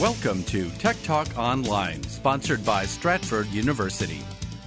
Welcome 0.00 0.44
to 0.44 0.70
Tech 0.78 0.94
Talk 1.02 1.26
Online, 1.36 2.00
sponsored 2.04 2.64
by 2.64 2.84
Stratford 2.84 3.48
University. 3.48 4.20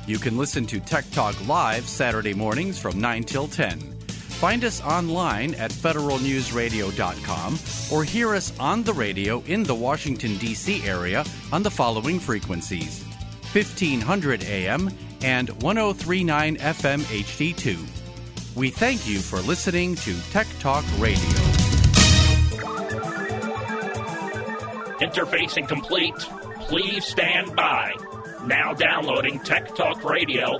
You 0.05 0.19
can 0.19 0.37
listen 0.37 0.65
to 0.65 0.81
Tech 0.81 1.09
Talk 1.11 1.47
live 1.47 1.87
Saturday 1.87 2.33
mornings 2.33 2.77
from 2.77 2.99
9 2.99 3.23
till 3.23 3.47
10. 3.47 3.79
Find 3.79 4.65
us 4.65 4.81
online 4.83 5.55
at 5.55 5.71
federalnewsradio.com 5.71 7.59
or 7.93 8.03
hear 8.03 8.35
us 8.35 8.51
on 8.59 8.83
the 8.83 8.91
radio 8.91 9.41
in 9.47 9.63
the 9.63 9.73
Washington, 9.73 10.35
D.C. 10.37 10.85
area 10.85 11.23
on 11.53 11.63
the 11.63 11.71
following 11.71 12.19
frequencies 12.19 13.01
1500 13.53 14.43
AM 14.43 14.89
and 15.21 15.49
1039 15.63 16.57
FM 16.57 16.99
HD2. 17.03 18.57
We 18.57 18.69
thank 18.69 19.07
you 19.07 19.19
for 19.19 19.39
listening 19.39 19.95
to 19.95 20.13
Tech 20.31 20.47
Talk 20.59 20.83
Radio. 20.99 21.60
Interfacing 25.01 25.67
complete. 25.67 26.15
Please 26.59 27.03
stand 27.05 27.55
by. 27.55 27.91
Now 28.45 28.73
downloading 28.75 29.39
Tech 29.39 29.73
Talk 29.73 30.03
Radio 30.03 30.59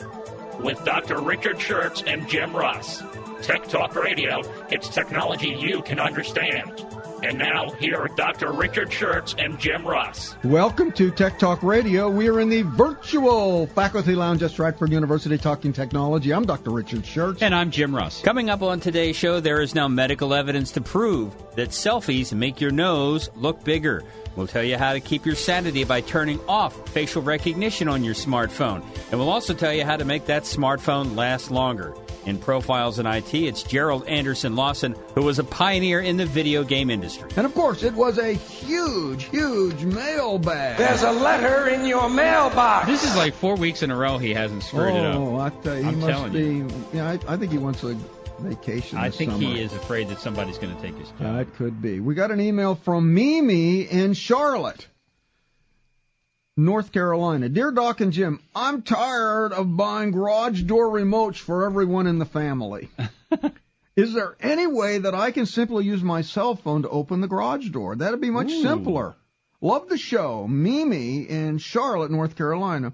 with 0.59 0.83
Dr. 0.83 1.21
Richard 1.21 1.57
Shurtz 1.57 2.03
and 2.11 2.27
Jim 2.27 2.52
Russ. 2.55 3.03
Tech 3.43 3.67
Talk 3.67 3.95
Radio, 3.95 4.41
it's 4.71 4.89
technology 4.89 5.49
you 5.49 5.83
can 5.83 5.99
understand. 5.99 6.83
And 7.23 7.38
now, 7.38 7.69
here 7.71 7.97
are 7.97 8.07
Dr. 8.07 8.52
Richard 8.52 8.89
Shurtz 8.89 9.35
and 9.38 9.59
Jim 9.59 9.85
Russ. 9.85 10.35
Welcome 10.44 10.91
to 10.94 11.11
Tech 11.11 11.38
Talk 11.38 11.61
Radio. 11.61 12.09
We 12.09 12.27
are 12.27 12.39
in 12.39 12.49
the 12.49 12.63
virtual 12.63 13.67
faculty 13.67 14.16
lounge 14.16 14.41
at 14.41 14.49
Stratford 14.49 14.91
University 14.91 15.38
talking 15.38 15.71
technology. 15.71 16.33
I'm 16.33 16.45
Dr. 16.45 16.71
Richard 16.71 17.03
Shurtz. 17.03 17.44
And 17.44 17.53
I'm 17.53 17.69
Jim 17.69 17.95
Russ. 17.95 18.23
Coming 18.23 18.49
up 18.49 18.63
on 18.63 18.80
today's 18.80 19.16
show, 19.16 19.39
there 19.39 19.61
is 19.61 19.75
now 19.75 19.88
medical 19.88 20.33
evidence 20.33 20.71
to 20.71 20.81
prove 20.81 21.35
that 21.55 21.69
selfies 21.69 22.33
make 22.33 22.59
your 22.59 22.71
nose 22.71 23.30
look 23.35 23.63
bigger. 23.63 24.03
We'll 24.35 24.48
tell 24.48 24.63
you 24.63 24.77
how 24.77 24.94
to 24.94 24.99
keep 24.99 25.26
your 25.26 25.35
sanity 25.35 25.84
by 25.84 26.02
turning 26.02 26.39
off 26.48 26.89
facial 26.89 27.22
recognition 27.22 27.88
on 27.88 28.03
your 28.03 28.14
smartphone. 28.16 28.83
And 29.11 29.19
we'll 29.19 29.30
also 29.30 29.53
tell 29.53 29.73
you 29.73 29.83
how 29.86 29.97
to 29.97 30.05
make 30.05 30.25
that 30.25 30.44
smartphone 30.44 31.16
last 31.16 31.52
longer. 31.52 31.94
In 32.28 32.38
Profiles 32.38 33.00
in 33.00 33.08
IT, 33.08 33.33
it's 33.33 33.64
Gerald 33.64 34.05
Anderson 34.08 34.55
Lawson, 34.55 34.95
who 35.16 35.23
was 35.23 35.39
a 35.39 35.44
pioneer 35.44 36.00
in 36.02 36.17
the 36.17 36.25
video 36.28 36.64
game 36.64 36.92
industry. 36.92 37.28
And 37.36 37.47
of 37.47 37.53
course, 37.55 37.81
it 37.81 37.95
was 37.95 38.20
a 38.20 38.33
huge, 38.33 39.23
huge 39.25 39.83
mailbag. 39.83 40.77
There's 40.77 41.02
a 41.02 41.11
letter 41.11 41.67
in 41.70 41.83
your 41.83 42.09
mailbox. 42.11 42.86
This 42.86 43.03
is 43.03 43.16
like 43.16 43.33
four 43.33 43.55
weeks 43.55 43.81
in 43.81 43.89
a 43.89 43.95
row 43.95 44.20
he 44.20 44.36
hasn't 44.36 44.61
screwed 44.61 44.94
it 44.95 45.03
up. 45.03 45.16
Oh, 45.16 45.38
I 45.39 45.50
tell 45.50 45.75
you, 45.75 45.81
he 45.81 45.88
I'm 45.89 46.00
must 46.00 46.11
telling 46.11 46.31
be. 46.33 46.39
you. 46.42 46.67
Yeah, 46.94 47.09
I, 47.09 47.33
I 47.33 47.38
think 47.38 47.52
he 47.52 47.58
wants 47.58 47.83
a 47.83 47.98
vacation. 48.42 48.97
I 48.97 49.09
think 49.09 49.31
summer. 49.31 49.44
he 49.44 49.61
is 49.61 49.73
afraid 49.73 50.09
that 50.09 50.20
somebody's 50.20 50.58
going 50.58 50.75
to 50.75 50.81
take 50.81 50.97
his 50.97 51.09
job. 51.09 51.20
That 51.20 51.53
could 51.56 51.81
be. 51.81 52.00
We 52.00 52.16
got 52.16 52.31
an 52.31 52.42
email 52.42 52.75
from 52.75 53.14
Mimi 53.14 53.81
in 53.81 54.14
Charlotte, 54.14 54.88
North 56.58 56.92
Carolina. 56.92 57.50
Dear 57.50 57.72
Doc 57.72 58.02
and 58.02 58.11
Jim, 58.11 58.39
I'm 58.56 58.81
tired 58.81 59.53
of 59.53 59.75
buying 59.78 60.11
garage 60.11 60.64
door 60.64 60.89
remotes 60.89 61.38
for 61.38 61.66
everyone 61.66 62.08
in 62.08 62.20
the 62.20 62.25
family. 62.25 62.89
Is 63.95 64.14
there 64.14 64.36
any 64.39 64.67
way 64.67 65.00
that 65.00 65.14
I 65.14 65.31
can 65.31 65.45
simply 65.45 65.86
use 65.86 66.02
my 66.02 66.22
cell 66.22 66.55
phone 66.55 66.83
to 66.83 66.89
open 66.89 67.22
the 67.22 67.28
garage 67.28 67.70
door? 67.70 67.95
That'd 67.95 68.22
be 68.22 68.30
much 68.30 68.52
simpler. 68.52 69.16
Love 69.59 69.89
the 69.89 69.98
show. 69.98 70.48
Mimi 70.48 71.22
in 71.22 71.58
Charlotte, 71.59 72.09
North 72.09 72.36
Carolina. 72.36 72.94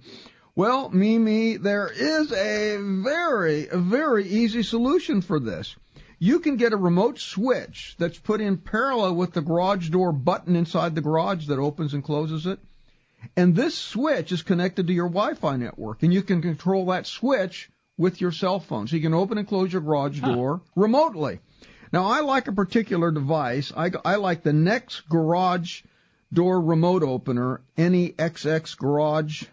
Well, 0.58 0.90
Mimi, 0.90 1.58
there 1.58 1.88
is 1.88 2.32
a 2.32 2.78
very, 2.82 3.68
very 3.72 4.28
easy 4.28 4.64
solution 4.64 5.22
for 5.22 5.40
this. 5.40 5.76
You 6.18 6.40
can 6.40 6.56
get 6.56 6.74
a 6.74 6.78
remote 6.78 7.20
switch 7.20 7.94
that's 8.00 8.18
put 8.18 8.42
in 8.42 8.58
parallel 8.58 9.14
with 9.14 9.34
the 9.34 9.44
garage 9.44 9.90
door 9.90 10.12
button 10.12 10.56
inside 10.56 10.96
the 10.96 11.02
garage 11.02 11.46
that 11.46 11.60
opens 11.60 11.94
and 11.94 12.04
closes 12.04 12.48
it. 12.48 12.58
And 13.36 13.56
this 13.56 13.78
switch 13.78 14.32
is 14.32 14.42
connected 14.42 14.88
to 14.88 14.94
your 14.94 15.10
Wi-Fi 15.10 15.58
network, 15.58 16.02
and 16.02 16.12
you 16.12 16.24
can 16.24 16.42
control 16.42 16.88
that 16.88 17.06
switch 17.06 17.70
with 17.96 18.20
your 18.20 18.32
cell 18.32 18.60
phone. 18.60 18.88
So 18.88 18.96
you 18.96 19.04
can 19.04 19.14
open 19.14 19.38
and 19.38 19.48
close 19.48 19.72
your 19.72 19.84
garage 19.84 20.22
door 20.22 20.62
remotely. 20.76 21.40
Now, 21.94 22.06
I 22.06 22.22
like 22.22 22.48
a 22.48 22.52
particular 22.52 23.12
device. 23.12 23.72
I, 23.78 23.92
I 24.04 24.16
like 24.16 24.42
the 24.42 24.54
Nexx 24.54 25.08
Garage 25.08 25.84
Door 26.34 26.62
Remote 26.62 27.04
Opener, 27.04 27.62
NEXX 27.78 28.76
Garage 28.76 29.44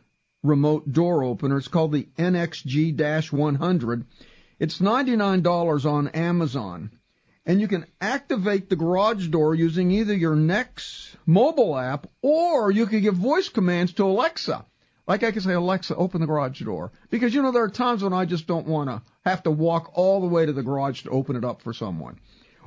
Remote 0.44 0.92
Door 0.92 1.24
Opener. 1.24 1.56
It's 1.56 1.68
called 1.68 1.90
the 1.92 2.06
NXG-100. 2.18 4.04
It's 4.60 4.78
$99 4.78 5.84
on 5.90 6.08
Amazon. 6.08 6.90
And 7.46 7.60
you 7.60 7.66
can 7.66 7.86
activate 8.00 8.68
the 8.68 8.76
garage 8.76 9.26
door 9.28 9.54
using 9.54 9.90
either 9.90 10.14
your 10.14 10.36
Nexx 10.36 11.16
mobile 11.26 11.76
app 11.76 12.06
or 12.22 12.70
you 12.70 12.86
can 12.86 13.00
give 13.00 13.16
voice 13.16 13.48
commands 13.48 13.94
to 13.94 14.04
Alexa. 14.04 14.64
Like 15.06 15.22
I 15.22 15.32
can 15.32 15.42
say, 15.42 15.52
Alexa, 15.52 15.96
open 15.96 16.20
the 16.20 16.26
garage 16.26 16.60
door. 16.62 16.92
Because, 17.10 17.34
you 17.34 17.42
know, 17.42 17.52
there 17.52 17.64
are 17.64 17.68
times 17.68 18.02
when 18.02 18.12
I 18.14 18.24
just 18.24 18.46
don't 18.46 18.66
want 18.66 18.88
to 18.88 19.02
have 19.24 19.42
to 19.42 19.50
walk 19.50 19.90
all 19.94 20.20
the 20.20 20.28
way 20.28 20.46
to 20.46 20.52
the 20.52 20.62
garage 20.62 21.02
to 21.02 21.10
open 21.10 21.36
it 21.36 21.44
up 21.44 21.60
for 21.62 21.74
someone. 21.74 22.18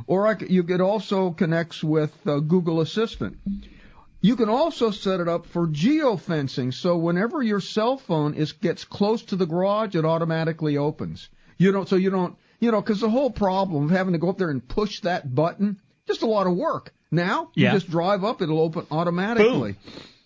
Or 0.05 0.27
I 0.27 0.35
you 0.47 0.63
could 0.63 0.81
also 0.81 1.31
connects 1.31 1.83
with 1.83 2.15
uh, 2.27 2.39
Google 2.39 2.81
Assistant. 2.81 3.37
You 4.19 4.35
can 4.35 4.49
also 4.49 4.91
set 4.91 5.19
it 5.19 5.27
up 5.27 5.45
for 5.45 5.67
geofencing, 5.67 6.73
so 6.73 6.97
whenever 6.97 7.41
your 7.43 7.59
cell 7.59 7.97
phone 7.97 8.33
is 8.33 8.51
gets 8.51 8.83
close 8.83 9.21
to 9.23 9.35
the 9.35 9.45
garage, 9.45 9.95
it 9.95 10.05
automatically 10.05 10.77
opens. 10.77 11.29
You 11.57 11.71
don't, 11.71 11.87
so 11.87 11.95
you 11.95 12.09
don't, 12.09 12.35
you 12.59 12.71
know, 12.71 12.81
because 12.81 12.99
the 12.99 13.09
whole 13.09 13.29
problem 13.29 13.85
of 13.85 13.89
having 13.91 14.13
to 14.13 14.19
go 14.19 14.29
up 14.29 14.37
there 14.37 14.49
and 14.49 14.67
push 14.67 15.01
that 15.01 15.33
button, 15.33 15.79
just 16.07 16.23
a 16.23 16.27
lot 16.27 16.47
of 16.47 16.55
work. 16.55 16.93
Now 17.11 17.51
you 17.53 17.65
Yeah. 17.65 17.73
just 17.73 17.89
drive 17.89 18.23
up, 18.23 18.41
it'll 18.41 18.59
open 18.59 18.85
automatically. 18.91 19.75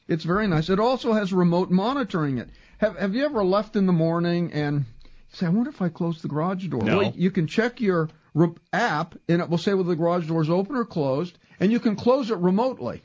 It's 0.07 0.23
very 0.23 0.47
nice. 0.47 0.69
It 0.69 0.79
also 0.79 1.13
has 1.13 1.31
remote 1.31 1.69
monitoring. 1.69 2.37
It. 2.39 2.49
Have 2.79 2.97
Have 2.97 3.15
you 3.15 3.23
ever 3.25 3.43
left 3.43 3.75
in 3.75 3.85
the 3.85 3.93
morning 3.93 4.51
and 4.53 4.85
say, 5.33 5.45
I 5.45 5.49
wonder 5.49 5.69
if 5.69 5.81
I 5.81 5.89
close 5.89 6.21
the 6.21 6.27
garage 6.27 6.65
door? 6.67 6.81
No. 6.81 6.97
Well, 6.97 7.13
you 7.15 7.29
can 7.31 7.47
check 7.47 7.79
your 7.79 8.09
re- 8.33 8.49
app, 8.73 9.15
and 9.29 9.41
it 9.41 9.49
will 9.49 9.57
say 9.57 9.73
whether 9.73 9.89
the 9.89 9.95
garage 9.95 10.27
door 10.27 10.41
is 10.41 10.49
open 10.49 10.75
or 10.75 10.85
closed, 10.85 11.37
and 11.59 11.71
you 11.71 11.79
can 11.79 11.95
close 11.95 12.31
it 12.31 12.37
remotely. 12.37 13.03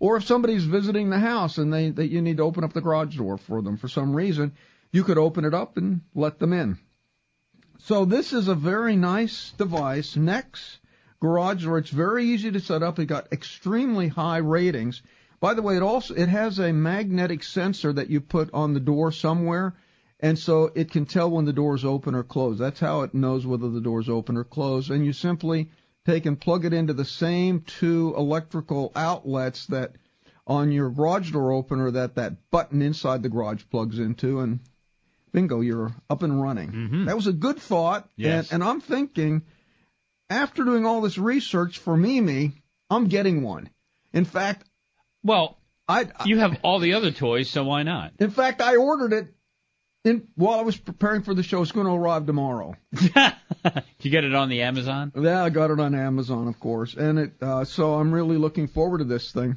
Or 0.00 0.16
if 0.16 0.24
somebody's 0.24 0.64
visiting 0.64 1.10
the 1.10 1.18
house 1.18 1.58
and 1.58 1.72
they 1.72 1.90
that 1.90 2.08
you 2.08 2.22
need 2.22 2.36
to 2.36 2.44
open 2.44 2.64
up 2.64 2.72
the 2.72 2.80
garage 2.80 3.16
door 3.16 3.36
for 3.36 3.62
them 3.62 3.76
for 3.76 3.88
some 3.88 4.14
reason, 4.14 4.52
you 4.92 5.04
could 5.04 5.18
open 5.18 5.44
it 5.44 5.54
up 5.54 5.76
and 5.76 6.02
let 6.14 6.38
them 6.38 6.52
in. 6.52 6.78
So 7.78 8.04
this 8.04 8.32
is 8.32 8.48
a 8.48 8.54
very 8.54 8.96
nice 8.96 9.52
device. 9.56 10.16
Nexx 10.16 10.78
garage 11.20 11.64
door. 11.64 11.78
It's 11.78 11.90
very 11.90 12.24
easy 12.24 12.50
to 12.50 12.60
set 12.60 12.82
up. 12.82 12.98
It 12.98 13.06
got 13.06 13.32
extremely 13.32 14.08
high 14.08 14.38
ratings. 14.38 15.02
By 15.40 15.54
the 15.54 15.62
way, 15.62 15.76
it 15.76 15.82
also 15.82 16.14
it 16.14 16.28
has 16.28 16.58
a 16.58 16.72
magnetic 16.72 17.42
sensor 17.44 17.92
that 17.92 18.10
you 18.10 18.20
put 18.20 18.52
on 18.52 18.74
the 18.74 18.80
door 18.80 19.12
somewhere, 19.12 19.74
and 20.18 20.36
so 20.38 20.72
it 20.74 20.90
can 20.90 21.06
tell 21.06 21.30
when 21.30 21.44
the 21.44 21.52
door 21.52 21.76
is 21.76 21.84
open 21.84 22.14
or 22.14 22.24
closed. 22.24 22.58
That's 22.58 22.80
how 22.80 23.02
it 23.02 23.14
knows 23.14 23.46
whether 23.46 23.70
the 23.70 23.80
door 23.80 24.00
is 24.00 24.08
open 24.08 24.36
or 24.36 24.44
closed. 24.44 24.90
And 24.90 25.04
you 25.06 25.12
simply 25.12 25.70
take 26.08 26.26
and 26.26 26.40
plug 26.40 26.64
it 26.64 26.72
into 26.72 26.94
the 26.94 27.04
same 27.04 27.60
two 27.60 28.14
electrical 28.16 28.90
outlets 28.96 29.66
that 29.66 29.92
on 30.46 30.72
your 30.72 30.88
garage 30.90 31.30
door 31.32 31.52
opener 31.52 31.90
that 31.90 32.14
that 32.14 32.50
button 32.50 32.80
inside 32.80 33.22
the 33.22 33.28
garage 33.28 33.62
plugs 33.70 33.98
into, 33.98 34.40
and 34.40 34.60
bingo, 35.32 35.60
you're 35.60 35.92
up 36.08 36.22
and 36.22 36.42
running. 36.42 36.70
Mm-hmm. 36.72 37.04
That 37.04 37.16
was 37.16 37.26
a 37.26 37.32
good 37.32 37.58
thought, 37.58 38.08
Yes. 38.16 38.50
and, 38.50 38.62
and 38.62 38.70
I'm 38.70 38.80
thinking 38.80 39.42
after 40.30 40.64
doing 40.64 40.86
all 40.86 41.02
this 41.02 41.18
research 41.18 41.78
for 41.78 41.96
Mimi, 41.96 42.52
I'm 42.88 43.08
getting 43.08 43.42
one. 43.42 43.68
In 44.14 44.24
fact, 44.24 44.66
Well, 45.22 45.58
I, 45.86 46.06
you 46.24 46.38
have 46.38 46.58
all 46.62 46.78
the 46.80 46.94
other 46.94 47.10
toys, 47.10 47.50
so 47.50 47.64
why 47.64 47.82
not? 47.82 48.12
in 48.18 48.30
fact, 48.30 48.62
I 48.62 48.76
ordered 48.76 49.12
it 49.12 49.26
in 50.04 50.28
while 50.34 50.58
I 50.58 50.62
was 50.62 50.76
preparing 50.76 51.22
for 51.22 51.34
the 51.34 51.42
show. 51.42 51.62
It's 51.62 51.72
going 51.72 51.86
to 51.86 51.92
arrive 51.92 52.26
tomorrow. 52.26 52.76
Did 52.94 53.12
you 54.00 54.10
get 54.10 54.24
it 54.24 54.34
on 54.34 54.48
the 54.48 54.62
Amazon? 54.62 55.12
Yeah, 55.16 55.44
I 55.44 55.50
got 55.50 55.70
it 55.70 55.80
on 55.80 55.94
Amazon, 55.94 56.48
of 56.48 56.58
course, 56.60 56.94
and 56.94 57.18
it. 57.18 57.32
Uh, 57.40 57.64
so 57.64 57.94
I'm 57.94 58.12
really 58.12 58.36
looking 58.36 58.68
forward 58.68 58.98
to 58.98 59.04
this 59.04 59.32
thing 59.32 59.56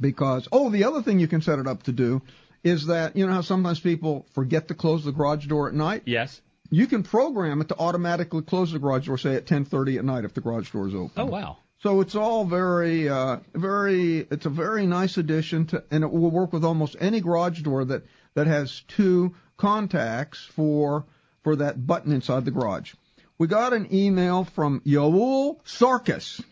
because 0.00 0.48
oh, 0.52 0.70
the 0.70 0.84
other 0.84 1.02
thing 1.02 1.20
you 1.20 1.28
can 1.28 1.42
set 1.42 1.58
it 1.58 1.66
up 1.66 1.84
to 1.84 1.92
do 1.92 2.22
is 2.62 2.86
that 2.86 3.16
you 3.16 3.26
know 3.26 3.32
how 3.32 3.42
sometimes 3.42 3.80
people 3.80 4.26
forget 4.32 4.68
to 4.68 4.74
close 4.74 5.04
the 5.04 5.12
garage 5.12 5.46
door 5.46 5.68
at 5.68 5.74
night. 5.74 6.02
Yes. 6.06 6.40
You 6.70 6.86
can 6.86 7.02
program 7.02 7.60
it 7.60 7.68
to 7.68 7.78
automatically 7.78 8.42
close 8.42 8.72
the 8.72 8.78
garage 8.78 9.06
door, 9.06 9.18
say 9.18 9.36
at 9.36 9.46
10:30 9.46 9.98
at 9.98 10.04
night 10.04 10.24
if 10.24 10.34
the 10.34 10.40
garage 10.40 10.70
door 10.70 10.88
is 10.88 10.94
open. 10.94 11.12
Oh 11.16 11.26
wow. 11.26 11.58
So 11.84 12.00
it's 12.00 12.14
all 12.14 12.46
very, 12.46 13.10
uh, 13.10 13.40
very, 13.52 14.20
it's 14.30 14.46
a 14.46 14.50
very 14.50 14.86
nice 14.86 15.18
addition 15.18 15.66
to, 15.66 15.84
and 15.90 16.02
it 16.02 16.10
will 16.10 16.30
work 16.30 16.50
with 16.50 16.64
almost 16.64 16.96
any 16.98 17.20
garage 17.20 17.60
door 17.60 17.84
that, 17.84 18.04
that 18.32 18.46
has 18.46 18.80
two 18.88 19.34
contacts 19.56 20.44
for, 20.44 21.04
for 21.42 21.56
that 21.56 21.86
button 21.86 22.12
inside 22.12 22.44
the 22.44 22.50
garage. 22.50 22.94
We 23.38 23.46
got 23.48 23.72
an 23.72 23.92
email 23.92 24.44
from 24.44 24.80
Yoel 24.80 25.62
Sarkis. 25.64 26.42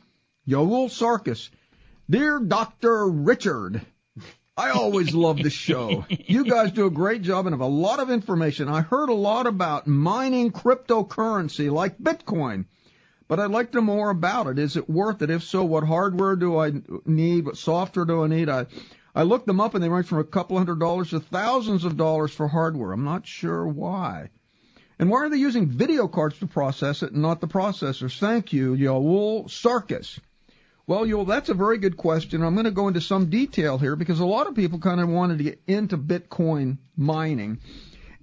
Yoel 0.48 0.88
Sarkis. 0.88 1.50
Dear 2.10 2.40
Dr. 2.40 3.06
Richard, 3.08 3.80
I 4.56 4.70
always 4.70 5.14
love 5.14 5.38
the 5.38 5.50
show. 5.50 6.04
You 6.08 6.44
guys 6.44 6.72
do 6.72 6.86
a 6.86 6.90
great 6.90 7.22
job 7.22 7.46
and 7.46 7.54
have 7.54 7.60
a 7.60 7.66
lot 7.66 8.00
of 8.00 8.10
information. 8.10 8.68
I 8.68 8.80
heard 8.82 9.08
a 9.08 9.14
lot 9.14 9.46
about 9.46 9.86
mining 9.86 10.50
cryptocurrency 10.50 11.70
like 11.70 11.98
Bitcoin. 11.98 12.66
but 13.28 13.40
I'd 13.40 13.50
like 13.50 13.70
to 13.70 13.78
know 13.78 13.84
more 13.84 14.10
about 14.10 14.48
it. 14.48 14.58
Is 14.58 14.76
it 14.76 14.90
worth 14.90 15.22
it? 15.22 15.30
If 15.30 15.44
so, 15.44 15.64
what 15.64 15.84
hardware 15.84 16.36
do 16.36 16.58
I 16.58 16.72
need? 17.06 17.46
What 17.46 17.56
software 17.56 18.04
do 18.04 18.24
I 18.24 18.26
need? 18.26 18.48
I 18.50 18.66
I 19.14 19.24
looked 19.24 19.46
them 19.46 19.60
up 19.60 19.74
and 19.74 19.84
they 19.84 19.88
range 19.88 20.06
from 20.06 20.18
a 20.18 20.24
couple 20.24 20.56
hundred 20.56 20.78
dollars 20.78 21.10
to 21.10 21.20
thousands 21.20 21.84
of 21.84 21.96
dollars 21.96 22.32
for 22.32 22.48
hardware. 22.48 22.92
I'm 22.92 23.04
not 23.04 23.26
sure 23.26 23.66
why. 23.66 24.30
And 24.98 25.10
why 25.10 25.18
are 25.18 25.28
they 25.28 25.36
using 25.36 25.66
video 25.66 26.08
cards 26.08 26.38
to 26.38 26.46
process 26.46 27.02
it 27.02 27.12
and 27.12 27.22
not 27.22 27.40
the 27.40 27.48
processors? 27.48 28.18
Thank 28.18 28.52
you, 28.52 28.74
Yoel 28.74 29.46
Sarkis. 29.46 30.18
Well, 30.86 31.04
Yoel, 31.04 31.26
that's 31.26 31.48
a 31.48 31.54
very 31.54 31.78
good 31.78 31.96
question. 31.96 32.42
I'm 32.42 32.54
going 32.54 32.64
to 32.64 32.70
go 32.70 32.88
into 32.88 33.00
some 33.00 33.28
detail 33.28 33.78
here 33.78 33.96
because 33.96 34.20
a 34.20 34.26
lot 34.26 34.46
of 34.46 34.54
people 34.54 34.78
kind 34.78 35.00
of 35.00 35.08
wanted 35.08 35.38
to 35.38 35.44
get 35.44 35.62
into 35.66 35.98
Bitcoin 35.98 36.78
mining. 36.96 37.58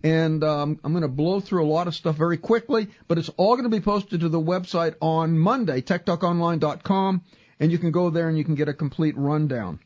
And 0.03 0.43
um, 0.43 0.79
I'm 0.83 0.93
going 0.93 1.03
to 1.03 1.07
blow 1.07 1.39
through 1.39 1.65
a 1.65 1.67
lot 1.67 1.87
of 1.87 1.95
stuff 1.95 2.15
very 2.15 2.37
quickly, 2.37 2.87
but 3.07 3.17
it's 3.17 3.29
all 3.37 3.55
going 3.55 3.69
to 3.69 3.75
be 3.75 3.83
posted 3.83 4.21
to 4.21 4.29
the 4.29 4.39
website 4.39 4.95
on 5.01 5.37
Monday, 5.37 5.81
techtalkonline.com, 5.81 7.21
and 7.59 7.71
you 7.71 7.77
can 7.77 7.91
go 7.91 8.09
there 8.09 8.29
and 8.29 8.37
you 8.37 8.45
can 8.45 8.55
get 8.55 8.69
a 8.69 8.73
complete 8.73 9.17
rundown. 9.17 9.79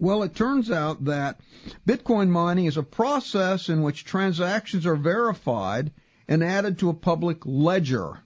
Well, 0.00 0.22
it 0.22 0.34
turns 0.34 0.70
out 0.70 1.04
that 1.06 1.40
Bitcoin 1.86 2.28
mining 2.28 2.66
is 2.66 2.76
a 2.76 2.82
process 2.82 3.68
in 3.68 3.82
which 3.82 4.04
transactions 4.04 4.86
are 4.86 4.96
verified 4.96 5.90
and 6.28 6.44
added 6.44 6.78
to 6.78 6.90
a 6.90 6.94
public 6.94 7.44
ledger 7.44 8.20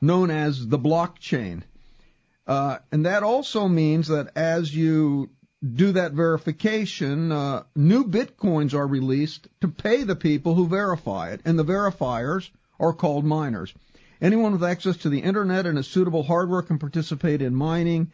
known 0.00 0.30
as 0.30 0.68
the 0.68 0.78
blockchain. 0.78 1.62
Uh, 2.46 2.78
and 2.92 3.04
that 3.04 3.22
also 3.22 3.68
means 3.68 4.08
that 4.08 4.30
as 4.36 4.74
you 4.74 5.30
do 5.74 5.92
that 5.92 6.12
verification, 6.12 7.32
uh, 7.32 7.64
new 7.74 8.04
bitcoins 8.04 8.74
are 8.74 8.86
released 8.86 9.48
to 9.60 9.68
pay 9.68 10.04
the 10.04 10.14
people 10.14 10.54
who 10.54 10.68
verify 10.68 11.30
it, 11.30 11.40
and 11.44 11.58
the 11.58 11.64
verifiers 11.64 12.48
are 12.78 12.92
called 12.92 13.24
miners. 13.24 13.74
Anyone 14.20 14.52
with 14.52 14.64
access 14.64 14.96
to 14.98 15.08
the 15.08 15.20
internet 15.20 15.66
and 15.66 15.78
a 15.78 15.82
suitable 15.82 16.22
hardware 16.22 16.62
can 16.62 16.78
participate 16.78 17.42
in 17.42 17.54
mining. 17.54 18.12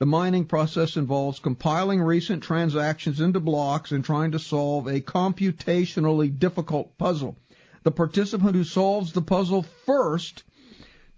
The 0.00 0.06
mining 0.06 0.46
process 0.46 0.96
involves 0.96 1.40
compiling 1.40 2.00
recent 2.00 2.42
transactions 2.42 3.20
into 3.20 3.38
blocks 3.38 3.92
and 3.92 4.02
trying 4.02 4.30
to 4.30 4.38
solve 4.38 4.86
a 4.86 5.02
computationally 5.02 6.38
difficult 6.38 6.96
puzzle. 6.96 7.36
The 7.82 7.90
participant 7.90 8.56
who 8.56 8.64
solves 8.64 9.12
the 9.12 9.20
puzzle 9.20 9.62
first 9.84 10.42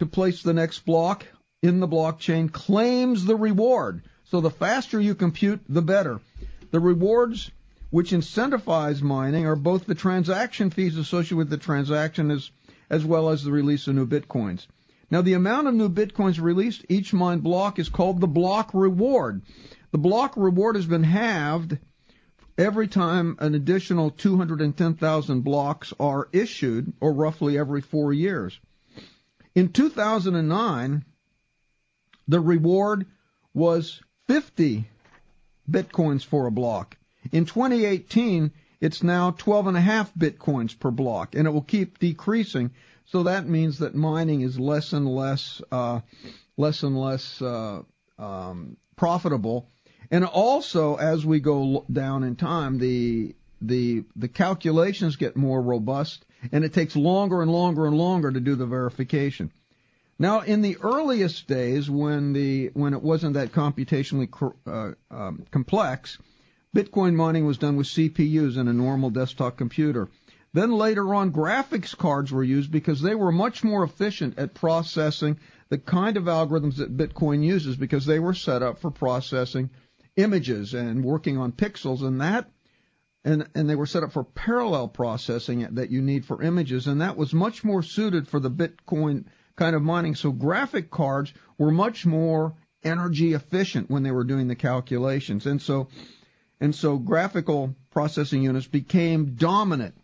to 0.00 0.06
place 0.06 0.42
the 0.42 0.52
next 0.52 0.84
block 0.84 1.24
in 1.62 1.78
the 1.78 1.86
blockchain 1.86 2.50
claims 2.50 3.24
the 3.24 3.36
reward. 3.36 4.02
So 4.24 4.40
the 4.40 4.50
faster 4.50 5.00
you 5.00 5.14
compute, 5.14 5.60
the 5.68 5.82
better. 5.82 6.20
The 6.72 6.80
rewards 6.80 7.52
which 7.90 8.10
incentivize 8.10 9.00
mining 9.00 9.46
are 9.46 9.54
both 9.54 9.86
the 9.86 9.94
transaction 9.94 10.70
fees 10.70 10.96
associated 10.96 11.36
with 11.36 11.50
the 11.50 11.56
transaction 11.56 12.32
as, 12.32 12.50
as 12.90 13.04
well 13.04 13.28
as 13.28 13.44
the 13.44 13.52
release 13.52 13.86
of 13.86 13.94
new 13.94 14.08
bitcoins. 14.08 14.66
Now 15.12 15.20
the 15.20 15.34
amount 15.34 15.68
of 15.68 15.74
new 15.74 15.90
bitcoins 15.90 16.40
released 16.40 16.86
each 16.88 17.12
mined 17.12 17.42
block 17.42 17.78
is 17.78 17.90
called 17.90 18.18
the 18.18 18.26
block 18.26 18.70
reward. 18.72 19.42
The 19.90 19.98
block 19.98 20.38
reward 20.38 20.74
has 20.74 20.86
been 20.86 21.04
halved 21.04 21.76
every 22.56 22.88
time 22.88 23.36
an 23.38 23.54
additional 23.54 24.10
210,000 24.10 25.42
blocks 25.42 25.92
are 26.00 26.30
issued, 26.32 26.94
or 26.98 27.12
roughly 27.12 27.58
every 27.58 27.82
four 27.82 28.14
years. 28.14 28.58
In 29.54 29.68
2009, 29.68 31.04
the 32.26 32.40
reward 32.40 33.04
was 33.52 34.00
50 34.28 34.88
bitcoins 35.70 36.24
for 36.24 36.46
a 36.46 36.50
block. 36.50 36.96
In 37.32 37.44
2018, 37.44 38.50
it's 38.80 39.02
now 39.02 39.32
12 39.32 39.66
and 39.66 39.76
a 39.76 39.80
half 39.82 40.14
bitcoins 40.14 40.76
per 40.78 40.90
block, 40.90 41.34
and 41.34 41.46
it 41.46 41.50
will 41.50 41.60
keep 41.60 41.98
decreasing. 41.98 42.70
So 43.06 43.24
that 43.24 43.48
means 43.48 43.78
that 43.78 43.94
mining 43.94 44.42
is 44.42 44.58
less 44.58 44.92
and 44.92 45.06
less, 45.06 45.60
uh, 45.70 46.00
less 46.56 46.82
and 46.82 46.98
less 46.98 47.42
uh, 47.42 47.82
um, 48.18 48.76
profitable. 48.96 49.68
And 50.10 50.24
also, 50.24 50.96
as 50.96 51.24
we 51.24 51.40
go 51.40 51.84
down 51.90 52.22
in 52.22 52.36
time, 52.36 52.78
the 52.78 53.34
the 53.60 54.04
the 54.16 54.28
calculations 54.28 55.16
get 55.16 55.36
more 55.36 55.62
robust, 55.62 56.24
and 56.50 56.64
it 56.64 56.74
takes 56.74 56.96
longer 56.96 57.40
and 57.40 57.50
longer 57.50 57.86
and 57.86 57.96
longer 57.96 58.30
to 58.30 58.40
do 58.40 58.54
the 58.54 58.66
verification. 58.66 59.52
Now, 60.18 60.40
in 60.40 60.60
the 60.60 60.76
earliest 60.82 61.48
days, 61.48 61.88
when 61.88 62.32
the 62.32 62.70
when 62.74 62.92
it 62.92 63.02
wasn't 63.02 63.34
that 63.34 63.52
computationally 63.52 64.28
uh, 64.66 64.92
um, 65.14 65.46
complex, 65.50 66.18
Bitcoin 66.76 67.14
mining 67.14 67.46
was 67.46 67.58
done 67.58 67.76
with 67.76 67.86
CPUs 67.86 68.56
in 68.56 68.68
a 68.68 68.72
normal 68.72 69.10
desktop 69.10 69.56
computer. 69.56 70.08
Then 70.54 70.72
later 70.72 71.14
on, 71.14 71.32
graphics 71.32 71.96
cards 71.96 72.30
were 72.30 72.44
used 72.44 72.70
because 72.70 73.00
they 73.00 73.14
were 73.14 73.32
much 73.32 73.64
more 73.64 73.84
efficient 73.84 74.38
at 74.38 74.54
processing 74.54 75.38
the 75.70 75.78
kind 75.78 76.16
of 76.16 76.24
algorithms 76.24 76.76
that 76.76 76.96
Bitcoin 76.96 77.42
uses 77.42 77.76
because 77.76 78.04
they 78.04 78.18
were 78.18 78.34
set 78.34 78.62
up 78.62 78.78
for 78.78 78.90
processing 78.90 79.70
images 80.16 80.74
and 80.74 81.04
working 81.04 81.38
on 81.38 81.52
pixels 81.52 82.02
and 82.02 82.20
that 82.20 82.50
and 83.24 83.48
and 83.54 83.70
they 83.70 83.74
were 83.74 83.86
set 83.86 84.02
up 84.02 84.12
for 84.12 84.24
parallel 84.24 84.88
processing 84.88 85.66
that 85.70 85.90
you 85.90 86.02
need 86.02 86.26
for 86.26 86.42
images 86.42 86.86
and 86.86 87.00
that 87.00 87.16
was 87.16 87.32
much 87.32 87.64
more 87.64 87.82
suited 87.82 88.28
for 88.28 88.38
the 88.38 88.50
Bitcoin 88.50 89.24
kind 89.56 89.76
of 89.76 89.82
mining. 89.82 90.14
So 90.14 90.32
graphic 90.32 90.90
cards 90.90 91.32
were 91.58 91.70
much 91.70 92.06
more 92.06 92.54
energy 92.82 93.32
efficient 93.32 93.90
when 93.90 94.02
they 94.02 94.10
were 94.10 94.24
doing 94.24 94.48
the 94.48 94.56
calculations. 94.56 95.46
And 95.46 95.60
so, 95.60 95.88
and 96.60 96.74
so 96.74 96.98
graphical 96.98 97.74
processing 97.90 98.42
units 98.42 98.66
became 98.66 99.34
dominant. 99.34 99.94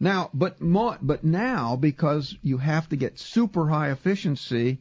Now, 0.00 0.30
but 0.32 0.58
but 0.60 1.24
now 1.24 1.76
because 1.76 2.36
you 2.42 2.58
have 2.58 2.88
to 2.90 2.96
get 2.96 3.18
super 3.18 3.68
high 3.68 3.90
efficiency, 3.90 4.78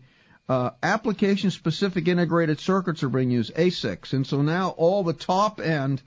uh, 0.47 0.71
application 0.83 1.49
specific 1.51 2.07
integrated 2.07 2.59
circuits 2.59 3.03
are 3.03 3.09
being 3.09 3.31
used, 3.31 3.53
ASICs, 3.55 4.13
and 4.13 4.25
so 4.25 4.41
now 4.41 4.69
all 4.69 5.03
the 5.03 5.13
top 5.13 5.59
end 5.59 6.01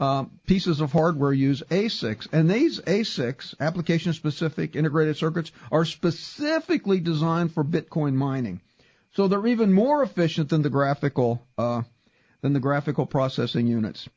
uh, 0.00 0.24
pieces 0.46 0.80
of 0.80 0.90
hardware 0.90 1.32
use 1.32 1.62
ASICs, 1.70 2.26
and 2.32 2.50
these 2.50 2.80
ASICs, 2.80 3.54
application-specific 3.60 4.74
integrated 4.74 5.16
circuits, 5.16 5.52
are 5.70 5.84
specifically 5.84 7.00
designed 7.00 7.52
for 7.52 7.62
Bitcoin 7.62 8.14
mining. 8.14 8.60
So 9.12 9.28
they're 9.28 9.46
even 9.46 9.72
more 9.72 10.02
efficient 10.02 10.48
than 10.48 10.62
the 10.62 10.70
graphical 10.70 11.46
uh, 11.56 11.82
than 12.40 12.54
the 12.54 12.60
graphical 12.60 13.06
processing 13.06 13.68
units. 13.68 14.08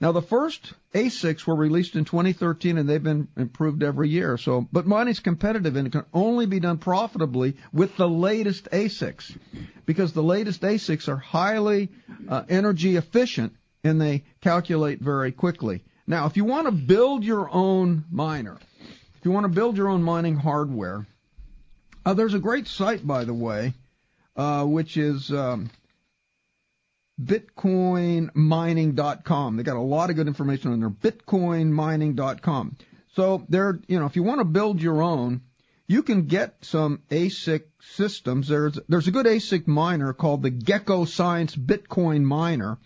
Now 0.00 0.12
the 0.12 0.22
first 0.22 0.74
ASICs 0.94 1.46
were 1.46 1.54
released 1.54 1.96
in 1.96 2.04
2013, 2.04 2.76
and 2.76 2.88
they've 2.88 3.02
been 3.02 3.28
improved 3.36 3.82
every 3.82 4.10
year. 4.10 4.36
So, 4.36 4.66
but 4.70 4.86
mining's 4.86 5.20
competitive, 5.20 5.74
and 5.76 5.86
it 5.86 5.90
can 5.90 6.04
only 6.12 6.44
be 6.44 6.60
done 6.60 6.78
profitably 6.78 7.56
with 7.72 7.96
the 7.96 8.08
latest 8.08 8.68
ASICs, 8.72 9.36
because 9.86 10.12
the 10.12 10.22
latest 10.22 10.60
ASICs 10.60 11.08
are 11.08 11.16
highly 11.16 11.88
uh, 12.28 12.44
energy 12.48 12.96
efficient 12.96 13.54
and 13.84 14.00
they 14.00 14.24
calculate 14.40 15.00
very 15.00 15.32
quickly. 15.32 15.84
Now, 16.06 16.26
if 16.26 16.36
you 16.36 16.44
want 16.44 16.66
to 16.66 16.72
build 16.72 17.24
your 17.24 17.48
own 17.50 18.04
miner, 18.10 18.58
if 19.18 19.24
you 19.24 19.30
want 19.30 19.44
to 19.44 19.52
build 19.52 19.76
your 19.76 19.88
own 19.88 20.02
mining 20.02 20.36
hardware, 20.36 21.06
uh, 22.04 22.14
there's 22.14 22.34
a 22.34 22.38
great 22.38 22.68
site, 22.68 23.06
by 23.06 23.24
the 23.24 23.34
way, 23.34 23.74
uh, 24.36 24.64
which 24.64 24.96
is 24.96 25.30
um, 25.32 25.70
bitcoinmining.com. 27.22 29.56
They 29.56 29.62
got 29.62 29.76
a 29.76 29.80
lot 29.80 30.10
of 30.10 30.16
good 30.16 30.26
information 30.26 30.72
on 30.72 30.80
there. 30.80 30.90
bitcoinmining.com. 30.90 32.76
So 33.14 33.46
there, 33.48 33.78
you 33.88 33.98
know, 33.98 34.04
if 34.06 34.16
you 34.16 34.22
want 34.22 34.40
to 34.40 34.44
build 34.44 34.82
your 34.82 35.02
own, 35.02 35.40
you 35.86 36.02
can 36.02 36.26
get 36.26 36.56
some 36.62 37.02
ASIC 37.10 37.62
systems. 37.80 38.48
There's 38.48 38.78
there's 38.88 39.08
a 39.08 39.12
good 39.12 39.26
ASIC 39.26 39.66
miner 39.66 40.12
called 40.12 40.42
the 40.42 40.50
GekkoScience 40.50 41.56
Bitcoin 41.56 42.22
Miner 42.22 42.78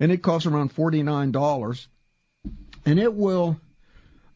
and 0.00 0.10
it 0.10 0.22
costs 0.22 0.46
around 0.46 0.72
forty 0.72 1.02
nine 1.02 1.30
dollars, 1.30 1.86
and 2.86 2.98
it 2.98 3.14
will 3.14 3.60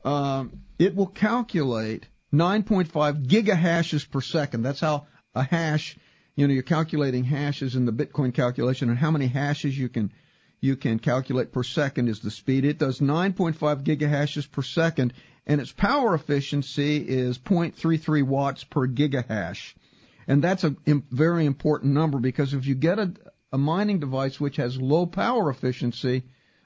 uh, 0.04 0.45
it 0.78 0.95
will 0.95 1.07
calculate 1.07 2.07
9.5 2.33 3.26
gigahashes 3.26 4.09
per 4.09 4.21
second. 4.21 4.62
That's 4.62 4.81
how 4.81 5.07
a 5.35 5.43
hash, 5.43 5.97
you 6.37 6.47
know, 6.47 6.55
you're 6.55 6.62
calculating 6.62 7.25
hashes 7.25 7.76
in 7.76 7.87
the 7.87 7.93
Bitcoin 7.93 8.35
calculation, 8.35 8.88
and 8.88 8.99
how 8.99 9.11
many 9.11 9.26
hashes 9.26 9.79
you 9.79 9.88
can 9.88 10.12
you 10.61 10.76
can 10.76 10.99
calculate 10.99 11.53
per 11.53 11.62
second 11.62 12.09
is 12.09 12.21
the 12.21 12.31
speed. 12.31 12.64
It 12.64 12.79
does 12.79 12.99
9.5 12.99 13.85
gigahashes 13.85 14.50
per 14.50 14.62
second, 14.62 15.12
and 15.47 15.61
its 15.61 15.73
power 15.73 16.14
efficiency 16.14 16.97
is 16.97 17.38
0.33 17.38 18.23
watts 18.23 18.64
per 18.64 18.88
gigahash. 18.88 19.75
And 20.26 20.43
that's 20.43 20.64
a 20.64 20.75
very 20.87 21.45
important 21.45 21.93
number 21.93 22.19
because 22.19 22.55
if 22.55 22.64
you 22.64 22.75
get 22.75 22.99
a, 22.99 23.12
a 23.53 23.59
mining 23.59 24.00
device 24.00 24.41
which 24.41 24.57
has 24.57 24.81
low 24.81 25.05
power 25.05 25.50
efficiency, 25.50 26.23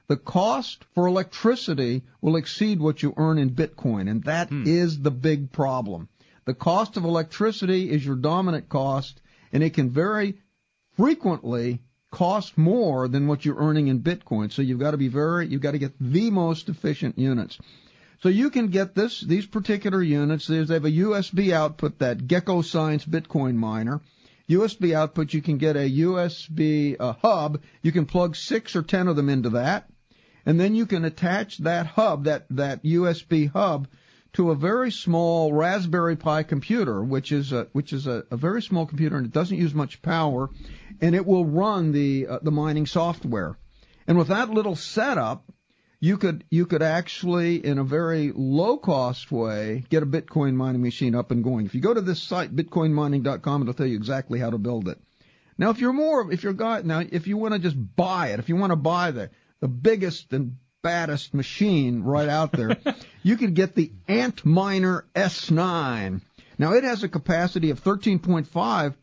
the 0.07 0.15
cost 0.17 0.85
for 0.95 1.05
electricity 1.05 2.03
will 2.21 2.37
exceed 2.37 2.79
what 2.79 3.03
you 3.03 3.13
earn 3.17 3.37
in 3.37 3.51
Bitcoin, 3.51 4.09
and 4.09 4.23
that 4.23 4.49
hmm. 4.49 4.63
is 4.65 5.01
the 5.01 5.11
big 5.11 5.51
problem. 5.51 6.07
The 6.45 6.53
cost 6.53 6.97
of 6.97 7.03
electricity 7.03 7.91
is 7.91 8.03
your 8.05 8.15
dominant 8.15 8.69
cost, 8.69 9.21
and 9.51 9.63
it 9.63 9.73
can 9.73 9.89
very 9.89 10.35
frequently 10.95 11.79
cost 12.11 12.57
more 12.57 13.07
than 13.07 13.27
what 13.27 13.45
you're 13.45 13.57
earning 13.57 13.87
in 13.87 14.01
Bitcoin. 14.01 14.51
So 14.51 14.61
you've 14.61 14.79
got 14.79 14.91
to 14.91 14.97
be 14.97 15.07
very, 15.07 15.47
you've 15.47 15.61
got 15.61 15.71
to 15.71 15.79
get 15.79 15.93
the 15.99 16.31
most 16.31 16.69
efficient 16.69 17.17
units. 17.17 17.57
So 18.21 18.27
you 18.27 18.49
can 18.49 18.67
get 18.67 18.95
this 18.95 19.21
these 19.21 19.45
particular 19.45 20.03
units. 20.03 20.47
They 20.47 20.57
have 20.57 20.69
a 20.71 20.91
USB 20.91 21.53
output, 21.53 21.99
that 21.99 22.17
GekkoScience 22.17 23.07
Bitcoin 23.07 23.55
miner. 23.55 24.01
USB 24.49 24.93
output, 24.93 25.33
you 25.33 25.41
can 25.41 25.57
get 25.57 25.77
a 25.77 25.89
USB 25.89 26.97
uh, 26.99 27.13
hub. 27.13 27.61
You 27.81 27.91
can 27.91 28.05
plug 28.05 28.35
six 28.35 28.75
or 28.75 28.81
ten 28.81 29.07
of 29.07 29.15
them 29.15 29.29
into 29.29 29.51
that, 29.51 29.89
and 30.45 30.59
then 30.59 30.75
you 30.75 30.85
can 30.85 31.05
attach 31.05 31.59
that 31.59 31.85
hub, 31.85 32.25
that 32.25 32.45
that 32.49 32.83
USB 32.83 33.49
hub, 33.49 33.87
to 34.33 34.51
a 34.51 34.55
very 34.55 34.91
small 34.91 35.53
Raspberry 35.53 36.15
Pi 36.15 36.43
computer, 36.43 37.03
which 37.03 37.31
is 37.31 37.51
a 37.51 37.67
which 37.71 37.93
is 37.93 38.07
a, 38.07 38.23
a 38.31 38.37
very 38.37 38.61
small 38.61 38.85
computer 38.85 39.17
and 39.17 39.25
it 39.25 39.33
doesn't 39.33 39.57
use 39.57 39.73
much 39.73 40.01
power, 40.01 40.49
and 41.01 41.15
it 41.15 41.25
will 41.25 41.45
run 41.45 41.91
the 41.91 42.27
uh, 42.27 42.39
the 42.41 42.51
mining 42.51 42.85
software. 42.85 43.57
And 44.07 44.17
with 44.17 44.29
that 44.29 44.49
little 44.49 44.75
setup, 44.75 45.51
you 45.99 46.17
could 46.17 46.43
you 46.49 46.65
could 46.65 46.81
actually 46.81 47.63
in 47.65 47.77
a 47.77 47.83
very 47.83 48.31
low 48.33 48.77
cost 48.77 49.31
way 49.31 49.83
get 49.89 50.03
a 50.03 50.05
Bitcoin 50.05 50.53
mining 50.53 50.81
machine 50.81 51.15
up 51.15 51.31
and 51.31 51.43
going. 51.43 51.65
If 51.65 51.75
you 51.75 51.81
go 51.81 51.93
to 51.93 52.01
this 52.01 52.21
site 52.21 52.55
bitcoinmining.com, 52.55 53.61
it'll 53.61 53.73
tell 53.73 53.87
you 53.87 53.97
exactly 53.97 54.39
how 54.39 54.49
to 54.49 54.57
build 54.57 54.87
it. 54.87 54.99
Now, 55.57 55.71
if 55.71 55.79
you're 55.79 55.93
more 55.93 56.31
if 56.31 56.43
you're 56.43 56.53
guy 56.53 56.81
now 56.83 56.99
if 56.99 57.27
you 57.27 57.37
want 57.37 57.53
to 57.53 57.59
just 57.59 57.75
buy 57.95 58.29
it, 58.29 58.39
if 58.39 58.47
you 58.47 58.55
want 58.55 58.71
to 58.71 58.77
buy 58.77 59.11
the 59.11 59.29
the 59.59 59.67
biggest 59.67 60.31
and 60.31 60.57
baddest 60.81 61.33
machine 61.33 62.03
right 62.03 62.29
out 62.29 62.51
there, 62.51 62.77
you 63.23 63.37
could 63.37 63.53
get 63.53 63.75
the 63.75 63.91
Antminer 64.07 65.03
S9. 65.15 66.21
Now 66.57 66.73
it 66.73 66.83
has 66.83 67.03
a 67.03 67.09
capacity 67.09 67.69
of 67.69 67.83
13.5 67.83 68.95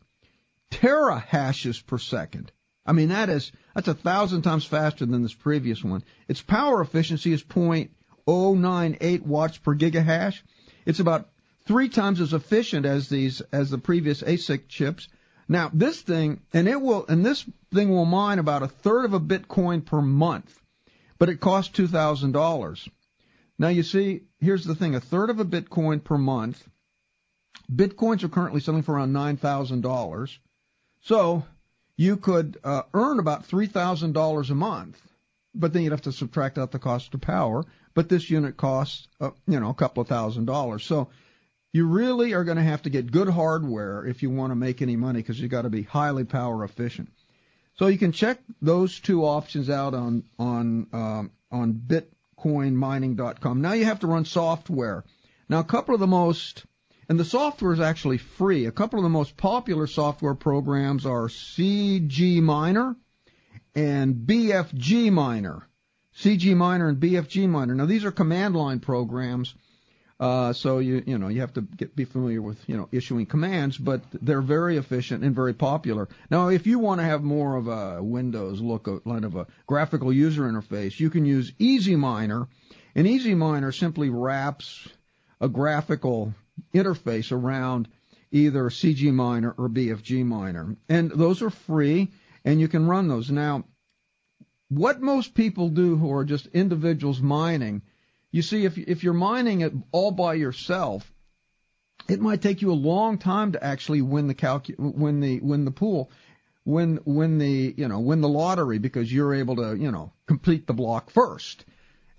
terahashes 0.71 1.85
per 1.85 1.97
second. 1.97 2.51
I 2.85 2.93
mean 2.93 3.09
that 3.09 3.29
is 3.29 3.51
that's 3.75 3.87
a 3.87 3.93
thousand 3.93 4.43
times 4.43 4.65
faster 4.65 5.05
than 5.05 5.21
this 5.21 5.33
previous 5.33 5.83
one. 5.83 6.03
Its 6.27 6.41
power 6.41 6.81
efficiency 6.81 7.33
is 7.33 7.43
0.098 7.43 9.21
watts 9.23 9.57
per 9.57 9.75
gigahash. 9.75 10.41
It's 10.85 10.99
about 10.99 11.29
three 11.65 11.89
times 11.89 12.21
as 12.21 12.33
efficient 12.33 12.85
as 12.85 13.09
these 13.09 13.41
as 13.51 13.69
the 13.69 13.77
previous 13.77 14.21
ASIC 14.21 14.67
chips. 14.67 15.09
Now 15.49 15.69
this 15.73 16.01
thing 16.01 16.41
and 16.53 16.67
it 16.67 16.81
will 16.81 17.05
and 17.07 17.25
this 17.25 17.45
thing 17.73 17.89
will 17.89 18.05
mine 18.05 18.39
about 18.39 18.63
a 18.63 18.67
third 18.67 19.05
of 19.05 19.13
a 19.13 19.19
Bitcoin 19.19 19.85
per 19.85 20.01
month 20.01 20.57
but 21.19 21.29
it 21.29 21.39
costs 21.39 21.77
$2,000. 21.77 22.89
Now 23.59 23.69
you 23.69 23.83
see, 23.83 24.21
here's 24.39 24.65
the 24.65 24.75
thing, 24.75 24.95
a 24.95 24.99
third 24.99 25.29
of 25.29 25.39
a 25.39 25.45
Bitcoin 25.45 26.03
per 26.03 26.17
month. 26.17 26.67
Bitcoins 27.71 28.23
are 28.23 28.29
currently 28.29 28.61
selling 28.61 28.83
for 28.83 28.95
around 28.95 29.13
$9,000. 29.13 30.37
So 31.01 31.45
you 31.95 32.17
could 32.17 32.57
uh, 32.63 32.83
earn 32.93 33.19
about 33.19 33.47
$3,000 33.47 34.49
a 34.49 34.55
month, 34.55 35.01
but 35.55 35.73
then 35.73 35.83
you'd 35.83 35.91
have 35.91 36.01
to 36.03 36.11
subtract 36.11 36.57
out 36.57 36.71
the 36.71 36.79
cost 36.79 37.13
of 37.13 37.21
power. 37.21 37.65
But 37.93 38.09
this 38.09 38.29
unit 38.29 38.57
costs, 38.57 39.07
uh, 39.19 39.31
you 39.47 39.59
know, 39.59 39.69
a 39.69 39.73
couple 39.73 40.01
of 40.01 40.07
thousand 40.07 40.45
dollars. 40.45 40.83
So 40.83 41.09
you 41.73 41.87
really 41.87 42.33
are 42.33 42.43
going 42.43 42.57
to 42.57 42.63
have 42.63 42.83
to 42.83 42.91
get 42.91 43.11
good 43.11 43.27
hardware 43.27 44.05
if 44.05 44.21
you 44.21 44.29
want 44.29 44.51
to 44.51 44.55
make 44.55 44.81
any 44.81 44.95
money 44.95 45.19
because 45.19 45.39
you've 45.39 45.51
got 45.51 45.63
to 45.63 45.69
be 45.69 45.81
highly 45.81 46.23
power 46.23 46.63
efficient. 46.63 47.09
So 47.77 47.87
you 47.87 47.97
can 47.97 48.11
check 48.11 48.39
those 48.61 48.99
two 48.99 49.23
options 49.23 49.69
out 49.69 49.93
on 49.93 50.23
on 50.39 50.87
um, 50.93 51.31
on 51.51 51.73
bitcoinmining.com. 51.73 53.61
Now 53.61 53.73
you 53.73 53.85
have 53.85 53.99
to 53.99 54.07
run 54.07 54.25
software. 54.25 55.03
Now 55.47 55.59
a 55.59 55.63
couple 55.63 55.93
of 55.93 55.99
the 55.99 56.07
most 56.07 56.65
and 57.07 57.19
the 57.19 57.25
software 57.25 57.73
is 57.73 57.79
actually 57.79 58.17
free. 58.17 58.65
A 58.65 58.71
couple 58.71 58.99
of 58.99 59.03
the 59.03 59.09
most 59.09 59.37
popular 59.37 59.87
software 59.87 60.33
programs 60.33 61.05
are 61.05 61.27
CG 61.27 62.41
Miner 62.41 62.95
and 63.75 64.15
BFG 64.15 65.11
Miner. 65.11 65.67
CG 66.15 66.55
Miner 66.55 66.89
and 66.89 66.97
BFG 66.97 67.47
Miner. 67.47 67.75
Now 67.75 67.85
these 67.85 68.05
are 68.05 68.11
command 68.11 68.55
line 68.55 68.79
programs 68.79 69.53
uh, 70.19 70.51
so 70.51 70.79
you 70.79 71.03
you 71.05 71.17
know 71.17 71.27
you 71.27 71.41
have 71.41 71.53
to 71.53 71.61
get, 71.61 71.95
be 71.95 72.05
familiar 72.05 72.41
with 72.41 72.57
you 72.67 72.75
know 72.75 72.89
issuing 72.91 73.27
commands, 73.27 73.77
but 73.77 74.01
they're 74.13 74.41
very 74.41 74.77
efficient 74.77 75.23
and 75.23 75.35
very 75.35 75.53
popular. 75.53 76.09
Now, 76.31 76.47
if 76.47 76.65
you 76.65 76.79
want 76.79 77.01
to 77.01 77.05
have 77.05 77.21
more 77.21 77.55
of 77.55 77.67
a 77.67 78.01
Windows 78.01 78.59
look, 78.59 78.85
kind 78.85 79.25
of 79.25 79.35
a 79.35 79.45
graphical 79.67 80.11
user 80.11 80.43
interface, 80.43 80.99
you 80.99 81.11
can 81.11 81.25
use 81.25 81.53
Easy 81.59 81.95
Miner, 81.95 82.47
and 82.95 83.05
Easy 83.05 83.35
Miner 83.35 83.71
simply 83.71 84.09
wraps 84.09 84.87
a 85.39 85.47
graphical 85.47 86.33
interface 86.73 87.31
around 87.31 87.87
either 88.31 88.69
CG 88.71 89.13
Miner 89.13 89.53
or 89.55 89.69
BFG 89.69 90.25
Miner, 90.25 90.75
and 90.89 91.11
those 91.11 91.43
are 91.43 91.51
free, 91.51 92.11
and 92.43 92.59
you 92.59 92.67
can 92.67 92.87
run 92.87 93.07
those. 93.07 93.29
Now, 93.29 93.65
what 94.69 94.99
most 94.99 95.35
people 95.35 95.69
do 95.69 95.95
who 95.95 96.11
are 96.11 96.25
just 96.25 96.47
individuals 96.47 97.21
mining 97.21 97.83
you 98.37 98.43
see, 98.43 98.65
if 98.65 98.77
if 98.77 99.03
you're 99.03 99.13
mining 99.13 99.61
it 99.61 99.73
all 99.91 100.11
by 100.11 100.35
yourself, 100.35 101.11
it 102.07 102.21
might 102.21 102.39
take 102.39 102.61
you 102.61 102.71
a 102.71 102.83
long 102.91 103.17
time 103.17 103.53
to 103.53 103.63
actually 103.63 104.03
win 104.03 104.27
the 104.27 104.35
calcu- 104.35 104.77
win 104.77 105.21
the 105.21 105.39
win 105.39 105.65
the 105.65 105.71
pool, 105.71 106.11
win 106.63 106.99
win 107.03 107.39
the 107.39 107.73
you 107.75 107.87
know 107.87 107.99
win 107.99 108.21
the 108.21 108.29
lottery 108.29 108.77
because 108.77 109.11
you're 109.11 109.33
able 109.33 109.55
to 109.55 109.75
you 109.75 109.91
know 109.91 110.13
complete 110.27 110.67
the 110.67 110.75
block 110.75 111.09
first. 111.09 111.65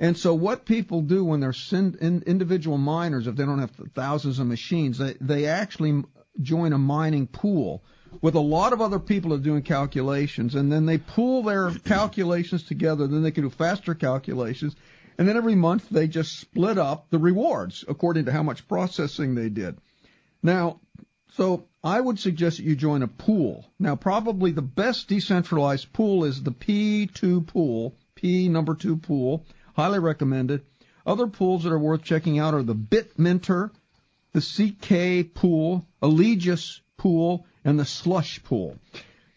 And 0.00 0.18
so 0.18 0.34
what 0.34 0.64
people 0.64 1.02
do 1.02 1.24
when 1.24 1.38
they're 1.38 1.54
in, 1.70 2.24
individual 2.26 2.78
miners, 2.78 3.28
if 3.28 3.36
they 3.36 3.44
don't 3.44 3.60
have 3.60 3.70
thousands 3.94 4.40
of 4.40 4.48
machines, 4.48 4.98
they 4.98 5.14
they 5.20 5.46
actually 5.46 6.02
join 6.42 6.72
a 6.72 6.78
mining 6.78 7.28
pool 7.28 7.84
with 8.20 8.34
a 8.34 8.40
lot 8.40 8.72
of 8.72 8.80
other 8.80 8.98
people 8.98 9.32
are 9.34 9.38
doing 9.38 9.62
calculations, 9.62 10.56
and 10.56 10.72
then 10.72 10.84
they 10.84 10.98
pool 10.98 11.44
their 11.44 11.70
calculations 11.84 12.64
together. 12.64 13.06
Then 13.06 13.22
they 13.22 13.30
can 13.30 13.44
do 13.44 13.50
faster 13.50 13.94
calculations, 13.94 14.74
and 15.18 15.28
then 15.28 15.36
every 15.36 15.56
month 15.56 15.88
they 15.90 16.06
just 16.06 16.38
split 16.38 16.78
up 16.78 17.10
the 17.10 17.18
rewards 17.18 17.84
according 17.88 18.26
to 18.26 18.32
how 18.32 18.42
much 18.42 18.68
processing 18.68 19.34
they 19.34 19.48
did. 19.48 19.76
Now, 20.42 20.80
so 21.32 21.66
I 21.82 22.00
would 22.00 22.18
suggest 22.18 22.56
that 22.56 22.64
you 22.64 22.76
join 22.76 23.02
a 23.02 23.08
pool. 23.08 23.66
Now, 23.78 23.96
probably 23.96 24.52
the 24.52 24.62
best 24.62 25.08
decentralized 25.08 25.92
pool 25.92 26.24
is 26.24 26.42
the 26.42 26.52
P2 26.52 27.46
pool, 27.46 27.96
P 28.14 28.48
number 28.48 28.74
two 28.74 28.96
pool. 28.96 29.44
Highly 29.74 29.98
recommended. 29.98 30.62
Other 31.04 31.26
pools 31.26 31.64
that 31.64 31.72
are 31.72 31.78
worth 31.78 32.02
checking 32.02 32.38
out 32.38 32.54
are 32.54 32.62
the 32.62 32.74
Bitminter, 32.74 33.70
the 34.32 34.40
CK 34.40 35.34
pool, 35.34 35.86
Eligius 36.02 36.80
pool, 36.96 37.46
and 37.64 37.78
the 37.78 37.84
Slush 37.84 38.42
pool. 38.42 38.76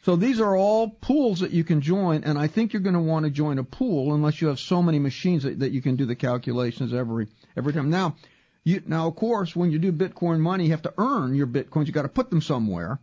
So 0.03 0.15
these 0.15 0.39
are 0.39 0.55
all 0.55 0.89
pools 0.89 1.41
that 1.41 1.51
you 1.51 1.63
can 1.63 1.81
join, 1.81 2.23
and 2.23 2.37
I 2.37 2.47
think 2.47 2.73
you're 2.73 2.81
going 2.81 2.95
to 2.95 2.99
want 2.99 3.25
to 3.25 3.31
join 3.31 3.59
a 3.59 3.63
pool 3.63 4.15
unless 4.15 4.41
you 4.41 4.47
have 4.47 4.59
so 4.59 4.81
many 4.81 4.97
machines 4.97 5.43
that, 5.43 5.59
that 5.59 5.71
you 5.71 5.81
can 5.81 5.95
do 5.95 6.05
the 6.05 6.15
calculations 6.15 6.91
every 6.91 7.27
every 7.55 7.71
time. 7.71 7.91
Now, 7.91 8.15
you, 8.63 8.81
now 8.87 9.07
of 9.07 9.15
course, 9.15 9.55
when 9.55 9.69
you 9.69 9.77
do 9.77 9.91
Bitcoin 9.91 10.39
money, 10.39 10.65
you 10.65 10.71
have 10.71 10.81
to 10.83 10.93
earn 10.97 11.35
your 11.35 11.45
Bitcoins. 11.45 11.85
You 11.85 11.93
got 11.93 12.01
to 12.01 12.09
put 12.09 12.31
them 12.31 12.41
somewhere, 12.41 12.99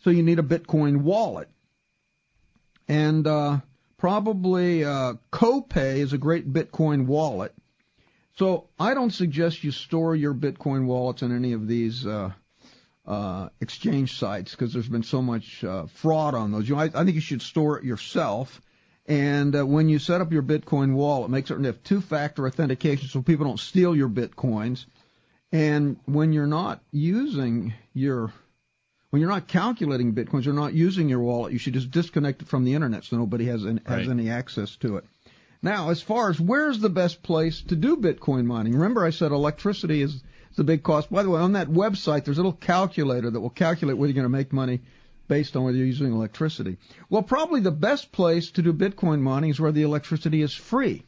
so 0.00 0.08
you 0.08 0.22
need 0.22 0.38
a 0.38 0.42
Bitcoin 0.42 1.02
wallet, 1.02 1.50
and 2.88 3.26
uh, 3.26 3.58
probably 3.98 4.84
uh, 4.84 5.14
CoPay 5.30 5.98
is 5.98 6.14
a 6.14 6.18
great 6.18 6.50
Bitcoin 6.50 7.04
wallet. 7.04 7.52
So 8.38 8.68
I 8.78 8.94
don't 8.94 9.12
suggest 9.12 9.64
you 9.64 9.70
store 9.70 10.16
your 10.16 10.32
Bitcoin 10.32 10.86
wallets 10.86 11.20
in 11.20 11.34
any 11.34 11.52
of 11.52 11.66
these. 11.66 12.06
Uh, 12.06 12.32
uh, 13.08 13.48
exchange 13.60 14.18
sites 14.18 14.50
because 14.50 14.74
there's 14.74 14.88
been 14.88 15.02
so 15.02 15.22
much 15.22 15.64
uh, 15.64 15.86
fraud 15.86 16.34
on 16.34 16.52
those. 16.52 16.68
You 16.68 16.76
know, 16.76 16.82
I, 16.82 16.90
I 16.94 17.04
think 17.04 17.14
you 17.14 17.22
should 17.22 17.40
store 17.40 17.78
it 17.78 17.84
yourself. 17.84 18.60
And 19.06 19.56
uh, 19.56 19.64
when 19.64 19.88
you 19.88 19.98
set 19.98 20.20
up 20.20 20.30
your 20.30 20.42
Bitcoin 20.42 20.92
wallet, 20.92 21.30
make 21.30 21.46
certain 21.46 21.64
you 21.64 21.68
have 21.68 21.82
two-factor 21.82 22.46
authentication 22.46 23.08
so 23.08 23.22
people 23.22 23.46
don't 23.46 23.58
steal 23.58 23.96
your 23.96 24.10
Bitcoins. 24.10 24.84
And 25.50 25.96
when 26.04 26.34
you're 26.34 26.46
not 26.46 26.82
using 26.92 27.72
your 27.94 28.30
when 29.08 29.22
you're 29.22 29.30
not 29.30 29.48
calculating 29.48 30.12
bitcoins, 30.12 30.44
you're 30.44 30.52
not 30.52 30.74
using 30.74 31.08
your 31.08 31.20
wallet. 31.20 31.54
You 31.54 31.58
should 31.58 31.72
just 31.72 31.90
disconnect 31.90 32.42
it 32.42 32.48
from 32.48 32.64
the 32.64 32.74
internet 32.74 33.04
so 33.04 33.16
nobody 33.16 33.46
has 33.46 33.64
any, 33.64 33.80
right. 33.88 34.00
has 34.00 34.08
any 34.10 34.28
access 34.28 34.76
to 34.76 34.98
it. 34.98 35.04
Now, 35.62 35.88
as 35.88 36.02
far 36.02 36.28
as 36.28 36.38
where's 36.38 36.80
the 36.80 36.90
best 36.90 37.22
place 37.22 37.62
to 37.62 37.74
do 37.74 37.96
Bitcoin 37.96 38.44
mining, 38.44 38.74
remember 38.74 39.02
I 39.02 39.08
said 39.08 39.32
electricity 39.32 40.02
is 40.02 40.22
the 40.58 40.64
big 40.64 40.82
cost. 40.82 41.10
By 41.10 41.22
the 41.22 41.30
way, 41.30 41.40
on 41.40 41.52
that 41.52 41.68
website, 41.68 42.24
there's 42.24 42.36
a 42.36 42.42
little 42.42 42.52
calculator 42.52 43.30
that 43.30 43.40
will 43.40 43.48
calculate 43.48 43.96
whether 43.96 44.08
you're 44.08 44.22
going 44.22 44.30
to 44.30 44.38
make 44.38 44.52
money 44.52 44.82
based 45.28 45.56
on 45.56 45.64
whether 45.64 45.76
you're 45.76 45.86
using 45.86 46.12
electricity. 46.12 46.76
Well, 47.08 47.22
probably 47.22 47.60
the 47.60 47.70
best 47.70 48.12
place 48.12 48.50
to 48.52 48.62
do 48.62 48.72
Bitcoin 48.72 49.20
mining 49.20 49.50
is 49.50 49.60
where 49.60 49.72
the 49.72 49.82
electricity 49.82 50.42
is 50.42 50.54
free. 50.54 51.04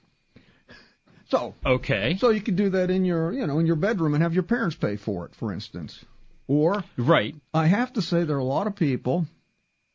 So 1.28 1.54
okay, 1.64 2.16
so 2.18 2.30
you 2.30 2.40
could 2.40 2.56
do 2.56 2.70
that 2.70 2.90
in 2.90 3.04
your 3.04 3.32
you 3.32 3.46
know 3.46 3.60
in 3.60 3.66
your 3.66 3.76
bedroom 3.76 4.14
and 4.14 4.22
have 4.22 4.34
your 4.34 4.42
parents 4.42 4.74
pay 4.74 4.96
for 4.96 5.26
it, 5.26 5.34
for 5.36 5.52
instance. 5.52 6.04
Or 6.48 6.82
right, 6.96 7.36
I 7.54 7.66
have 7.66 7.92
to 7.92 8.02
say 8.02 8.24
there 8.24 8.36
are 8.36 8.40
a 8.40 8.44
lot 8.44 8.66
of 8.66 8.74
people 8.74 9.26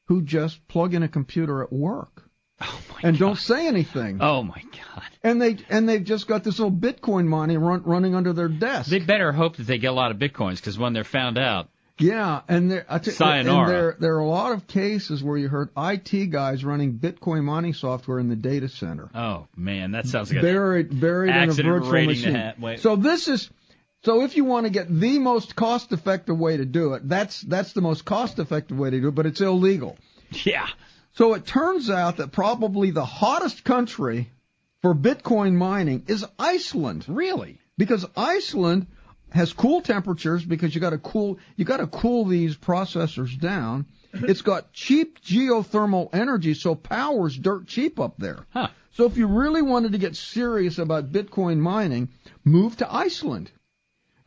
who 0.06 0.22
just 0.22 0.66
plug 0.70 0.94
in 0.94 1.04
a 1.04 1.10
computer 1.10 1.62
at 1.62 1.74
work 1.74 2.25
Oh 2.62 2.82
and 3.04 3.18
God. 3.18 3.26
don't 3.26 3.38
say 3.38 3.68
anything. 3.68 4.20
Oh 4.22 4.42
my 4.44 4.62
God! 4.72 5.04
And 5.24 5.42
they 5.42 5.58
and 5.70 5.88
they've 5.90 6.04
just 6.04 6.28
got 6.28 6.44
this 6.44 6.58
little 6.60 6.72
Bitcoin 6.76 7.26
money 7.26 7.58
run, 7.58 7.84
running 7.84 8.16
under 8.16 8.32
their 8.34 8.48
desk. 8.48 8.90
They 8.90 9.00
better 9.00 9.32
hope 9.32 9.58
that 9.58 9.68
they 9.68 9.78
get 9.78 9.88
a 9.88 9.92
lot 9.94 10.12
of 10.12 10.18
bitcoins 10.18 10.56
because 10.58 10.78
when 10.80 10.94
they're 10.94 11.04
found 11.04 11.38
out, 11.38 11.68
Yeah, 11.98 12.42
and 12.48 12.72
there, 12.72 12.86
I 12.88 13.00
t- 13.00 13.12
Sayonara. 13.12 13.60
and 13.60 13.70
there 13.70 13.98
there 14.00 14.16
are 14.16 14.20
a 14.22 14.28
lot 14.28 14.54
of 14.54 14.68
cases 14.68 15.22
where 15.22 15.38
you 15.38 15.50
heard 15.50 15.70
IT 15.78 16.30
guys 16.32 16.64
running 16.64 16.94
Bitcoin 16.98 17.44
mining 17.44 17.74
software 17.74 18.20
in 18.20 18.30
the 18.30 18.38
data 18.38 18.70
center, 18.70 19.10
Oh 19.14 19.48
man, 19.58 19.92
that 19.92 20.08
sounds 20.08 20.32
like 20.32 20.42
buried 20.42 20.98
buried 21.00 21.36
in 21.36 21.50
a 21.50 21.54
virtual 21.54 22.06
machine. 22.06 22.78
So 22.78 22.96
this 22.96 23.28
is 23.28 23.50
so 24.06 24.22
if 24.22 24.38
you 24.38 24.46
want 24.46 24.66
to 24.66 24.70
get 24.70 24.88
the 24.88 25.20
most 25.20 25.56
cost 25.58 25.92
effective 25.92 26.38
way 26.38 26.56
to 26.56 26.66
do 26.66 26.94
it, 26.94 27.10
that's 27.10 27.42
that's 27.42 27.74
the 27.74 27.82
most 27.82 28.06
cost 28.06 28.40
effective 28.40 28.78
way 28.80 28.92
to 28.92 29.02
do 29.02 29.10
it, 29.10 29.16
but 29.16 29.26
it's 29.26 29.42
illegal. 29.42 29.98
yeah. 30.46 30.68
So 31.16 31.34
it 31.34 31.46
turns 31.46 31.90
out 31.90 32.18
that 32.18 32.32
probably 32.34 32.92
the 32.92 33.06
hottest 33.06 33.64
country 33.64 34.30
for 34.82 34.94
Bitcoin 34.94 35.54
mining 35.54 36.04
is 36.08 36.26
Iceland 36.38 37.06
Really? 37.08 37.60
because 37.78 38.06
Iceland 38.16 38.88
has 39.32 39.52
cool 39.54 39.82
temperatures 39.82 40.46
because 40.46 40.74
you 40.76 40.80
got 40.82 40.92
to 40.92 40.98
cool 40.98 41.40
you 41.56 41.66
got 41.66 41.78
to 41.78 41.88
cool 41.88 42.26
these 42.26 42.56
processors 42.56 43.40
down. 43.40 43.86
It's 44.14 44.42
got 44.42 44.72
cheap 44.72 45.22
geothermal 45.22 46.08
energy, 46.14 46.54
so 46.54 46.74
power's 46.74 47.38
dirt 47.38 47.68
cheap 47.68 48.00
up 48.00 48.16
there. 48.18 48.46
Huh. 48.52 48.70
So 48.92 49.06
if 49.06 49.18
you 49.18 49.28
really 49.28 49.62
wanted 49.62 49.92
to 49.92 49.98
get 49.98 50.16
serious 50.16 50.78
about 50.78 51.12
Bitcoin 51.12 51.58
mining, 51.60 52.08
move 52.46 52.78
to 52.78 52.94
Iceland. 52.94 53.52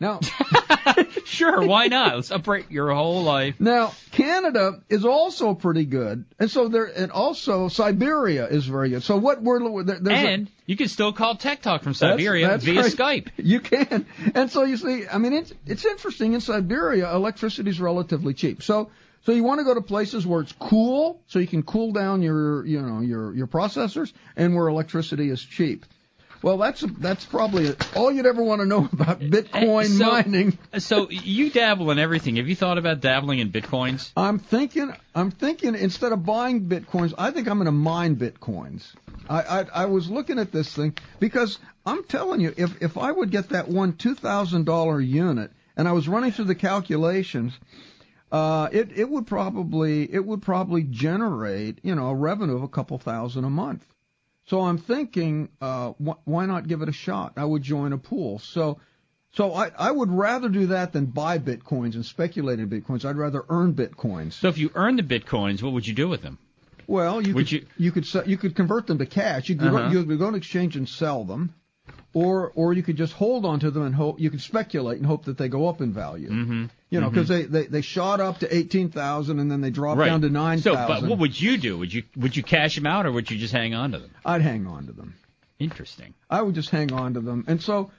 Now, 0.00 0.20
Sure, 1.24 1.66
why 1.66 1.88
not? 1.88 2.14
Let's 2.16 2.30
upgrade 2.30 2.66
your 2.70 2.92
whole 2.94 3.22
life. 3.22 3.56
now 3.60 3.92
Canada 4.12 4.80
is 4.88 5.04
also 5.04 5.54
pretty 5.54 5.84
good, 5.84 6.24
and 6.38 6.50
so 6.50 6.68
there, 6.68 6.86
and 6.86 7.10
also 7.12 7.68
Siberia 7.68 8.46
is 8.46 8.66
very 8.66 8.90
good. 8.90 9.02
So 9.02 9.16
what 9.16 9.42
we're 9.42 9.82
there, 9.84 9.98
there's 10.00 10.18
a- 10.24 10.28
And 10.28 10.50
you 10.66 10.76
can 10.76 10.88
still 10.88 11.12
call 11.12 11.34
Tech 11.36 11.62
Talk 11.62 11.82
from 11.82 11.92
That's- 11.92 12.18
Siberia 12.18 12.48
that's 12.48 12.64
via 12.64 12.82
right. 12.82 12.92
Skype. 12.92 13.28
You 13.38 13.60
can. 13.60 14.06
And 14.34 14.50
so 14.50 14.64
you 14.64 14.76
see, 14.76 15.04
I 15.12 15.18
mean, 15.18 15.32
it's 15.32 15.52
it's 15.66 15.84
interesting. 15.84 16.32
In 16.34 16.40
Siberia, 16.40 17.12
electricity 17.14 17.70
is 17.70 17.80
relatively 17.80 18.34
cheap. 18.34 18.62
So 18.62 18.90
so 19.24 19.32
you 19.32 19.42
want 19.44 19.58
to 19.60 19.64
go 19.64 19.74
to 19.74 19.80
places 19.82 20.26
where 20.26 20.40
it's 20.40 20.52
cool, 20.52 21.20
so 21.26 21.38
you 21.38 21.46
can 21.46 21.62
cool 21.62 21.92
down 21.92 22.22
your 22.22 22.64
you 22.66 22.80
know 22.80 23.00
your 23.00 23.34
your 23.34 23.46
processors, 23.46 24.12
and 24.36 24.54
where 24.54 24.68
electricity 24.68 25.28
is 25.30 25.42
cheap. 25.42 25.84
Well, 26.40 26.58
that's 26.58 26.80
that's 26.98 27.24
probably 27.24 27.74
all 27.96 28.12
you'd 28.12 28.26
ever 28.26 28.42
want 28.42 28.60
to 28.60 28.66
know 28.66 28.88
about 28.92 29.20
Bitcoin 29.20 29.86
so- 29.86 30.10
mining. 30.10 30.58
So 30.78 31.10
you 31.10 31.50
dabble 31.50 31.90
in 31.90 31.98
everything. 31.98 32.36
Have 32.36 32.48
you 32.48 32.54
thought 32.54 32.78
about 32.78 33.00
dabbling 33.00 33.40
in 33.40 33.50
bitcoins? 33.50 34.12
I'm 34.16 34.38
thinking, 34.38 34.94
I'm 35.14 35.30
thinking 35.30 35.74
instead 35.74 36.12
of 36.12 36.24
buying 36.24 36.68
bitcoins, 36.68 37.14
I 37.18 37.30
think 37.30 37.48
I'm 37.48 37.58
going 37.58 37.66
to 37.66 37.72
mine 37.72 38.16
bitcoins. 38.16 38.94
I, 39.28 39.42
I 39.42 39.66
I 39.74 39.84
was 39.86 40.08
looking 40.08 40.38
at 40.38 40.52
this 40.52 40.72
thing 40.74 40.96
because 41.18 41.58
I'm 41.84 42.04
telling 42.04 42.40
you, 42.40 42.54
if 42.56 42.80
if 42.82 42.96
I 42.96 43.10
would 43.10 43.30
get 43.30 43.50
that 43.50 43.68
one 43.68 43.94
two 43.94 44.14
thousand 44.14 44.64
dollar 44.64 45.00
unit, 45.00 45.50
and 45.76 45.88
I 45.88 45.92
was 45.92 46.08
running 46.08 46.32
through 46.32 46.46
the 46.46 46.54
calculations, 46.54 47.58
uh, 48.30 48.68
it 48.72 48.96
it 48.96 49.08
would 49.08 49.26
probably 49.26 50.12
it 50.12 50.24
would 50.24 50.42
probably 50.42 50.84
generate 50.84 51.78
you 51.82 51.94
know 51.94 52.08
a 52.08 52.14
revenue 52.14 52.56
of 52.56 52.62
a 52.62 52.68
couple 52.68 52.98
thousand 52.98 53.44
a 53.44 53.50
month. 53.50 53.84
So 54.48 54.62
I'm 54.62 54.78
thinking, 54.78 55.50
uh, 55.60 55.92
wh- 55.92 56.26
why 56.26 56.46
not 56.46 56.66
give 56.68 56.82
it 56.82 56.88
a 56.88 56.92
shot? 56.92 57.34
I 57.36 57.44
would 57.44 57.62
join 57.62 57.92
a 57.92 57.98
pool. 57.98 58.38
So. 58.38 58.80
So 59.32 59.52
I, 59.52 59.70
I 59.78 59.90
would 59.90 60.10
rather 60.10 60.48
do 60.48 60.68
that 60.68 60.94
than 60.94 61.04
buy 61.04 61.38
bitcoins 61.38 61.94
and 61.94 62.04
speculate 62.04 62.58
in 62.60 62.68
bitcoins. 62.70 63.04
I'd 63.04 63.18
rather 63.18 63.44
earn 63.50 63.74
bitcoins. 63.74 64.32
So 64.32 64.48
if 64.48 64.56
you 64.56 64.70
earn 64.74 64.96
the 64.96 65.02
bitcoins, 65.02 65.62
what 65.62 65.74
would 65.74 65.86
you 65.86 65.92
do 65.92 66.08
with 66.08 66.22
them? 66.22 66.38
Well, 66.86 67.20
you 67.20 67.34
Would 67.34 67.44
could 67.48 67.52
you- 67.52 67.66
you, 67.76 67.92
could 67.92 68.06
you 68.26 68.38
could 68.38 68.56
convert 68.56 68.86
them 68.86 68.96
to 68.98 69.06
cash. 69.06 69.50
You 69.50 69.56
could, 69.56 69.68
Uh-huh. 69.68 69.90
go, 69.92 70.00
you 70.00 70.04
could 70.06 70.18
go 70.18 70.30
to 70.30 70.36
exchange 70.38 70.76
and 70.76 70.88
sell 70.88 71.24
them, 71.24 71.52
or 72.14 72.52
or 72.54 72.72
you 72.72 72.82
could 72.82 72.96
just 72.96 73.12
hold 73.12 73.44
on 73.44 73.60
to 73.60 73.70
them 73.70 73.84
and 73.84 73.94
hope 73.94 74.20
you 74.20 74.30
could 74.30 74.40
speculate 74.40 74.98
and 74.98 75.06
hope 75.06 75.26
that 75.26 75.38
they 75.38 75.48
go 75.48 75.68
up 75.68 75.80
in 75.80 75.92
value. 75.92 76.30
Mm-hmm. 76.30 76.66
You 76.90 77.00
know, 77.00 77.10
because 77.10 77.28
they, 77.28 77.42
they 77.42 77.66
they 77.66 77.80
shot 77.82 78.20
up 78.20 78.38
to 78.38 78.54
eighteen 78.54 78.90
thousand 78.90 79.40
and 79.40 79.50
then 79.50 79.60
they 79.60 79.70
dropped 79.70 80.00
down 80.00 80.22
to 80.22 80.30
nine 80.30 80.58
So, 80.60 80.74
but 80.74 81.02
what 81.02 81.18
would 81.18 81.38
you 81.38 81.58
do? 81.58 81.78
Would 81.78 81.92
you 81.92 82.04
would 82.16 82.36
you 82.36 82.42
cash 82.42 82.76
them 82.76 82.86
out 82.86 83.04
or 83.06 83.12
would 83.12 83.30
you 83.30 83.36
just 83.36 83.52
hang 83.52 83.74
on 83.74 83.92
to 83.92 83.98
them? 83.98 84.10
I'd 84.24 84.42
hang 84.42 84.66
on 84.66 84.86
to 84.86 84.92
them. 84.92 85.14
Interesting. 85.58 86.14
I 86.30 86.40
would 86.40 86.54
just 86.54 86.70
hang 86.70 86.92
on 86.92 87.14
to 87.14 87.20
them. 87.20 87.44
And 87.48 87.60
so, 87.60 87.90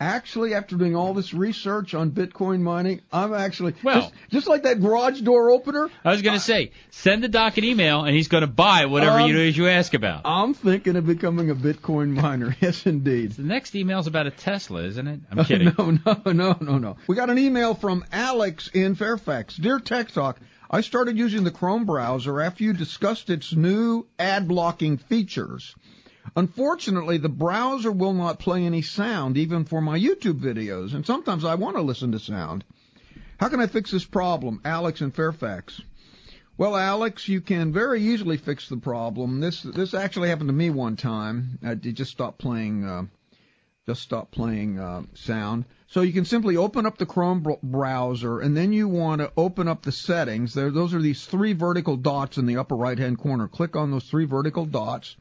actually, 0.00 0.54
after 0.54 0.76
doing 0.76 0.94
all 0.94 1.14
this 1.14 1.32
research 1.32 1.94
on 1.94 2.10
Bitcoin 2.10 2.60
mining, 2.60 3.00
I'm 3.12 3.32
actually 3.32 3.74
Well- 3.82 4.00
just, 4.02 4.12
just 4.30 4.46
like 4.48 4.62
that 4.64 4.80
garage 4.80 5.20
door 5.22 5.50
opener. 5.50 5.88
I 6.04 6.10
was 6.10 6.22
going 6.22 6.36
to 6.36 6.44
say, 6.44 6.72
send 6.90 7.22
the 7.24 7.28
doc 7.28 7.56
an 7.58 7.64
email 7.64 8.04
and 8.04 8.14
he's 8.14 8.28
going 8.28 8.42
to 8.42 8.46
buy 8.46 8.86
whatever 8.86 9.20
Um, 9.20 9.30
you 9.30 9.38
you 9.38 9.68
ask 9.68 9.94
about. 9.94 10.22
I'm 10.24 10.54
thinking 10.54 10.96
of 10.96 11.06
becoming 11.06 11.50
a 11.50 11.54
Bitcoin 11.54 12.10
miner. 12.10 12.54
Yes, 12.66 12.86
indeed. 12.86 13.32
the 13.32 13.42
next 13.42 13.74
email's 13.74 14.06
about 14.06 14.26
a 14.26 14.30
Tesla, 14.30 14.82
isn't 14.84 15.06
it? 15.06 15.20
I'm 15.30 15.44
kidding. 15.44 15.72
No, 15.78 15.90
no, 15.90 16.32
no, 16.32 16.56
no, 16.60 16.78
no. 16.78 16.96
We 17.06 17.16
got 17.16 17.30
an 17.30 17.38
email 17.38 17.74
from 17.74 18.04
Alex 18.12 18.68
in 18.72 18.94
Fairfax. 18.94 19.56
Dear 19.56 19.78
Tech 19.78 20.10
Talk, 20.10 20.38
I 20.70 20.80
started 20.80 21.16
using 21.16 21.44
the 21.44 21.50
Chrome 21.50 21.84
browser 21.86 22.40
after 22.40 22.64
you 22.64 22.72
discussed 22.72 23.30
its 23.30 23.54
new 23.54 24.06
ad 24.18 24.48
blocking 24.48 24.96
features. 24.98 25.74
Unfortunately, 26.36 27.16
the 27.16 27.30
browser 27.30 27.90
will 27.90 28.12
not 28.12 28.38
play 28.38 28.64
any 28.64 28.82
sound 28.82 29.38
even 29.38 29.64
for 29.64 29.80
my 29.80 29.98
YouTube 29.98 30.38
videos, 30.38 30.94
and 30.94 31.06
sometimes 31.06 31.46
I 31.46 31.54
want 31.54 31.76
to 31.76 31.82
listen 31.82 32.12
to 32.12 32.18
sound. 32.18 32.62
How 33.40 33.48
can 33.48 33.60
I 33.60 33.66
fix 33.66 33.90
this 33.90 34.04
problem? 34.04 34.60
Alex 34.62 35.00
in 35.00 35.12
Fairfax. 35.12 35.80
Well, 36.58 36.76
Alex, 36.76 37.26
you 37.26 37.40
can 37.40 37.72
very 37.72 38.02
easily 38.02 38.36
fix 38.36 38.68
the 38.68 38.76
problem. 38.76 39.40
This 39.40 39.62
this 39.62 39.94
actually 39.94 40.28
happened 40.28 40.48
to 40.50 40.54
me 40.54 40.70
one 40.70 40.96
time. 40.96 41.58
I 41.64 41.74
just 41.74 42.10
stopped 42.10 42.38
playing 42.38 42.84
uh, 42.84 43.04
just 43.86 44.02
stop 44.02 44.30
playing 44.30 44.78
uh, 44.78 45.02
sound. 45.14 45.64
So 45.86 46.00
you 46.00 46.12
can 46.12 46.24
simply 46.24 46.56
open 46.56 46.86
up 46.86 46.98
the 46.98 47.06
Chrome 47.06 47.40
br- 47.40 47.52
browser, 47.62 48.40
and 48.40 48.56
then 48.56 48.72
you 48.72 48.88
want 48.88 49.20
to 49.20 49.32
open 49.36 49.68
up 49.68 49.82
the 49.82 49.92
settings. 49.92 50.54
There, 50.54 50.70
those 50.70 50.92
are 50.92 51.00
these 51.00 51.24
three 51.24 51.52
vertical 51.52 51.96
dots 51.96 52.36
in 52.36 52.46
the 52.46 52.56
upper 52.56 52.74
right-hand 52.74 53.18
corner. 53.18 53.48
Click 53.48 53.76
on 53.76 53.90
those 53.90 54.04
three 54.04 54.24
vertical 54.24 54.66
dots, 54.66 55.16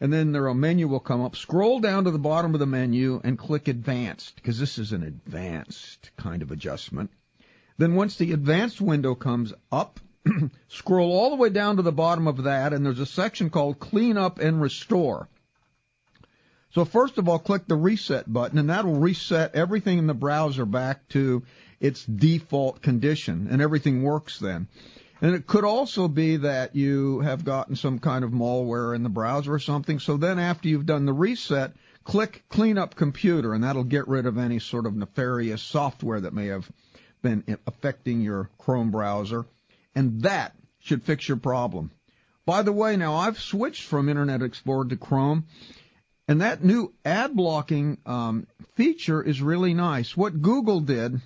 and 0.00 0.12
then 0.12 0.32
there 0.32 0.46
a 0.46 0.54
menu 0.54 0.88
will 0.88 1.00
come 1.00 1.20
up. 1.20 1.36
Scroll 1.36 1.80
down 1.80 2.04
to 2.04 2.10
the 2.10 2.18
bottom 2.18 2.54
of 2.54 2.60
the 2.60 2.66
menu 2.66 3.20
and 3.24 3.38
click 3.38 3.68
Advanced, 3.68 4.36
because 4.36 4.58
this 4.58 4.78
is 4.78 4.92
an 4.92 5.02
advanced 5.02 6.10
kind 6.16 6.42
of 6.42 6.50
adjustment. 6.50 7.10
Then 7.78 7.94
once 7.94 8.16
the 8.16 8.32
advanced 8.32 8.80
window 8.80 9.14
comes 9.14 9.52
up, 9.70 10.00
scroll 10.68 11.12
all 11.12 11.30
the 11.30 11.36
way 11.36 11.48
down 11.48 11.76
to 11.76 11.82
the 11.82 11.92
bottom 11.92 12.26
of 12.26 12.44
that, 12.44 12.72
and 12.72 12.84
there's 12.84 13.00
a 13.00 13.06
section 13.06 13.50
called 13.50 13.78
Clean 13.78 14.16
Up 14.16 14.38
and 14.38 14.60
Restore. 14.60 15.28
So 16.70 16.84
first 16.84 17.18
of 17.18 17.28
all, 17.28 17.38
click 17.38 17.66
the 17.66 17.76
reset 17.76 18.30
button, 18.30 18.58
and 18.58 18.70
that'll 18.70 18.98
reset 18.98 19.54
everything 19.54 19.98
in 19.98 20.06
the 20.06 20.14
browser 20.14 20.66
back 20.66 21.08
to 21.08 21.42
its 21.80 22.04
default 22.04 22.82
condition, 22.82 23.48
and 23.50 23.62
everything 23.62 24.02
works 24.02 24.38
then. 24.38 24.68
And 25.20 25.34
it 25.34 25.46
could 25.46 25.64
also 25.64 26.06
be 26.06 26.36
that 26.36 26.76
you 26.76 27.20
have 27.20 27.44
gotten 27.44 27.74
some 27.74 27.98
kind 27.98 28.24
of 28.24 28.30
malware 28.30 28.94
in 28.94 29.02
the 29.02 29.08
browser 29.08 29.52
or 29.52 29.58
something. 29.58 29.98
So 29.98 30.16
then 30.16 30.38
after 30.38 30.68
you've 30.68 30.86
done 30.86 31.06
the 31.06 31.12
reset, 31.12 31.72
click 32.04 32.44
clean 32.48 32.78
up 32.78 32.94
computer, 32.94 33.52
and 33.52 33.64
that'll 33.64 33.84
get 33.84 34.06
rid 34.06 34.26
of 34.26 34.38
any 34.38 34.60
sort 34.60 34.86
of 34.86 34.94
nefarious 34.94 35.60
software 35.60 36.20
that 36.20 36.34
may 36.34 36.46
have 36.46 36.70
been 37.20 37.44
affecting 37.66 38.20
your 38.20 38.48
Chrome 38.58 38.90
browser. 38.92 39.44
And 39.94 40.22
that 40.22 40.54
should 40.78 41.02
fix 41.02 41.26
your 41.26 41.36
problem. 41.36 41.90
By 42.46 42.62
the 42.62 42.72
way, 42.72 42.96
now 42.96 43.16
I've 43.16 43.40
switched 43.40 43.82
from 43.82 44.08
Internet 44.08 44.42
Explorer 44.42 44.86
to 44.86 44.96
Chrome, 44.96 45.46
and 46.28 46.40
that 46.40 46.62
new 46.62 46.94
ad 47.04 47.34
blocking 47.34 47.98
um, 48.06 48.46
feature 48.74 49.22
is 49.22 49.42
really 49.42 49.74
nice. 49.74 50.16
What 50.16 50.40
Google 50.40 50.80
did, 50.80 51.20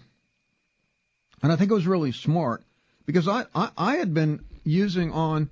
and 1.42 1.52
I 1.52 1.56
think 1.56 1.70
it 1.70 1.74
was 1.74 1.86
really 1.86 2.12
smart, 2.12 2.64
because 3.06 3.28
I, 3.28 3.46
I, 3.54 3.70
I 3.76 3.96
had 3.96 4.14
been 4.14 4.44
using 4.64 5.12
on 5.12 5.50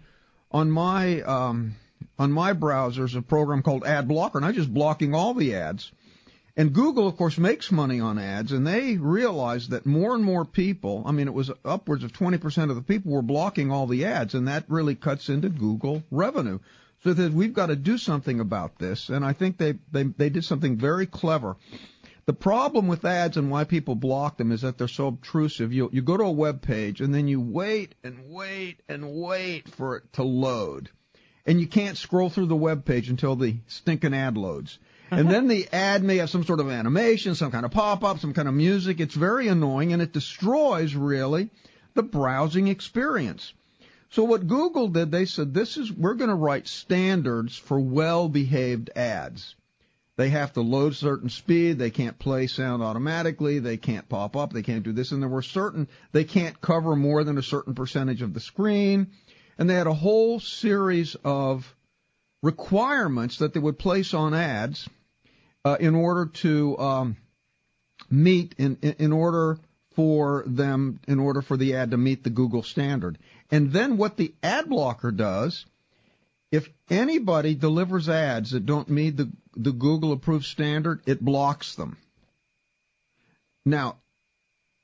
on 0.51 0.71
my 0.71 1.21
um, 1.23 1.75
on 2.19 2.33
my 2.33 2.53
browsers 2.53 3.17
a 3.17 3.23
program 3.23 3.63
called 3.63 3.85
Ad 3.85 4.09
Blocker, 4.09 4.39
and 4.39 4.45
I 4.45 4.49
was 4.49 4.57
just 4.57 4.75
blocking 4.75 5.15
all 5.15 5.35
the 5.35 5.55
ads. 5.55 5.91
And 6.57 6.73
Google, 6.73 7.07
of 7.07 7.17
course, 7.17 7.39
makes 7.39 7.71
money 7.71 8.01
on 8.01 8.19
ads, 8.19 8.53
and 8.53 8.67
they 8.67 8.97
realized 8.97 9.71
that 9.71 9.87
more 9.87 10.15
and 10.15 10.25
more 10.25 10.45
people, 10.45 11.03
I 11.07 11.13
mean, 11.13 11.29
it 11.29 11.35
was 11.35 11.51
upwards 11.65 12.05
of 12.05 12.13
20% 12.13 12.71
of 12.71 12.77
the 12.77 12.83
people 12.83 13.13
were 13.13 13.23
blocking 13.23 13.71
all 13.71 13.87
the 13.87 14.05
ads, 14.05 14.35
and 14.35 14.49
that 14.49 14.65
really 14.69 14.97
cuts 14.97 15.29
into 15.29 15.49
Google 15.49 16.03
revenue. 16.11 16.59
So 17.03 17.15
that 17.15 17.33
we've 17.33 17.55
got 17.55 17.67
to 17.67 17.77
do 17.77 17.97
something 17.97 18.41
about 18.41 18.79
this, 18.79 19.09
and 19.09 19.25
I 19.25 19.33
think 19.33 19.57
they, 19.57 19.79
they, 19.91 20.03
they 20.03 20.29
did 20.29 20.45
something 20.45 20.77
very 20.77 21.07
clever. 21.07 21.57
The 22.31 22.35
problem 22.35 22.87
with 22.87 23.05
ads 23.05 23.37
and 23.37 23.51
why 23.51 23.65
people 23.65 23.97
block 23.97 24.37
them 24.37 24.53
is 24.53 24.61
that 24.61 24.79
they're 24.79 24.87
so 24.87 25.09
obtrusive. 25.09 25.73
You, 25.73 25.91
you 25.93 26.01
go 26.01 26.17
to 26.17 26.23
a 26.23 26.31
web 26.31 26.63
page, 26.63 27.01
and 27.01 27.13
then 27.13 27.27
you 27.27 27.41
wait 27.41 27.97
and 28.05 28.31
wait 28.31 28.79
and 28.89 29.21
wait 29.21 29.69
for 29.69 29.97
it 29.97 30.13
to 30.13 30.23
load. 30.23 30.91
And 31.45 31.61
you 31.61 31.67
can't 31.67 31.97
scroll 31.97 32.31
through 32.31 32.47
the 32.47 32.55
web 32.55 32.85
page 32.85 33.11
until 33.11 33.35
the 33.35 33.57
stinking 33.67 34.15
ad 34.15 34.37
loads. 34.37 34.79
And 35.11 35.29
then 35.29 35.49
the 35.49 35.67
ad 35.73 36.05
may 36.05 36.19
have 36.19 36.31
some 36.31 36.45
sort 36.45 36.61
of 36.61 36.71
animation, 36.71 37.35
some 37.35 37.51
kind 37.51 37.67
of 37.67 37.73
pop-up, 37.73 38.21
some 38.21 38.33
kind 38.33 38.47
of 38.47 38.55
music. 38.55 39.01
It's 39.01 39.17
very 39.17 39.49
annoying 39.49 39.93
and 39.93 40.01
it 40.01 40.13
destroys 40.13 40.95
really 40.95 41.51
the 41.95 42.05
browsing 42.05 42.69
experience. 42.69 43.53
So 44.11 44.23
what 44.23 44.47
Google 44.47 44.87
did, 44.87 45.11
they 45.11 45.25
said 45.25 45.53
this 45.53 45.77
is 45.77 45.91
we're 45.91 46.15
going 46.15 46.31
to 46.31 46.37
write 46.37 46.69
standards 46.69 47.57
for 47.57 47.81
well-behaved 47.81 48.91
ads. 48.95 49.57
They 50.21 50.29
have 50.29 50.53
to 50.53 50.61
load 50.61 50.95
certain 50.95 51.31
speed. 51.31 51.79
They 51.79 51.91
can't 51.91 52.19
play 52.19 52.47
sound 52.47 52.83
automatically. 52.83 53.59
They 53.59 53.79
can't 53.79 54.07
pop 54.07 54.37
up. 54.37 54.53
They 54.53 54.63
can't 54.63 54.83
do 54.83 54.93
this. 54.93 55.13
And 55.13 55.23
there 55.23 55.31
were 55.31 55.41
certain, 55.41 55.89
they 56.13 56.25
can't 56.25 56.61
cover 56.61 56.95
more 56.95 57.25
than 57.25 57.39
a 57.39 57.43
certain 57.43 57.75
percentage 57.75 58.21
of 58.21 58.35
the 58.35 58.41
screen. 58.41 59.07
And 59.57 59.69
they 59.69 59.75
had 59.75 59.87
a 59.87 59.95
whole 59.95 60.39
series 60.39 61.15
of 61.25 61.75
requirements 62.43 63.39
that 63.39 63.55
they 63.55 63.61
would 63.61 63.79
place 63.79 64.13
on 64.13 64.35
ads 64.35 64.87
uh, 65.65 65.79
in 65.81 65.95
order 65.95 66.27
to 66.27 66.79
um, 66.79 67.17
meet, 68.11 68.55
in, 68.59 68.77
in 68.83 69.13
order 69.13 69.59
for 69.97 70.45
them, 70.47 71.01
in 71.09 71.19
order 71.19 71.41
for 71.41 71.57
the 71.57 71.77
ad 71.77 71.93
to 71.93 71.97
meet 71.97 72.25
the 72.25 72.31
Google 72.31 72.63
standard. 72.63 73.17
And 73.51 73.73
then 73.73 73.97
what 73.97 74.19
the 74.19 74.35
ad 74.43 74.69
blocker 74.69 75.13
does 75.13 75.65
if 76.53 76.69
anybody 76.89 77.55
delivers 77.55 78.09
ads 78.09 78.51
that 78.51 78.67
don't 78.67 78.89
meet 78.89 79.17
the, 79.17 79.31
the 79.57 79.73
Google 79.73 80.13
approved 80.13 80.45
standard, 80.45 81.03
it 81.07 81.25
blocks 81.25 81.75
them. 81.75 81.97
Now, 83.65 83.97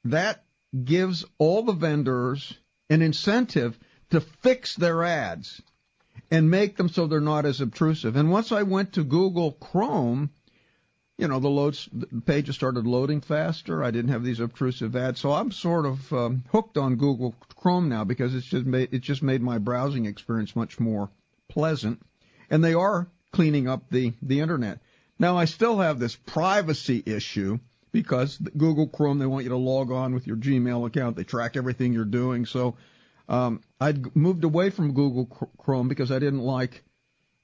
that 0.05 0.45
gives 0.85 1.25
all 1.39 1.63
the 1.63 1.73
vendors 1.73 2.55
an 2.91 3.03
incentive 3.03 3.79
to 4.11 4.21
fix 4.21 4.77
their 4.77 5.03
ads 5.03 5.61
and 6.31 6.51
make 6.51 6.77
them 6.77 6.89
so 6.89 7.07
they're 7.07 7.21
not 7.21 7.47
as 7.47 7.61
obtrusive. 7.61 8.17
And 8.17 8.31
once 8.31 8.53
I 8.53 8.63
went 8.63 8.95
to 8.95 9.05
Google 9.05 9.53
Chrome, 9.53 10.31
you 11.19 11.29
know, 11.29 11.41
the 11.41 11.49
loads, 11.49 11.89
the 11.93 12.21
pages 12.21 12.55
started 12.55 12.87
loading 12.87 13.21
faster. 13.21 13.83
I 13.83 13.91
didn't 13.91 14.11
have 14.11 14.23
these 14.23 14.41
obtrusive 14.41 14.95
ads, 14.97 15.21
so 15.21 15.33
I'm 15.33 15.51
sort 15.51 15.87
of 15.87 16.13
um, 16.13 16.45
hooked 16.51 16.77
on 16.77 16.97
Google 16.97 17.35
Chrome 17.57 17.89
now 17.89 18.05
because 18.05 18.35
it's 18.35 18.47
just 18.47 18.67
made 18.67 18.93
it 18.93 19.01
just 19.01 19.23
made 19.23 19.41
my 19.41 19.59
browsing 19.59 20.05
experience 20.05 20.55
much 20.55 20.79
more 20.79 21.11
pleasant, 21.49 22.03
and 22.51 22.63
they 22.63 22.75
are 22.75 23.09
cleaning 23.37 23.68
up 23.68 23.83
the, 23.90 24.14
the 24.22 24.40
internet. 24.40 24.79
Now, 25.18 25.37
I 25.37 25.44
still 25.44 25.79
have 25.79 25.99
this 25.99 26.16
privacy 26.16 27.03
issue 27.05 27.59
because 27.92 28.38
Google 28.38 28.88
Chrome, 28.88 29.18
they 29.18 29.27
want 29.27 29.44
you 29.44 29.51
to 29.51 29.59
log 29.59 29.92
on 29.92 30.14
with 30.14 30.27
your 30.27 30.37
Gmail 30.37 30.87
account. 30.87 31.16
They 31.16 31.25
track 31.25 31.55
everything 31.55 31.92
you're 31.92 32.07
doing. 32.07 32.46
So 32.46 32.77
um, 33.29 33.61
I'd 33.79 34.16
moved 34.16 34.44
away 34.44 34.70
from 34.70 34.94
Google 34.94 35.27
Chrome 35.59 35.88
because 35.88 36.11
I 36.11 36.18
didn't 36.18 36.40
like 36.40 36.83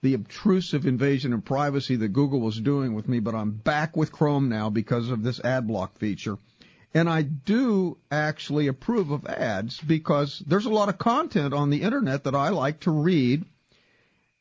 the 0.00 0.14
obtrusive 0.14 0.86
invasion 0.86 1.34
of 1.34 1.44
privacy 1.44 1.96
that 1.96 2.08
Google 2.08 2.40
was 2.40 2.58
doing 2.58 2.94
with 2.94 3.06
me, 3.06 3.20
but 3.20 3.34
I'm 3.34 3.50
back 3.50 3.94
with 3.94 4.12
Chrome 4.12 4.48
now 4.48 4.70
because 4.70 5.10
of 5.10 5.22
this 5.22 5.40
ad 5.40 5.68
block 5.68 5.98
feature. 5.98 6.38
And 6.94 7.08
I 7.08 7.20
do 7.20 7.98
actually 8.10 8.66
approve 8.66 9.10
of 9.10 9.26
ads 9.26 9.78
because 9.78 10.42
there's 10.46 10.66
a 10.66 10.70
lot 10.70 10.88
of 10.88 10.96
content 10.96 11.52
on 11.52 11.68
the 11.68 11.82
internet 11.82 12.24
that 12.24 12.34
I 12.34 12.48
like 12.48 12.80
to 12.80 12.90
read 12.90 13.44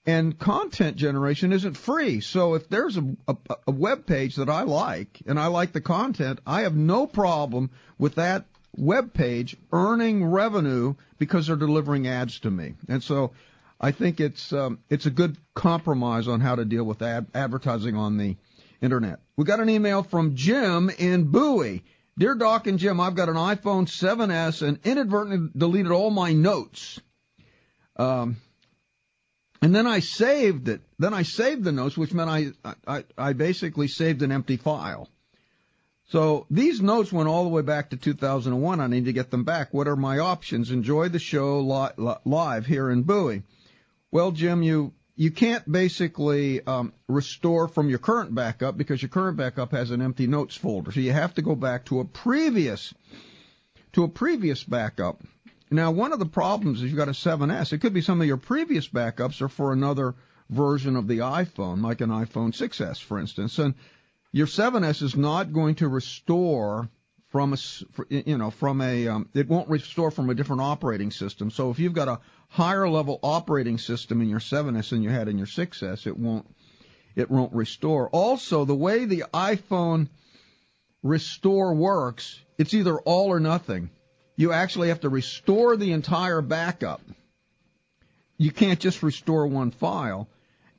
and 0.06 0.38
content 0.38 0.98
generation 0.98 1.54
isn't 1.54 1.76
free. 1.76 2.22
So 2.22 2.56
if 2.56 2.68
there's 2.70 2.98
a, 2.98 3.16
a, 3.28 3.36
a 3.68 3.72
web 3.72 4.06
page 4.06 4.38
that 4.38 4.50
I 4.50 4.64
like 4.64 5.22
and 5.26 5.40
I 5.40 5.48
like 5.48 5.74
the 5.74 5.82
content, 5.82 6.40
I 6.46 6.62
have 6.62 6.76
no 6.76 7.06
problem 7.06 7.70
with 7.98 8.16
that 8.16 8.46
web 8.76 9.14
page 9.14 9.56
earning 9.72 10.26
revenue 10.26 10.96
because 11.20 11.48
they're 11.48 11.56
delivering 11.56 12.08
ads 12.08 12.40
to 12.40 12.52
me. 12.52 12.74
And 12.88 13.04
so 13.04 13.32
I 13.80 13.92
think 13.92 14.20
it's 14.20 14.54
um, 14.54 14.80
it's 14.90 15.06
a 15.06 15.12
good 15.12 15.38
compromise 15.54 16.28
on 16.28 16.40
how 16.40 16.56
to 16.56 16.66
deal 16.66 16.84
with 16.84 17.02
ad- 17.02 17.28
advertising 17.34 17.96
on 17.96 18.18
the 18.18 18.38
internet. 18.82 19.20
We 19.36 19.46
got 19.46 19.60
an 19.60 19.70
email 19.70 20.04
from 20.04 20.36
Jim 20.36 20.90
in 20.90 21.26
Bowie. 21.26 21.84
Dear 22.18 22.36
Doc 22.36 22.68
and 22.68 22.78
Jim, 22.78 23.00
I've 23.00 23.16
got 23.16 23.30
an 23.30 23.36
iPhone 23.36 23.88
7s 23.88 24.68
and 24.68 24.80
inadvertently 24.84 25.50
deleted 25.56 25.92
all 25.92 26.10
my 26.10 26.34
notes. 26.34 27.00
Um, 27.96 28.38
and 29.62 29.76
then 29.76 29.88
I 29.88 30.00
saved 30.00 30.68
it. 30.70 30.82
Then 30.98 31.14
I 31.14 31.24
saved 31.24 31.64
the 31.64 31.72
notes, 31.72 31.98
which 31.98 32.14
meant 32.14 32.30
I, 32.30 32.48
I, 32.88 33.04
I 33.18 33.34
basically 33.34 33.88
saved 33.88 34.22
an 34.22 34.32
empty 34.32 34.58
file. 34.58 35.10
So 36.10 36.46
these 36.50 36.82
notes 36.82 37.14
went 37.14 37.30
all 37.30 37.44
the 37.44 37.50
way 37.50 37.62
back 37.62 37.92
to 37.92 37.98
2001. 37.98 38.82
I 38.82 38.88
need 38.88 39.06
to 39.06 39.14
get 39.14 39.32
them 39.32 39.46
back. 39.46 39.74
What 39.74 39.88
are 39.88 39.96
my 39.96 40.20
options? 40.20 40.72
Enjoy 40.72 41.08
the 41.08 41.20
show 41.20 41.62
li- 41.62 42.14
live 42.26 42.66
here 42.66 42.90
in 42.90 43.04
Bowie. 43.04 43.44
Well, 44.12 44.32
Jim, 44.32 44.62
you 44.62 44.94
you 45.16 45.32
can't 45.32 45.70
basically 45.72 46.66
um, 46.66 46.94
restore 47.08 47.68
from 47.68 47.90
your 47.90 48.00
current 48.00 48.34
backup 48.34 48.78
because 48.78 49.02
your 49.02 49.10
current 49.10 49.38
backup 49.38 49.72
has 49.72 49.92
an 49.92 50.02
empty 50.02 50.26
notes 50.26 50.56
folder. 50.56 50.92
So 50.92 51.00
you 51.00 51.14
have 51.14 51.36
to 51.36 51.42
go 51.42 51.56
back 51.56 51.86
to 51.86 52.00
a 52.00 52.06
previous 52.06 52.94
to 53.94 54.04
a 54.04 54.10
previous 54.10 54.64
backup. 54.64 55.22
Now, 55.74 55.92
one 55.92 56.12
of 56.12 56.20
the 56.20 56.26
problems 56.26 56.80
is 56.80 56.90
you've 56.90 56.98
got 56.98 57.08
a 57.08 57.12
7S. 57.12 57.72
It 57.72 57.78
could 57.78 57.94
be 57.94 58.02
some 58.02 58.20
of 58.20 58.28
your 58.28 58.36
previous 58.36 58.90
backups 58.90 59.42
or 59.42 59.48
for 59.48 59.72
another 59.72 60.16
version 60.50 60.98
of 60.98 61.08
the 61.08 61.20
iPhone, 61.20 61.82
like 61.82 62.02
an 62.02 62.10
iPhone 62.10 62.52
6S, 62.52 63.02
for 63.02 63.18
instance. 63.18 63.58
And 63.58 63.76
your 64.34 64.48
7S 64.48 65.02
is 65.02 65.16
not 65.16 65.54
going 65.54 65.76
to 65.76 65.88
restore 65.88 66.90
from 67.30 67.54
a, 67.54 67.58
you 68.10 68.38
know, 68.38 68.52
from 68.52 68.82
a, 68.82 69.08
um, 69.08 69.30
it 69.34 69.48
won't 69.48 69.70
restore 69.70 70.12
from 70.12 70.30
a 70.30 70.36
different 70.36 70.62
operating 70.62 71.10
system. 71.10 71.50
So 71.50 71.72
if 71.72 71.80
you've 71.80 71.94
got 71.94 72.10
a 72.10 72.20
higher 72.50 72.90
level 72.90 73.22
operating 73.24 73.78
system 73.78 74.20
in 74.20 74.28
your 74.28 74.42
7S 74.42 74.90
than 74.90 75.04
you 75.04 75.10
had 75.10 75.30
in 75.30 75.38
your 75.38 75.48
6S, 75.48 76.06
it 76.06 76.20
won't, 76.20 76.54
it 77.16 77.32
won't 77.32 77.54
restore. 77.54 78.10
Also, 78.10 78.66
the 78.66 78.76
way 78.76 79.06
the 79.06 79.24
iPhone 79.34 80.10
restore 81.02 81.74
works, 81.74 82.42
it's 82.58 82.74
either 82.74 83.00
all 83.00 83.30
or 83.30 83.40
nothing 83.40 83.90
you 84.42 84.52
actually 84.52 84.88
have 84.88 85.02
to 85.02 85.10
restore 85.10 85.78
the 85.78 85.92
entire 85.92 86.42
backup. 86.42 87.02
You 88.38 88.52
can't 88.52 88.80
just 88.80 89.04
restore 89.04 89.46
one 89.46 89.70
file. 89.70 90.28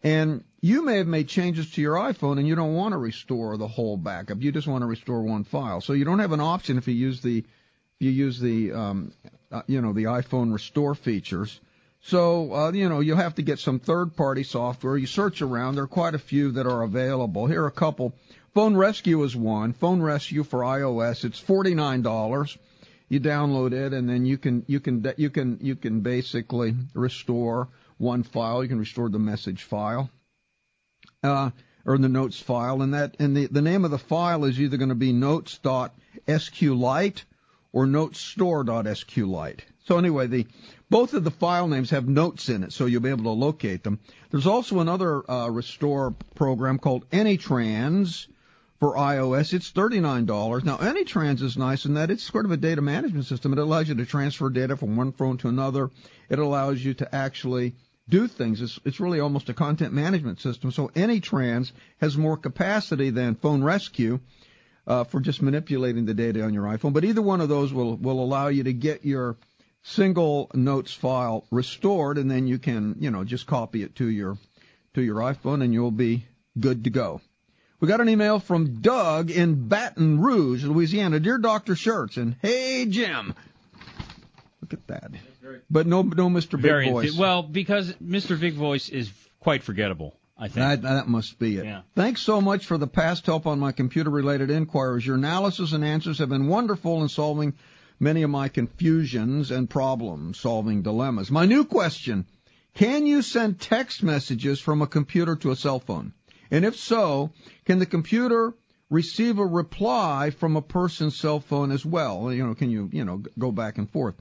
And 0.02 0.42
you 0.60 0.84
may 0.84 0.96
have 0.96 1.06
made 1.06 1.28
changes 1.28 1.70
to 1.72 1.80
your 1.80 1.94
iPhone 1.94 2.38
and 2.38 2.48
you 2.48 2.56
don't 2.56 2.74
want 2.74 2.92
to 2.92 2.98
restore 2.98 3.56
the 3.56 3.68
whole 3.68 3.96
backup. 3.96 4.42
You 4.42 4.50
just 4.50 4.66
want 4.66 4.82
to 4.82 4.86
restore 4.86 5.22
one 5.22 5.44
file. 5.44 5.80
So 5.80 5.92
you 5.92 6.04
don't 6.04 6.18
have 6.18 6.32
an 6.32 6.40
option 6.40 6.76
if 6.76 6.88
you 6.88 6.94
use 6.94 7.20
the 7.20 7.38
if 7.38 8.00
you 8.00 8.10
use 8.10 8.40
the 8.40 8.72
um, 8.72 9.12
uh, 9.52 9.62
you 9.68 9.80
know 9.80 9.92
the 9.92 10.04
iPhone 10.04 10.52
restore 10.52 10.96
features. 10.96 11.60
So 12.00 12.52
uh, 12.52 12.72
you 12.72 12.88
know 12.88 12.98
you'll 12.98 13.16
have 13.16 13.36
to 13.36 13.42
get 13.42 13.60
some 13.60 13.78
third-party 13.78 14.42
software. 14.42 14.96
You 14.96 15.06
search 15.06 15.40
around. 15.40 15.76
There 15.76 15.84
are 15.84 15.98
quite 16.00 16.16
a 16.16 16.18
few 16.18 16.50
that 16.52 16.66
are 16.66 16.82
available. 16.82 17.46
Here 17.46 17.62
are 17.62 17.68
a 17.68 17.70
couple. 17.70 18.12
Phone 18.54 18.76
Rescue 18.76 19.22
is 19.22 19.36
one. 19.36 19.72
Phone 19.72 20.02
Rescue 20.02 20.42
for 20.42 20.62
iOS. 20.62 21.24
It's 21.24 21.38
forty-nine 21.38 22.02
dollars 22.02 22.58
you 23.12 23.20
download 23.20 23.72
it, 23.74 23.92
and 23.92 24.08
then 24.08 24.24
you 24.24 24.38
can 24.38 24.64
you 24.66 24.80
can 24.80 25.12
you 25.18 25.28
can 25.28 25.58
you 25.60 25.76
can 25.76 26.00
basically 26.00 26.74
restore 26.94 27.68
one 27.98 28.22
file. 28.22 28.62
You 28.62 28.70
can 28.70 28.78
restore 28.78 29.10
the 29.10 29.18
message 29.18 29.64
file, 29.64 30.08
uh, 31.22 31.50
or 31.84 31.98
the 31.98 32.08
notes 32.08 32.40
file, 32.40 32.80
and 32.80 32.94
that 32.94 33.16
and 33.18 33.36
the 33.36 33.48
the 33.48 33.60
name 33.60 33.84
of 33.84 33.90
the 33.90 33.98
file 33.98 34.46
is 34.46 34.58
either 34.58 34.78
going 34.78 34.88
to 34.88 34.94
be 34.94 35.12
notes.sqlite 35.12 37.22
or 37.70 37.84
notesstore.sqlite. 37.84 39.60
So 39.84 39.98
anyway, 39.98 40.26
the 40.26 40.46
both 40.88 41.12
of 41.12 41.22
the 41.22 41.30
file 41.30 41.68
names 41.68 41.90
have 41.90 42.08
notes 42.08 42.48
in 42.48 42.64
it, 42.64 42.72
so 42.72 42.86
you'll 42.86 43.02
be 43.02 43.10
able 43.10 43.24
to 43.24 43.30
locate 43.30 43.84
them. 43.84 44.00
There's 44.30 44.46
also 44.46 44.80
another 44.80 45.30
uh, 45.30 45.50
restore 45.50 46.12
program 46.34 46.78
called 46.78 47.10
AnyTrans 47.10 48.28
for 48.82 48.96
iOS, 48.96 49.52
it's 49.52 49.70
$39. 49.70 50.64
Now, 50.64 50.76
AnyTrans 50.78 51.40
is 51.40 51.56
nice 51.56 51.84
in 51.84 51.94
that 51.94 52.10
it's 52.10 52.24
sort 52.24 52.46
of 52.46 52.50
a 52.50 52.56
data 52.56 52.82
management 52.82 53.26
system. 53.26 53.52
It 53.52 53.60
allows 53.60 53.88
you 53.88 53.94
to 53.94 54.04
transfer 54.04 54.50
data 54.50 54.76
from 54.76 54.96
one 54.96 55.12
phone 55.12 55.36
to 55.38 55.48
another. 55.48 55.88
It 56.28 56.40
allows 56.40 56.84
you 56.84 56.92
to 56.94 57.14
actually 57.14 57.76
do 58.08 58.26
things. 58.26 58.60
It's, 58.60 58.80
it's 58.84 58.98
really 58.98 59.20
almost 59.20 59.48
a 59.48 59.54
content 59.54 59.92
management 59.92 60.40
system. 60.40 60.72
So 60.72 60.88
AnyTrans 60.88 61.70
has 62.00 62.18
more 62.18 62.36
capacity 62.36 63.10
than 63.10 63.36
Phone 63.36 63.62
Rescue 63.62 64.18
uh, 64.88 65.04
for 65.04 65.20
just 65.20 65.42
manipulating 65.42 66.04
the 66.04 66.14
data 66.14 66.42
on 66.42 66.52
your 66.52 66.64
iPhone. 66.64 66.92
But 66.92 67.04
either 67.04 67.22
one 67.22 67.40
of 67.40 67.48
those 67.48 67.72
will, 67.72 67.94
will 67.94 68.18
allow 68.18 68.48
you 68.48 68.64
to 68.64 68.72
get 68.72 69.04
your 69.04 69.36
single 69.84 70.50
notes 70.54 70.92
file 70.92 71.46
restored, 71.52 72.18
and 72.18 72.28
then 72.28 72.48
you 72.48 72.58
can, 72.58 72.96
you 72.98 73.12
know, 73.12 73.22
just 73.22 73.46
copy 73.46 73.84
it 73.84 73.94
to 73.94 74.08
your 74.08 74.38
to 74.94 75.02
your 75.02 75.18
iPhone, 75.18 75.62
and 75.62 75.72
you'll 75.72 75.92
be 75.92 76.26
good 76.58 76.82
to 76.82 76.90
go. 76.90 77.20
We 77.82 77.88
got 77.88 78.00
an 78.00 78.08
email 78.08 78.38
from 78.38 78.80
Doug 78.80 79.32
in 79.32 79.66
Baton 79.66 80.20
Rouge, 80.20 80.62
Louisiana. 80.62 81.18
Dear 81.18 81.36
Dr. 81.36 81.74
Shurtz, 81.74 82.16
and 82.16 82.36
hey, 82.40 82.86
Jim. 82.86 83.34
Look 84.60 84.72
at 84.72 84.86
that. 84.86 85.10
But 85.68 85.88
no, 85.88 86.02
no 86.02 86.28
Mr. 86.28 86.52
Big 86.52 86.60
Very, 86.60 86.88
Voice. 86.88 87.16
Well, 87.16 87.42
because 87.42 87.92
Mr. 87.94 88.38
Big 88.38 88.54
Voice 88.54 88.88
is 88.88 89.12
quite 89.40 89.64
forgettable. 89.64 90.14
I 90.38 90.46
think. 90.46 90.54
That, 90.54 90.82
that 90.82 91.08
must 91.08 91.40
be 91.40 91.56
it. 91.56 91.64
Yeah. 91.64 91.80
Thanks 91.96 92.22
so 92.22 92.40
much 92.40 92.66
for 92.66 92.78
the 92.78 92.86
past 92.86 93.26
help 93.26 93.48
on 93.48 93.58
my 93.58 93.72
computer 93.72 94.10
related 94.10 94.48
inquiries. 94.48 95.04
Your 95.04 95.16
analysis 95.16 95.72
and 95.72 95.84
answers 95.84 96.20
have 96.20 96.28
been 96.28 96.46
wonderful 96.46 97.02
in 97.02 97.08
solving 97.08 97.52
many 97.98 98.22
of 98.22 98.30
my 98.30 98.46
confusions 98.46 99.50
and 99.50 99.68
problem 99.68 100.34
solving 100.34 100.82
dilemmas. 100.82 101.32
My 101.32 101.46
new 101.46 101.64
question 101.64 102.26
Can 102.74 103.06
you 103.06 103.22
send 103.22 103.58
text 103.58 104.04
messages 104.04 104.60
from 104.60 104.82
a 104.82 104.86
computer 104.86 105.34
to 105.34 105.50
a 105.50 105.56
cell 105.56 105.80
phone? 105.80 106.12
And 106.52 106.66
if 106.66 106.76
so, 106.76 107.32
can 107.64 107.78
the 107.78 107.86
computer 107.86 108.52
receive 108.90 109.38
a 109.38 109.46
reply 109.46 110.30
from 110.30 110.54
a 110.54 110.62
person's 110.62 111.18
cell 111.18 111.40
phone 111.40 111.72
as 111.72 111.84
well? 111.84 112.30
You 112.30 112.46
know, 112.46 112.54
can 112.54 112.70
you, 112.70 112.90
you 112.92 113.06
know, 113.06 113.22
go 113.38 113.50
back 113.50 113.78
and 113.78 113.90
forth? 113.90 114.14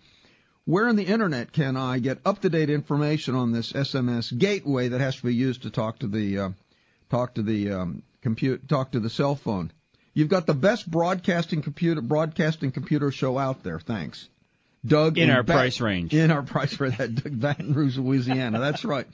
Where 0.64 0.88
in 0.88 0.96
the 0.96 1.06
internet 1.06 1.52
can 1.52 1.76
I 1.76 2.00
get 2.00 2.22
up-to-date 2.24 2.70
information 2.70 3.36
on 3.36 3.52
this 3.52 3.74
SMS 3.74 4.36
gateway 4.36 4.88
that 4.88 5.02
has 5.02 5.18
to 5.18 5.24
be 5.24 5.36
used 5.36 5.64
to 5.64 5.70
talk 5.70 6.00
to 6.00 6.08
the 6.08 6.40
uh, 6.40 6.50
talk 7.10 7.34
to 7.34 7.42
the 7.42 7.72
um, 7.72 8.04
compute 8.22 8.70
talk 8.70 8.92
to 8.92 9.02
the 9.02 9.10
cell 9.10 9.36
phone. 9.36 9.74
You've 10.14 10.30
got 10.30 10.46
the 10.46 10.54
best 10.54 10.90
broadcasting 10.90 11.62
computer 11.62 12.00
broadcasting 12.00 12.72
computer 12.72 13.12
show 13.12 13.38
out 13.38 13.64
there. 13.64 13.80
Thanks. 13.80 14.30
Doug 14.86 15.18
In 15.18 15.30
our 15.30 15.44
Ba- 15.44 15.54
price 15.54 15.80
range. 15.80 16.14
In 16.14 16.32
our 16.32 16.42
price 16.42 16.74
for 16.74 16.90
that 16.90 17.16
Doug 17.16 17.40
Baton 17.40 17.74
Rouge, 17.74 17.98
Louisiana. 17.98 18.60
That's 18.60 18.84
right. 18.84 19.08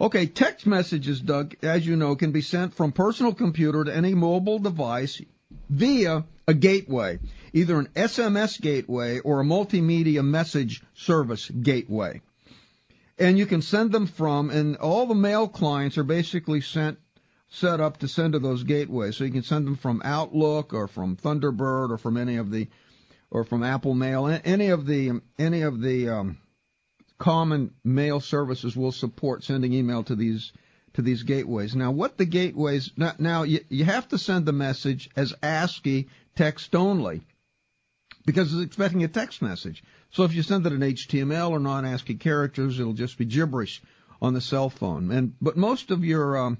Okay, 0.00 0.26
text 0.26 0.66
messages, 0.66 1.20
Doug, 1.20 1.54
as 1.62 1.86
you 1.86 1.96
know, 1.96 2.16
can 2.16 2.32
be 2.32 2.40
sent 2.40 2.74
from 2.74 2.92
personal 2.92 3.34
computer 3.34 3.84
to 3.84 3.94
any 3.94 4.14
mobile 4.14 4.58
device 4.58 5.20
via 5.68 6.24
a 6.48 6.54
gateway, 6.54 7.18
either 7.52 7.78
an 7.78 7.88
SMS 7.94 8.60
gateway 8.60 9.18
or 9.20 9.40
a 9.40 9.44
multimedia 9.44 10.24
message 10.24 10.82
service 10.94 11.48
gateway. 11.48 12.22
And 13.18 13.38
you 13.38 13.46
can 13.46 13.60
send 13.62 13.92
them 13.92 14.06
from, 14.06 14.50
and 14.50 14.76
all 14.76 15.06
the 15.06 15.14
mail 15.14 15.46
clients 15.46 15.98
are 15.98 16.04
basically 16.04 16.62
sent 16.62 16.98
set 17.50 17.80
up 17.80 17.98
to 17.98 18.08
send 18.08 18.32
to 18.32 18.38
those 18.38 18.62
gateways. 18.62 19.16
So 19.16 19.24
you 19.24 19.30
can 19.30 19.42
send 19.42 19.66
them 19.66 19.76
from 19.76 20.00
Outlook 20.04 20.72
or 20.72 20.88
from 20.88 21.16
Thunderbird 21.16 21.90
or 21.90 21.98
from 21.98 22.16
any 22.16 22.36
of 22.36 22.50
the 22.50 22.66
or 23.32 23.44
from 23.44 23.64
Apple 23.64 23.94
Mail. 23.94 24.26
Any 24.44 24.68
of 24.68 24.86
the 24.86 25.20
any 25.38 25.62
of 25.62 25.80
the 25.80 26.10
um, 26.10 26.38
common 27.18 27.72
mail 27.82 28.20
services 28.20 28.76
will 28.76 28.92
support 28.92 29.42
sending 29.42 29.72
email 29.72 30.04
to 30.04 30.14
these 30.14 30.52
to 30.92 31.02
these 31.02 31.22
gateways. 31.22 31.74
Now, 31.74 31.90
what 31.90 32.18
the 32.18 32.26
gateways 32.26 32.90
now, 32.96 33.14
now 33.18 33.42
you, 33.44 33.60
you 33.70 33.84
have 33.86 34.06
to 34.08 34.18
send 34.18 34.44
the 34.44 34.52
message 34.52 35.08
as 35.16 35.34
ASCII 35.42 36.08
text 36.36 36.74
only 36.76 37.22
because 38.26 38.52
it's 38.52 38.62
expecting 38.62 39.02
a 39.02 39.08
text 39.08 39.40
message. 39.40 39.82
So 40.10 40.24
if 40.24 40.34
you 40.34 40.42
send 40.42 40.66
it 40.66 40.74
in 40.74 40.80
HTML 40.80 41.50
or 41.50 41.58
non-ASCII 41.58 42.16
characters, 42.16 42.78
it'll 42.78 42.92
just 42.92 43.16
be 43.16 43.24
gibberish 43.24 43.82
on 44.20 44.34
the 44.34 44.42
cell 44.42 44.68
phone. 44.68 45.10
And 45.10 45.34
but 45.40 45.56
most 45.56 45.90
of 45.90 46.04
your 46.04 46.36
um, 46.36 46.58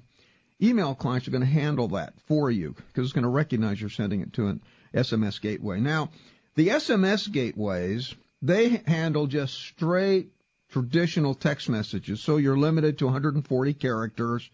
email 0.59 0.95
clients 0.95 1.27
are 1.27 1.31
going 1.31 1.41
to 1.41 1.47
handle 1.47 1.89
that 1.89 2.15
for 2.27 2.49
you 2.49 2.75
because 2.87 3.05
it's 3.05 3.13
going 3.13 3.23
to 3.23 3.29
recognize 3.29 3.79
you're 3.79 3.91
sending 3.91 4.21
it 4.21 4.33
to 4.33 4.47
an 4.47 4.61
SMS 4.91 5.39
gateway. 5.39 5.79
Now, 5.79 6.09
the 6.55 6.69
SMS 6.69 7.31
gateways 7.31 8.13
they 8.43 8.81
handle 8.85 9.25
just 9.25 9.53
straight 9.53 10.29
traditional 10.69 11.33
text 11.33 11.69
messages, 11.69 12.19
so 12.19 12.37
you're 12.37 12.57
limited 12.57 12.97
to 12.97 13.05
140 13.05 13.73
characters. 13.73 14.49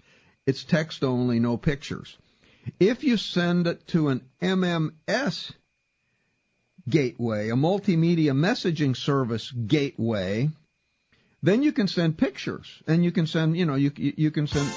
It's 0.45 0.63
text 0.63 1.03
only, 1.03 1.39
no 1.39 1.57
pictures. 1.57 2.15
If 2.79 3.03
you 3.03 3.17
send 3.17 3.65
it 3.67 3.87
to 3.87 4.09
an 4.09 4.21
MMS 4.41 5.51
gateway, 6.87 7.49
a 7.49 7.55
multimedia 7.55 8.33
messaging 8.33 8.95
service 8.95 9.51
gateway, 9.51 10.49
then 11.41 11.63
you 11.63 11.71
can 11.71 11.87
send 11.87 12.17
pictures 12.17 12.83
and 12.85 13.03
you 13.03 13.11
can 13.11 13.25
send, 13.25 13.57
you 13.57 13.65
know, 13.65 13.75
you 13.75 13.91
you 13.95 14.29
can 14.29 14.45
send. 14.45 14.67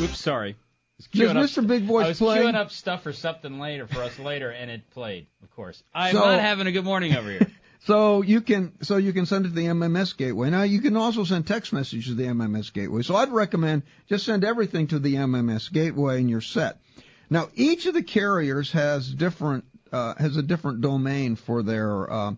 Oops, 0.00 0.18
sorry. 0.18 0.56
Does 0.98 1.08
Queuing 1.08 1.36
up- 1.36 1.44
Mr. 1.44 1.66
Big 1.66 1.82
Voice 1.84 2.04
I 2.04 2.08
was 2.10 2.18
play? 2.18 2.38
queuing 2.38 2.54
up 2.54 2.70
stuff 2.70 3.02
for 3.02 3.12
something 3.12 3.58
later 3.58 3.86
for 3.86 4.02
us 4.02 4.18
later, 4.18 4.50
and 4.50 4.70
it 4.70 4.88
played, 4.90 5.26
of 5.42 5.50
course. 5.54 5.82
I'm 5.94 6.12
So- 6.14 6.20
not 6.20 6.40
having 6.40 6.66
a 6.66 6.72
good 6.72 6.84
morning 6.84 7.14
over 7.16 7.30
here. 7.30 7.50
So 7.86 8.22
you 8.22 8.40
can 8.40 8.72
so 8.82 8.96
you 8.96 9.12
can 9.12 9.26
send 9.26 9.44
it 9.44 9.50
to 9.50 9.54
the 9.54 9.66
MMS 9.66 10.16
gateway. 10.16 10.48
Now 10.48 10.62
you 10.62 10.80
can 10.80 10.96
also 10.96 11.22
send 11.24 11.46
text 11.46 11.70
messages 11.70 12.06
to 12.06 12.14
the 12.14 12.24
MMS 12.28 12.72
gateway. 12.72 13.02
So 13.02 13.14
I'd 13.14 13.30
recommend 13.30 13.82
just 14.08 14.24
send 14.24 14.42
everything 14.42 14.86
to 14.86 14.98
the 14.98 15.16
MMS 15.16 15.70
gateway 15.70 16.18
and 16.18 16.30
you're 16.30 16.40
set. 16.40 16.78
Now 17.28 17.50
each 17.54 17.84
of 17.84 17.92
the 17.92 18.02
carriers 18.02 18.72
has 18.72 19.12
different 19.12 19.66
uh, 19.92 20.14
has 20.14 20.38
a 20.38 20.42
different 20.42 20.80
domain 20.80 21.36
for 21.36 21.62
their 21.62 22.10
uh, 22.10 22.32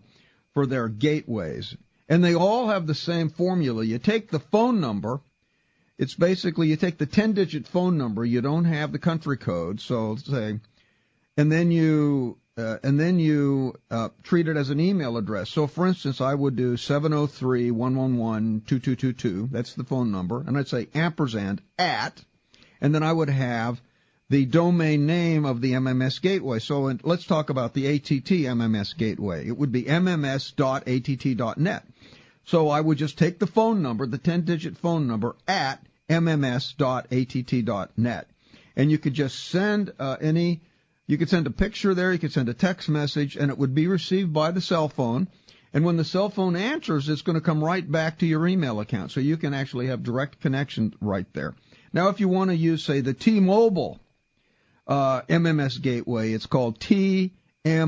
for 0.53 0.65
their 0.65 0.89
gateways, 0.89 1.77
and 2.09 2.21
they 2.21 2.35
all 2.35 2.67
have 2.67 2.85
the 2.85 2.93
same 2.95 3.29
formula. 3.29 3.85
You 3.85 3.99
take 3.99 4.29
the 4.29 4.39
phone 4.41 4.81
number. 4.81 5.21
It's 5.97 6.13
basically 6.13 6.67
you 6.67 6.75
take 6.75 6.97
the 6.97 7.07
10-digit 7.07 7.67
phone 7.67 7.97
number. 7.97 8.23
You 8.23 8.41
don't 8.41 8.65
have 8.65 8.91
the 8.91 8.99
country 8.99 9.37
code, 9.37 9.81
so 9.81 10.15
say, 10.15 10.59
and 11.35 11.51
then 11.51 11.71
you 11.71 12.37
uh, 12.57 12.77
and 12.83 12.99
then 12.99 13.19
you 13.19 13.75
uh, 13.91 14.09
treat 14.23 14.47
it 14.47 14.57
as 14.57 14.71
an 14.71 14.79
email 14.79 15.17
address. 15.17 15.51
So, 15.51 15.67
for 15.67 15.85
instance, 15.85 16.19
I 16.21 16.33
would 16.33 16.55
do 16.55 16.75
703-111-2222. 16.75 19.51
That's 19.51 19.75
the 19.75 19.83
phone 19.83 20.11
number, 20.11 20.43
and 20.45 20.57
I'd 20.57 20.67
say 20.67 20.87
ampersand 20.95 21.61
at, 21.77 22.19
and 22.81 22.95
then 22.95 23.03
I 23.03 23.13
would 23.13 23.29
have 23.29 23.79
the 24.29 24.45
domain 24.45 25.05
name 25.05 25.45
of 25.45 25.61
the 25.61 25.73
MMS 25.73 26.19
gateway. 26.21 26.57
So, 26.57 26.91
let's 27.03 27.25
talk 27.25 27.51
about 27.51 27.75
the 27.75 27.85
ATT 27.87 28.29
MMS 28.29 28.97
gateway. 28.97 29.47
It 29.47 29.55
would 29.55 29.71
be 29.71 29.83
mms.att.net. 29.83 31.83
So 32.47 32.69
I 32.69 32.79
would 32.79 32.97
just 32.97 33.17
take 33.17 33.39
the 33.39 33.47
phone 33.47 33.81
number, 33.81 34.07
the 34.07 34.17
10-digit 34.17 34.77
phone 34.77 35.05
number 35.05 35.35
at 35.49 35.85
mms.att.net, 36.09 36.69
and 38.77 38.89
you 38.89 38.97
could 38.97 39.13
just 39.13 39.47
send 39.49 39.91
uh, 39.99 40.15
any. 40.21 40.61
You 41.07 41.17
could 41.17 41.29
send 41.29 41.45
a 41.47 41.51
picture 41.51 41.93
there, 41.93 42.13
you 42.13 42.19
could 42.19 42.31
send 42.31 42.47
a 42.47 42.53
text 42.53 42.87
message, 42.87 43.35
and 43.35 43.51
it 43.51 43.57
would 43.57 43.75
be 43.75 43.87
received 43.87 44.31
by 44.31 44.51
the 44.51 44.61
cell 44.61 44.87
phone. 44.87 45.27
And 45.73 45.83
when 45.83 45.97
the 45.97 46.05
cell 46.05 46.29
phone 46.29 46.55
answers, 46.55 47.09
it's 47.09 47.21
going 47.21 47.35
to 47.35 47.41
come 47.41 47.61
right 47.61 47.91
back 47.91 48.19
to 48.19 48.25
your 48.25 48.47
email 48.47 48.79
account. 48.79 49.11
So 49.11 49.19
you 49.19 49.35
can 49.35 49.53
actually 49.53 49.87
have 49.87 50.03
direct 50.03 50.39
connection 50.39 50.95
right 51.01 51.27
there. 51.33 51.53
Now, 51.91 52.07
if 52.07 52.21
you 52.21 52.29
want 52.29 52.51
to 52.51 52.55
use, 52.55 52.81
say, 52.81 53.01
the 53.01 53.13
T-Mobile 53.13 53.99
uh, 54.87 55.21
MMS 55.23 55.81
gateway, 55.81 56.31
it's 56.31 56.45
called 56.45 56.79
tmomail.net. 56.79 57.83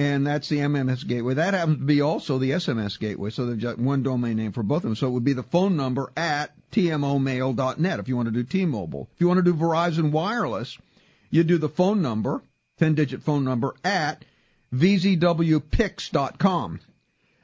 And 0.00 0.26
that's 0.26 0.48
the 0.48 0.56
MMS 0.60 1.06
gateway. 1.06 1.34
That 1.34 1.52
happens 1.52 1.76
to 1.78 1.84
be 1.84 2.00
also 2.00 2.38
the 2.38 2.52
SMS 2.52 2.98
gateway. 2.98 3.28
So 3.28 3.44
they've 3.44 3.60
got 3.60 3.78
one 3.78 4.02
domain 4.02 4.38
name 4.38 4.52
for 4.52 4.62
both 4.62 4.78
of 4.78 4.82
them. 4.84 4.96
So 4.96 5.08
it 5.08 5.10
would 5.10 5.24
be 5.24 5.34
the 5.34 5.42
phone 5.42 5.76
number 5.76 6.10
at 6.16 6.52
tmomail.net 6.72 7.98
if 8.00 8.08
you 8.08 8.16
want 8.16 8.28
to 8.28 8.32
do 8.32 8.42
T-Mobile. 8.42 9.10
If 9.14 9.20
you 9.20 9.28
want 9.28 9.36
to 9.38 9.42
do 9.44 9.52
Verizon 9.52 10.10
Wireless, 10.10 10.78
you 11.28 11.44
do 11.44 11.58
the 11.58 11.68
phone 11.68 12.00
number, 12.00 12.40
10-digit 12.80 13.22
phone 13.24 13.44
number 13.44 13.74
at 13.84 14.24
vzwpix.com. 14.74 16.80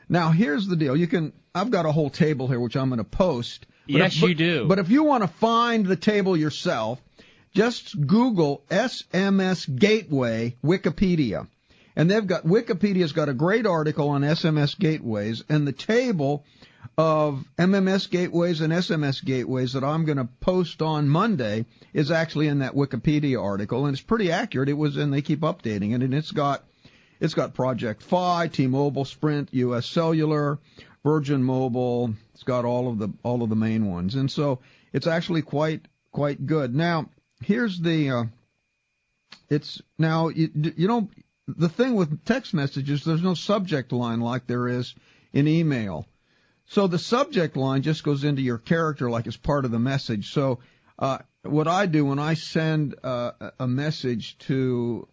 Now 0.09 0.31
here's 0.31 0.67
the 0.67 0.77
deal. 0.77 0.97
You 0.97 1.09
can, 1.09 1.35
I've 1.55 1.71
got 1.71 1.85
a 1.85 1.93
whole 1.93 2.09
table 2.11 2.49
here 2.49 2.59
which 2.61 2.77
I'm 2.77 2.89
going 2.89 2.99
to 2.99 3.05
post. 3.05 3.67
But 3.87 3.97
Yes, 3.97 4.15
if- 4.15 4.21
but- 4.23 4.29
you 4.29 4.35
do. 4.35 4.65
But 4.67 4.79
if 4.79 4.89
you 4.89 5.03
want 5.05 5.25
to 5.25 5.29
find 5.29 5.85
the 5.85 5.97
table 5.97 6.39
yourself, 6.39 7.03
just 7.55 8.01
Google 8.07 8.65
SMS 8.71 9.67
Gateway 9.79 10.57
Wikipedia. 10.65 11.49
And 11.97 12.11
they've 12.11 12.27
got, 12.27 12.45
Wikipedia's 12.45 13.13
got 13.13 13.31
a 13.31 13.35
great 13.35 13.67
article 13.67 14.11
on 14.11 14.21
SMS 14.21 14.79
gateways 14.79 15.43
and 15.49 15.67
the 15.67 15.73
table 15.73 16.45
of 16.99 17.45
MMS 17.59 18.11
gateways 18.11 18.61
and 18.61 18.73
SMS 18.73 19.25
gateways 19.25 19.73
that 19.73 19.83
I'm 19.83 20.05
going 20.05 20.19
to 20.19 20.29
post 20.41 20.83
on 20.83 21.09
Monday 21.09 21.65
is 21.95 22.11
actually 22.11 22.49
in 22.49 22.59
that 22.59 22.75
Wikipedia 22.75 23.43
article 23.43 23.87
and 23.87 23.95
it's 23.95 24.03
pretty 24.03 24.31
accurate. 24.31 24.69
It 24.69 24.75
was, 24.75 24.99
and 24.99 25.13
they 25.13 25.23
keep 25.23 25.41
updating 25.41 25.95
it 25.95 26.03
and 26.03 26.15
it's 26.15 26.33
got, 26.33 26.65
it's 27.19 27.35
got 27.35 27.55
Project 27.55 28.03
Fi, 28.03 28.49
T-Mobile, 28.49 29.07
Sprint, 29.07 29.49
US 29.53 29.87
Cellular, 29.87 30.59
Virgin 31.03 31.43
Mobile. 31.43 32.13
It's 32.35 32.43
got 32.43 32.67
all 32.67 32.89
of 32.89 32.99
the, 32.99 33.09
all 33.23 33.43
of 33.43 33.49
the 33.49 33.57
main 33.57 33.87
ones. 33.91 34.17
And 34.17 34.31
so 34.31 34.59
it's 34.93 35.07
actually 35.07 35.43
quite, 35.43 35.81
quite 36.13 36.45
good. 36.45 36.75
Now, 36.75 37.09
here's 37.43 37.81
the, 37.81 38.11
uh, 38.11 38.25
it's 39.49 39.81
now 39.99 40.29
you, 40.29 40.51
you 40.77 40.89
know 40.89 41.09
the 41.47 41.69
thing 41.69 41.95
with 41.95 42.25
text 42.25 42.55
messages 42.55 43.05
there's 43.05 43.23
no 43.23 43.35
subject 43.35 43.93
line 43.93 44.21
like 44.21 44.47
there 44.47 44.69
is 44.69 44.95
in 45.33 45.47
email. 45.49 46.07
So 46.69 46.89
the 46.89 46.99
subject 46.99 47.57
line 47.57 47.83
just 47.83 48.03
goes 48.03 48.25
into 48.25 48.43
your 48.43 48.59
character 48.59 49.09
like 49.09 49.27
it's 49.27 49.37
part 49.37 49.65
of 49.65 49.71
the 49.71 49.79
message. 49.79 50.33
So 50.33 50.59
uh, 50.99 51.19
what 51.51 51.69
i 51.69 51.87
do 51.87 52.05
when 52.05 52.19
i 52.19 52.35
send 52.35 52.95
uh, 53.03 53.33
a 53.59 53.67
message 53.67 54.37
to 54.39 55.09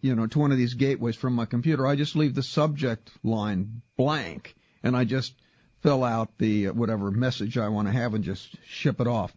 you 0.00 0.14
know 0.14 0.26
to 0.26 0.38
one 0.38 0.52
of 0.52 0.58
these 0.58 0.74
gateways 0.74 1.16
from 1.16 1.34
my 1.34 1.46
computer 1.46 1.86
i 1.86 1.96
just 1.96 2.16
leave 2.16 2.34
the 2.34 2.42
subject 2.42 3.10
line 3.22 3.82
blank 3.96 4.54
and 4.82 4.96
i 4.96 5.04
just 5.04 5.34
fill 5.82 6.04
out 6.04 6.36
the 6.38 6.68
uh, 6.68 6.72
whatever 6.72 7.10
message 7.10 7.58
i 7.58 7.68
want 7.68 7.88
to 7.88 7.92
have 7.92 8.14
and 8.14 8.24
just 8.24 8.56
ship 8.66 9.00
it 9.00 9.06
off 9.06 9.32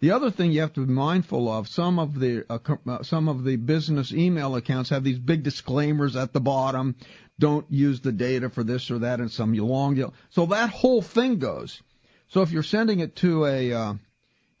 the 0.00 0.12
other 0.12 0.30
thing 0.30 0.52
you 0.52 0.60
have 0.60 0.74
to 0.74 0.86
be 0.86 0.92
mindful 0.92 1.50
of, 1.50 1.66
some 1.66 1.98
of 1.98 2.18
the 2.18 2.44
uh, 2.48 2.58
uh, 2.86 3.02
some 3.02 3.28
of 3.28 3.44
the 3.44 3.56
business 3.56 4.12
email 4.12 4.54
accounts 4.54 4.90
have 4.90 5.02
these 5.02 5.18
big 5.18 5.42
disclaimers 5.42 6.14
at 6.14 6.32
the 6.32 6.40
bottom. 6.40 6.94
Don't 7.38 7.66
use 7.70 8.00
the 8.00 8.12
data 8.12 8.48
for 8.48 8.62
this 8.62 8.90
or 8.90 9.00
that, 9.00 9.20
and 9.20 9.30
some 9.30 9.54
you 9.54 9.64
long. 9.64 10.12
So 10.30 10.46
that 10.46 10.70
whole 10.70 11.02
thing 11.02 11.38
goes. 11.38 11.82
So 12.28 12.42
if 12.42 12.52
you're 12.52 12.62
sending 12.62 13.00
it 13.00 13.16
to 13.16 13.46
a, 13.46 13.72
uh, 13.72 13.94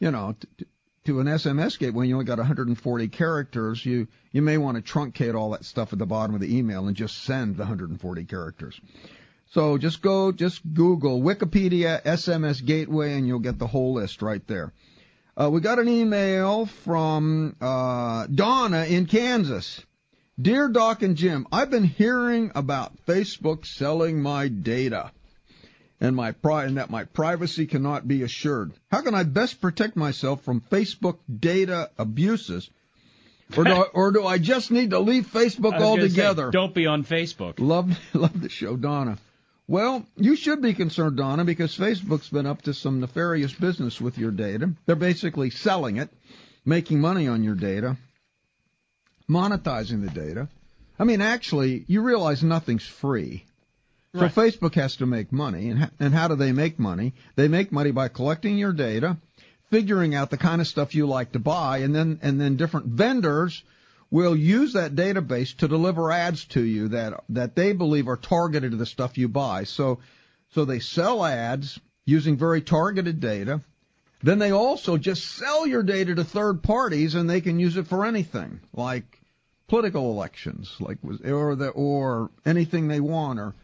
you 0.00 0.10
know, 0.10 0.34
t- 0.58 0.66
to 1.04 1.20
an 1.20 1.26
SMS 1.26 1.78
gateway, 1.78 2.06
you 2.06 2.14
only 2.14 2.24
got 2.24 2.38
140 2.38 3.08
characters, 3.08 3.84
you 3.84 4.08
you 4.32 4.42
may 4.42 4.58
want 4.58 4.76
to 4.76 4.92
truncate 4.92 5.34
all 5.34 5.50
that 5.50 5.64
stuff 5.64 5.92
at 5.92 5.98
the 5.98 6.06
bottom 6.06 6.34
of 6.34 6.40
the 6.40 6.56
email 6.56 6.88
and 6.88 6.96
just 6.96 7.22
send 7.24 7.56
the 7.56 7.62
140 7.62 8.24
characters. 8.24 8.80
So 9.50 9.78
just 9.78 10.02
go, 10.02 10.32
just 10.32 10.60
Google 10.74 11.22
Wikipedia 11.22 12.02
SMS 12.02 12.64
Gateway, 12.64 13.14
and 13.14 13.26
you'll 13.26 13.38
get 13.38 13.58
the 13.58 13.66
whole 13.66 13.94
list 13.94 14.20
right 14.20 14.46
there. 14.46 14.72
Uh, 15.40 15.48
we 15.48 15.60
got 15.60 15.78
an 15.78 15.88
email 15.88 16.66
from 16.66 17.54
uh, 17.60 18.26
Donna 18.26 18.84
in 18.86 19.06
Kansas. 19.06 19.80
Dear 20.40 20.68
Doc 20.68 21.02
and 21.02 21.16
Jim, 21.16 21.46
I've 21.52 21.70
been 21.70 21.84
hearing 21.84 22.50
about 22.56 22.92
Facebook 23.06 23.64
selling 23.64 24.20
my 24.20 24.48
data. 24.48 25.12
and 26.00 26.16
my 26.16 26.32
pri- 26.32 26.64
and 26.64 26.76
that 26.76 26.90
my 26.90 27.04
privacy 27.04 27.66
cannot 27.66 28.06
be 28.06 28.22
assured. 28.22 28.72
How 28.90 29.00
can 29.00 29.14
I 29.14 29.22
best 29.22 29.60
protect 29.60 29.96
myself 29.96 30.42
from 30.42 30.60
Facebook 30.60 31.18
data 31.28 31.90
abuses? 31.98 32.68
Or 33.56 33.64
do, 33.64 33.70
I, 33.70 33.82
or 33.94 34.10
do 34.10 34.26
I 34.26 34.38
just 34.38 34.70
need 34.72 34.90
to 34.90 34.98
leave 34.98 35.26
Facebook 35.26 35.74
I 35.74 35.78
say, 35.78 35.84
altogether? 35.84 36.50
don't 36.50 36.74
be 36.74 36.86
on 36.86 37.04
Facebook. 37.04 37.54
Love, 37.58 37.96
love 38.12 38.40
the 38.40 38.48
show, 38.48 38.76
Donna. 38.76 39.18
Well, 39.68 40.06
you 40.16 40.34
should 40.34 40.62
be 40.62 40.72
concerned, 40.72 41.18
Donna, 41.18 41.44
because 41.44 41.76
Facebook's 41.76 42.30
been 42.30 42.46
up 42.46 42.62
to 42.62 42.72
some 42.72 43.00
nefarious 43.00 43.52
business 43.52 44.00
with 44.00 44.16
your 44.16 44.30
data. 44.30 44.72
They're 44.86 44.96
basically 44.96 45.50
selling 45.50 45.98
it, 45.98 46.08
making 46.64 47.00
money 47.00 47.28
on 47.28 47.44
your 47.44 47.54
data, 47.54 47.98
monetizing 49.28 50.02
the 50.02 50.10
data. 50.10 50.48
I 50.98 51.04
mean, 51.04 51.20
actually, 51.20 51.84
you 51.86 52.00
realize 52.00 52.42
nothing's 52.42 52.86
free. 52.86 53.44
So 54.14 54.22
Right. 54.22 54.34
Facebook 54.34 54.74
has 54.76 54.96
to 54.96 55.06
make 55.06 55.32
money, 55.32 55.68
and, 55.68 55.90
and 56.00 56.14
how 56.14 56.28
do 56.28 56.34
they 56.34 56.52
make 56.52 56.78
money? 56.78 57.12
They 57.36 57.46
make 57.46 57.70
money 57.70 57.90
by 57.90 58.08
collecting 58.08 58.56
your 58.56 58.72
data, 58.72 59.18
figuring 59.70 60.14
out 60.14 60.30
the 60.30 60.38
kind 60.38 60.62
of 60.62 60.66
stuff 60.66 60.94
you 60.94 61.06
like 61.06 61.32
to 61.32 61.38
buy, 61.38 61.78
and 61.78 61.94
then 61.94 62.18
and 62.22 62.40
then 62.40 62.56
different 62.56 62.86
vendors 62.86 63.62
will 64.10 64.36
use 64.36 64.72
that 64.72 64.94
database 64.94 65.56
to 65.58 65.68
deliver 65.68 66.10
ads 66.10 66.44
to 66.46 66.62
you 66.62 66.88
that 66.88 67.24
that 67.28 67.54
they 67.54 67.72
believe 67.72 68.08
are 68.08 68.16
targeted 68.16 68.70
to 68.70 68.76
the 68.76 68.86
stuff 68.86 69.18
you 69.18 69.28
buy. 69.28 69.64
So 69.64 69.98
so 70.50 70.64
they 70.64 70.80
sell 70.80 71.24
ads 71.24 71.78
using 72.06 72.36
very 72.36 72.62
targeted 72.62 73.20
data. 73.20 73.60
Then 74.22 74.38
they 74.38 74.50
also 74.50 74.96
just 74.96 75.24
sell 75.24 75.66
your 75.66 75.82
data 75.82 76.14
to 76.14 76.24
third 76.24 76.62
parties, 76.62 77.14
and 77.14 77.30
they 77.30 77.40
can 77.40 77.60
use 77.60 77.76
it 77.76 77.86
for 77.86 78.04
anything, 78.04 78.60
like 78.72 79.20
political 79.68 80.10
elections, 80.10 80.74
like 80.80 80.98
or 81.24 81.54
the 81.54 81.68
or 81.68 82.30
anything 82.44 82.88
they 82.88 83.00
want, 83.00 83.38
or 83.38 83.54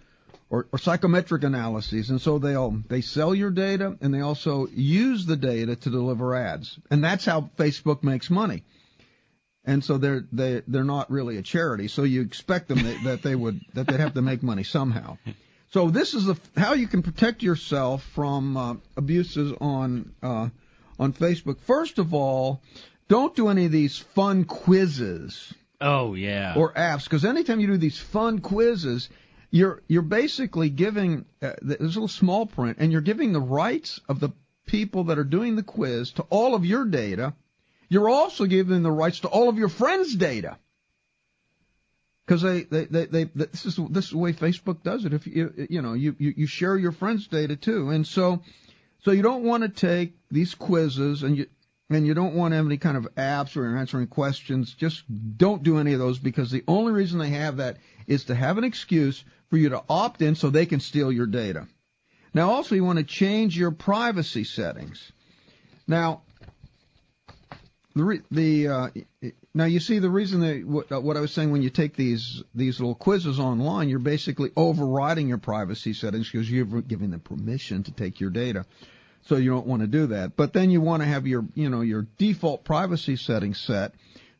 or, 0.51 0.69
or 0.73 0.79
psychometric 0.79 1.43
analyses, 1.43 2.11
and 2.11 2.21
so 2.21 2.39
they'll 2.39 2.83
they 2.89 3.01
sell 3.01 3.35
your 3.35 3.51
data 3.51 3.97
and 4.01 4.15
they 4.15 4.21
also 4.21 4.69
use 4.69 5.27
the 5.27 5.37
data 5.37 5.75
to 5.75 5.91
deliver 5.91 6.37
ads, 6.37 6.79
and 6.91 7.03
that's 7.03 7.25
how 7.25 7.51
Facebook 7.59 8.05
makes 8.05 8.31
money. 8.31 8.63
And 9.67 9.83
so 9.83 9.97
they're 9.99 10.25
they 10.33 10.63
they're 10.69 10.85
not 10.85 11.11
really 11.11 11.39
a 11.39 11.43
charity, 11.43 11.89
so 11.89 12.03
you 12.03 12.21
expect 12.21 12.69
them 12.69 12.83
that, 12.83 13.05
that 13.05 13.23
they 13.23 13.35
would 13.35 13.61
that 13.73 13.87
they'd 13.87 14.01
have 14.01 14.15
to 14.15 14.23
make 14.23 14.43
money 14.43 14.63
somehow. 14.63 15.17
So 15.71 15.91
this 15.91 16.15
is 16.15 16.27
the, 16.27 16.37
how 16.57 16.75
you 16.75 16.87
can 16.87 17.03
protect 17.03 17.43
yourself 17.43 18.03
from 18.15 18.57
uh, 18.57 18.75
abuses 18.97 19.53
on 19.61 20.13
uh, 20.23 20.49
on 20.99 21.13
Facebook. 21.15 21.59
First 21.61 21.99
of 21.99 22.13
all, 22.13 22.61
don't 23.09 23.35
do 23.35 23.49
any 23.49 23.65
of 23.65 23.73
these 23.73 23.99
fun 23.99 24.45
quizzes 24.45 25.53
Oh 25.81 26.15
yeah. 26.15 26.55
or 26.57 26.73
apps 26.75 27.05
because 27.05 27.25
anytime 27.25 27.61
you 27.61 27.67
do 27.67 27.77
these 27.77 27.99
fun 27.99 28.41
quizzes, 28.41 29.09
you're 29.51 29.83
you're 29.89 30.03
basically 30.03 30.69
giving 30.69 31.25
uh, 31.43 31.53
there's 31.63 31.81
a 31.97 32.01
little 32.01 32.09
small 32.09 32.47
print, 32.47 32.77
and 32.81 32.93
you're 32.93 33.01
giving 33.01 33.33
the 33.33 33.41
rights 33.41 34.01
of 34.09 34.21
the 34.21 34.29
people 34.67 35.05
that 35.05 35.19
are 35.19 35.25
doing 35.25 35.57
the 35.57 35.63
quiz 35.63 36.13
to 36.13 36.23
all 36.31 36.55
of 36.55 36.65
your 36.65 36.85
data. 36.85 37.35
You're 37.95 38.09
also 38.09 38.47
giving 38.47 38.83
the 38.83 38.91
rights 38.91 39.21
to 39.21 39.29
all 39.29 39.49
of 39.49 39.57
your 39.57 39.69
friends' 39.69 40.17
data. 40.17 40.59
Because 42.27 42.43
they, 42.43 42.65
they, 42.65 42.87
they, 42.87 43.07
they, 43.07 43.25
this 43.25 43.67
is 43.67 43.79
this 43.91 44.07
is 44.07 44.11
the 44.11 44.19
way 44.19 44.33
Facebook 44.33 44.83
does 44.83 45.05
it. 45.05 45.15
If 45.15 45.29
you 45.29 45.69
you 45.71 45.81
know 45.81 45.93
you, 45.93 46.17
you 46.19 46.35
you 46.37 46.47
share 46.49 46.77
your 46.77 46.91
friends' 46.91 47.29
data 47.29 47.55
too, 47.55 47.91
and 47.91 48.05
so 48.05 48.43
so 49.05 49.13
you 49.13 49.23
don't 49.23 49.45
want 49.45 49.63
to 49.63 49.69
take 49.69 50.17
these 50.29 50.57
quizzes 50.57 51.23
and 51.23 51.37
you 51.37 51.47
and 51.89 52.05
you 52.05 52.15
don't 52.15 52.35
want 52.35 52.51
to 52.51 52.57
have 52.57 52.67
any 52.67 52.79
kind 52.79 52.97
of 52.97 53.15
apps 53.15 53.57
or 53.57 53.77
answering 53.77 54.09
questions. 54.09 54.75
Just 54.75 55.05
don't 55.37 55.63
do 55.63 55.79
any 55.79 55.93
of 55.93 56.01
those 56.01 56.19
because 56.19 56.51
the 56.51 56.65
only 56.67 56.91
reason 56.91 57.21
they 57.21 57.29
have 57.29 57.59
that 57.59 57.77
is 58.09 58.25
to 58.25 58.35
have 58.35 58.59
an 58.59 58.65
excuse 58.65 59.23
for 59.51 59.57
you 59.57 59.69
to 59.69 59.85
opt 59.89 60.21
in 60.21 60.35
so 60.35 60.51
they 60.51 60.67
can 60.67 60.81
steal 60.81 61.13
your 61.13 61.27
data. 61.27 61.69
Now 62.33 62.51
also 62.51 62.75
you 62.75 62.85
want 62.85 62.99
to 62.99 63.05
change 63.05 63.57
your 63.57 63.71
privacy 63.71 64.43
settings. 64.43 65.13
Now 65.87 66.23
the 67.95 68.05
re- 68.05 68.23
the 68.31 68.69
uh, 68.69 68.89
now 69.55 69.67
you 69.67 69.79
see 69.79 70.01
the 70.01 70.11
reason 70.11 70.41
that 70.41 70.67
what, 70.67 70.91
uh, 70.91 71.01
what 71.01 71.17
I 71.17 71.21
was 71.21 71.33
saying 71.33 71.53
when 71.53 71.63
you 71.63 71.71
take 71.71 71.95
these 71.97 72.43
these 72.55 72.81
little 72.81 72.95
quizzes 72.95 73.39
online, 73.39 73.89
you're 73.89 74.01
basically 74.01 74.51
overriding 74.57 75.29
your 75.29 75.39
privacy 75.39 75.93
settings 75.93 76.29
because 76.31 76.51
you're 76.51 76.83
giving 76.83 77.11
them 77.11 77.21
permission 77.21 77.85
to 77.85 77.93
take 77.93 78.21
your 78.21 78.31
data. 78.31 78.67
So 79.27 79.37
you 79.37 79.51
don't 79.51 79.67
want 79.67 79.83
to 79.83 79.89
do 79.89 80.09
that. 80.09 80.37
But 80.37 80.53
then 80.53 80.71
you 80.71 80.81
want 80.81 81.03
to 81.03 81.07
have 81.07 81.27
your 81.27 81.45
you 81.55 81.71
know 81.71 81.83
your 81.83 82.07
default 82.19 82.65
privacy 82.65 83.17
settings 83.17 83.61
set 83.61 83.93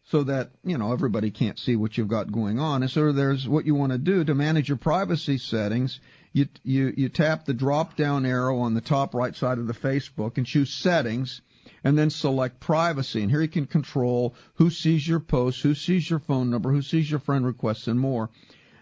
so 0.07 0.25
that 0.25 0.51
you 0.65 0.77
know 0.77 0.93
everybody 0.93 1.31
can't 1.31 1.59
see 1.59 1.77
what 1.77 1.97
you've 1.97 2.09
got 2.09 2.33
going 2.33 2.59
on. 2.59 2.83
And 2.83 2.91
so 2.91 3.13
there's 3.13 3.49
what 3.49 3.67
you 3.67 3.77
want 3.77 3.93
to 3.93 3.99
do 3.99 4.25
to 4.25 4.35
manage 4.35 4.69
your 4.69 4.79
privacy 4.79 5.39
settings. 5.39 6.01
You 6.33 6.49
you 6.65 6.93
you 6.97 7.09
tap 7.09 7.45
the 7.45 7.55
drop 7.55 7.97
down 7.97 8.27
arrow 8.27 8.59
on 8.59 8.75
the 8.75 8.81
top 8.81 9.15
right 9.15 9.35
side 9.37 9.59
of 9.59 9.69
the 9.69 9.75
Facebook 9.75 10.39
and 10.39 10.45
choose 10.45 10.73
settings 10.73 11.41
and 11.85 11.97
then 11.97 12.11
select 12.11 12.59
privacy. 12.59 13.23
And 13.23 13.31
here 13.31 13.43
you 13.43 13.49
can 13.49 13.67
control 13.67 14.35
who 14.55 14.71
sees 14.71 15.07
your 15.07 15.21
posts, 15.21 15.61
who 15.61 15.75
sees 15.75 16.09
your 16.09 16.19
phone 16.19 16.51
number, 16.51 16.73
who 16.73 16.83
sees 16.83 17.09
your 17.09 17.21
friend 17.21 17.45
requests, 17.47 17.87
and 17.87 18.01
more. 18.01 18.31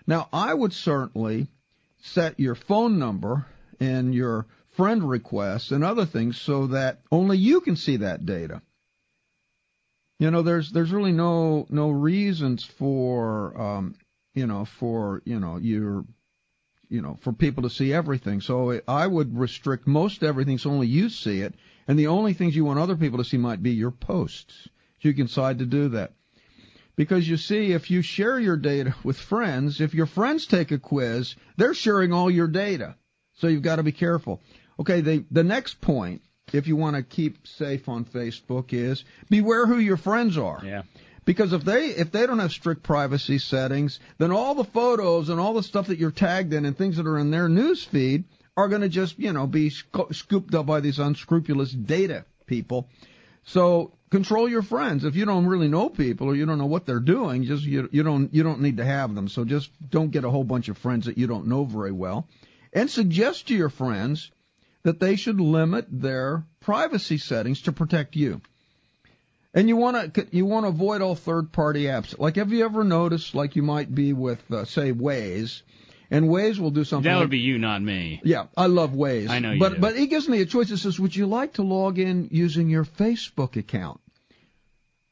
Now, 0.07 0.29
I 0.33 0.55
would 0.55 0.73
certainly 0.73 1.49
set 2.01 2.38
your 2.38 2.55
phone 2.55 2.99
number 2.99 3.47
and 3.81 4.15
your 4.15 4.47
friend 4.77 5.09
requests 5.09 5.73
and 5.73 5.85
other 5.85 6.07
things 6.07 6.41
so 6.41 6.69
that 6.69 7.01
only 7.11 7.37
you 7.37 7.61
can 7.61 7.77
see 7.77 7.97
that 7.99 8.25
data. 8.25 8.62
You 10.19 10.31
know, 10.31 10.43
there's 10.43 10.71
there's 10.71 10.93
really 10.93 11.12
no 11.12 11.67
no 11.69 11.91
reasons 11.91 12.65
for 12.65 13.61
um, 13.61 13.97
you 14.35 14.47
know 14.47 14.65
for 14.65 15.21
you 15.25 15.41
know 15.41 15.57
your 15.57 16.05
you 16.88 17.03
know 17.03 17.19
for 17.23 17.33
people 17.33 17.65
to 17.65 17.71
see 17.71 17.93
everything. 17.93 18.41
So 18.41 18.81
I 18.87 19.07
would 19.07 19.37
restrict 19.37 19.88
most 19.88 20.23
everything 20.23 20.59
so 20.59 20.71
only 20.71 20.87
you 20.87 21.09
see 21.09 21.41
it, 21.41 21.55
and 21.88 21.99
the 21.99 22.07
only 22.09 22.33
things 22.33 22.55
you 22.55 22.64
want 22.64 22.79
other 22.79 22.97
people 22.97 23.18
to 23.18 23.25
see 23.25 23.38
might 23.38 23.62
be 23.62 23.73
your 23.73 23.90
posts. 23.90 24.68
You 25.01 25.12
can 25.14 25.27
decide 25.27 25.59
to 25.59 25.66
do 25.66 25.88
that. 25.90 26.12
Because 26.95 27.29
you 27.29 27.37
see, 27.37 27.73
if 27.73 27.90
you 27.90 28.03
share 28.03 28.38
your 28.38 28.57
data 28.57 28.95
with 29.03 29.18
friends, 29.18 29.81
if 29.81 29.95
your 29.95 30.07
friends 30.07 30.47
take 30.47 30.71
a 30.71 30.79
quiz, 30.79 31.35
they're 31.57 31.75
sharing 31.75 32.12
all 32.12 32.31
your 32.31 32.49
data. 32.49 32.97
So 33.35 33.47
you've 33.47 33.62
got 33.62 33.77
to 33.77 33.83
be 33.83 33.92
careful. 33.92 34.40
Okay, 34.79 35.01
the, 35.01 35.25
the 35.31 35.42
next 35.42 35.81
point, 35.81 36.23
if 36.53 36.66
you 36.66 36.77
want 36.77 36.97
to 36.97 37.03
keep 37.03 37.47
safe 37.47 37.88
on 37.88 38.05
Facebook, 38.05 38.73
is 38.73 39.05
beware 39.31 39.66
who 39.66 39.79
your 39.79 39.97
friends 39.97 40.37
are. 40.37 40.61
yeah. 40.64 40.83
Because 41.25 41.53
if 41.53 41.64
they 41.64 41.87
if 41.87 42.11
they 42.11 42.27
don't 42.27 42.40
have 42.40 42.51
strict 42.51 42.83
privacy 42.83 43.38
settings, 43.38 44.01
then 44.18 44.33
all 44.33 44.57
the 44.57 44.64
photos 44.64 45.29
and 45.29 45.38
all 45.38 45.55
the 45.55 45.62
stuff 45.62 45.87
that 45.87 45.99
you're 45.99 46.11
tagged 46.11 46.53
in 46.53 46.64
and 46.64 46.77
things 46.77 46.97
that 46.97 47.07
are 47.07 47.18
in 47.18 47.31
their 47.31 47.49
news 47.49 47.85
feed 47.85 48.25
are 48.57 48.69
going 48.69 48.83
to 48.83 48.88
just 48.88 49.19
you 49.19 49.33
know 49.33 49.47
be 49.47 49.71
sco- 49.71 50.11
scooped 50.11 50.55
up 50.55 50.67
by 50.67 50.81
these 50.81 50.99
unscrupulous 50.99 51.73
data 51.73 52.25
people. 52.47 52.88
So 53.45 53.93
control 54.11 54.49
your 54.49 54.62
friends. 54.62 55.05
If 55.05 55.17
you 55.17 55.25
don't 55.25 55.47
really 55.47 55.69
know 55.69 55.88
people 55.88 56.29
or 56.29 56.37
you 56.37 56.47
don't 56.47 56.59
know 56.59 56.67
what 56.67 56.87
they're 56.87 57.01
doing, 57.01 57.45
just 57.45 57.65
you 57.65 57.88
you 57.93 58.03
don't 58.03 58.33
you 58.35 58.43
don't 58.43 58.61
need 58.61 58.77
to 58.77 58.85
have 58.85 59.15
them. 59.15 59.29
So 59.29 59.45
just 59.45 59.71
don't 59.91 60.11
get 60.11 60.25
a 60.25 60.31
whole 60.31 60.45
bunch 60.45 60.69
of 60.69 60.79
friends 60.79 61.07
that 61.07 61.19
you 61.19 61.27
don't 61.27 61.47
know 61.47 61.65
very 61.65 61.93
well, 61.93 62.29
and 62.73 62.91
suggest 62.91 63.49
to 63.49 63.55
your 63.55 63.71
friends 63.71 64.31
that 64.83 65.01
they 65.01 65.17
should 65.17 65.41
limit 65.41 65.87
their 65.91 66.45
privacy 66.61 67.19
settings 67.19 67.62
to 67.62 67.73
protect 67.73 68.17
you. 68.17 68.41
And 69.55 69.69
you 69.69 69.77
want 69.77 70.15
to 70.15 70.27
you 70.31 70.47
want 70.47 70.65
to 70.65 70.71
avoid 70.71 71.03
all 71.03 71.15
third-party 71.15 71.85
apps. 71.85 72.19
Like, 72.19 72.37
have 72.37 72.53
you 72.53 72.65
ever 72.65 72.85
noticed, 72.85 73.35
like 73.35 73.55
you 73.55 73.62
might 73.62 73.95
be 73.95 74.12
with, 74.12 74.41
uh, 74.51 74.65
say, 74.65 74.93
Waze, 74.93 75.62
and 76.12 76.29
Waze 76.29 76.59
will 76.59 76.70
do 76.70 76.85
something. 76.85 77.11
That 77.11 77.16
like, 77.16 77.22
would 77.25 77.31
be 77.31 77.38
you, 77.38 77.59
not 77.59 77.83
me. 77.83 78.20
Yeah, 78.22 78.46
I 78.57 78.66
love 78.66 78.90
Waze. 78.92 79.29
I 79.29 79.38
know 79.40 79.53
you 79.53 79.59
but 79.59 79.75
do. 79.75 79.79
but 79.81 79.96
it 79.96 80.07
gives 80.09 80.29
me 80.29 80.40
a 80.40 80.46
choice. 80.46 80.70
It 80.70 80.77
says, 80.79 81.01
"Would 81.01 81.16
you 81.16 81.27
like 81.27 81.55
to 81.55 81.62
log 81.62 81.98
in 81.98 82.29
using 82.31 82.68
your 82.70 82.85
Facebook 82.85 83.57
account?" 83.57 84.01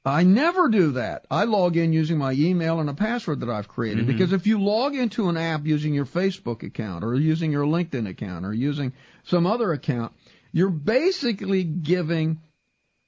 I 0.04 0.22
never 0.22 0.68
do 0.68 0.92
that. 0.92 1.26
I 1.30 1.44
log 1.44 1.76
in 1.76 1.92
using 1.92 2.16
my 2.16 2.32
email 2.32 2.80
and 2.80 2.88
a 2.88 2.94
password 2.94 3.40
that 3.40 3.50
I've 3.50 3.68
created 3.68 4.04
Mm-hmm. 4.06 4.12
because 4.12 4.32
if 4.32 4.46
you 4.46 4.58
log 4.58 4.94
into 4.94 5.28
an 5.28 5.36
app 5.36 5.66
using 5.66 5.92
your 5.92 6.06
Facebook 6.06 6.62
account 6.62 7.04
or 7.04 7.14
using 7.16 7.52
your 7.52 7.66
LinkedIn 7.66 8.08
account 8.08 8.46
or 8.46 8.54
using 8.54 8.94
some 9.24 9.46
other 9.46 9.72
account, 9.72 10.12
you're 10.52 10.70
basically 10.70 11.64
giving 11.64 12.40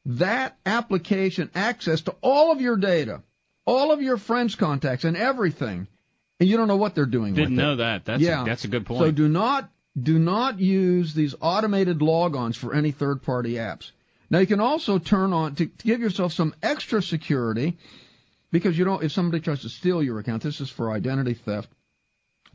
that 0.05 0.59
application 0.67 1.51
access 1.55 2.03
to 2.03 2.15
all 2.21 2.53
of 2.53 2.61
your 2.61 2.77
data, 2.77 3.23
all 3.65 3.91
of 3.91 4.03
your 4.03 4.19
friends' 4.19 4.55
contacts 4.55 5.05
and 5.05 5.17
everything, 5.17 5.87
and 6.43 6.51
you 6.51 6.57
don't 6.57 6.67
know 6.67 6.77
what 6.77 6.97
they're 6.97 7.07
doing 7.07 7.35
Didn't 7.35 7.55
know 7.55 7.77
that. 7.77 8.05
That's 8.05 8.21
yeah, 8.21 8.43
a, 8.43 8.45
that's 8.45 8.65
a 8.65 8.69
good 8.69 8.85
point. 8.85 9.01
So 9.01 9.11
do 9.13 9.29
not 9.29 9.71
do 10.01 10.19
not 10.19 10.59
use 10.59 11.15
these 11.15 11.37
automated 11.41 12.01
logons 12.01 12.57
for 12.57 12.75
any 12.75 12.91
third-party 12.91 13.55
apps. 13.55 13.93
Now 14.29 14.41
you 14.41 14.49
can 14.49 14.59
also 14.59 14.99
turn 14.99 15.33
on 15.33 15.55
to, 15.55 15.67
to 15.67 15.87
give 15.87 16.01
yourself 16.01 16.33
some 16.33 16.55
extra 16.61 17.01
security 17.01 17.79
because 18.51 18.77
you 18.77 18.85
don't 18.85 19.05
if 19.05 19.13
somebody 19.13 19.41
tries 19.41 19.63
to 19.63 19.69
steal 19.69 20.03
your 20.03 20.19
account. 20.19 20.43
This 20.43 20.61
is 20.61 20.69
for 20.69 20.91
identity 20.91 21.35
theft. 21.35 21.69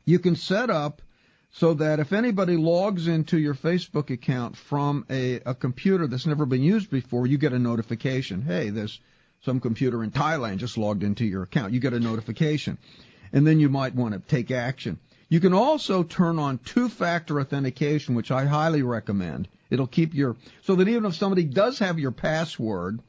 You 0.04 0.20
can 0.20 0.36
set 0.36 0.70
up 0.70 1.02
so 1.52 1.76
that 1.76 2.02
if 2.02 2.12
anybody 2.12 2.58
logs 2.58 3.08
into 3.08 3.38
your 3.38 3.56
Facebook 3.56 4.10
account 4.10 4.58
from 4.58 5.06
a, 5.10 5.36
a 5.46 5.56
computer 5.56 6.08
that's 6.08 6.26
never 6.28 6.46
been 6.46 6.62
used 6.62 6.90
before, 6.90 7.26
you 7.26 7.38
get 7.38 7.54
a 7.54 7.60
notification. 7.60 8.42
Hey, 8.42 8.70
there's 8.70 9.00
some 9.44 9.62
computer 9.62 10.04
in 10.04 10.12
Thailand 10.12 10.58
just 10.58 10.78
logged 10.78 11.04
into 11.04 11.26
your 11.26 11.44
account. 11.44 11.72
You 11.72 11.80
get 11.80 11.94
a 11.94 12.00
notification. 12.00 12.78
And 13.34 13.46
then 13.46 13.60
you 13.60 13.70
might 13.70 13.96
want 13.96 14.14
to 14.14 14.20
take 14.20 14.52
action. 14.52 15.00
You 15.30 15.40
can 15.40 15.54
also 15.54 16.04
turn 16.04 16.40
on 16.40 16.60
two-factor 16.60 17.40
authentication, 17.40 18.16
which 18.16 18.32
I 18.32 18.46
highly 18.46 18.82
recommend. 18.82 19.48
It'll 19.70 19.88
keep 19.88 20.14
your 20.14 20.38
so 20.62 20.76
that 20.76 20.88
even 20.88 21.06
if 21.06 21.16
somebody 21.16 21.44
does 21.44 21.80
have 21.80 22.00
your 22.00 22.12
password, 22.12 23.02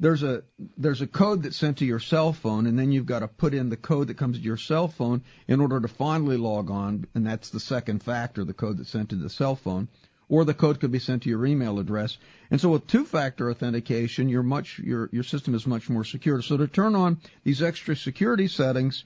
there's 0.00 0.24
a 0.24 0.42
there's 0.76 1.00
a 1.00 1.06
code 1.06 1.44
that's 1.44 1.56
sent 1.56 1.78
to 1.78 1.84
your 1.84 2.00
cell 2.00 2.32
phone, 2.32 2.66
and 2.66 2.76
then 2.76 2.90
you've 2.90 3.06
got 3.06 3.20
to 3.20 3.28
put 3.28 3.54
in 3.54 3.68
the 3.68 3.76
code 3.76 4.08
that 4.08 4.16
comes 4.16 4.36
to 4.36 4.42
your 4.42 4.56
cell 4.56 4.88
phone 4.88 5.22
in 5.46 5.60
order 5.60 5.80
to 5.80 5.86
finally 5.86 6.36
log 6.36 6.70
on, 6.72 7.06
and 7.14 7.24
that's 7.24 7.50
the 7.50 7.60
second 7.60 8.02
factor, 8.02 8.42
the 8.44 8.52
code 8.52 8.78
that's 8.78 8.90
sent 8.90 9.10
to 9.10 9.16
the 9.16 9.30
cell 9.30 9.54
phone, 9.54 9.86
or 10.32 10.46
the 10.46 10.54
code 10.54 10.80
could 10.80 10.90
be 10.90 10.98
sent 10.98 11.22
to 11.22 11.28
your 11.28 11.44
email 11.44 11.78
address. 11.78 12.16
And 12.50 12.58
so 12.58 12.70
with 12.70 12.86
two-factor 12.86 13.50
authentication, 13.50 14.30
your 14.30 14.42
much 14.42 14.78
your 14.78 15.10
your 15.12 15.24
system 15.24 15.54
is 15.54 15.66
much 15.66 15.90
more 15.90 16.04
secure. 16.04 16.40
So 16.40 16.56
to 16.56 16.66
turn 16.66 16.94
on 16.94 17.18
these 17.44 17.62
extra 17.62 17.94
security 17.94 18.48
settings, 18.48 19.04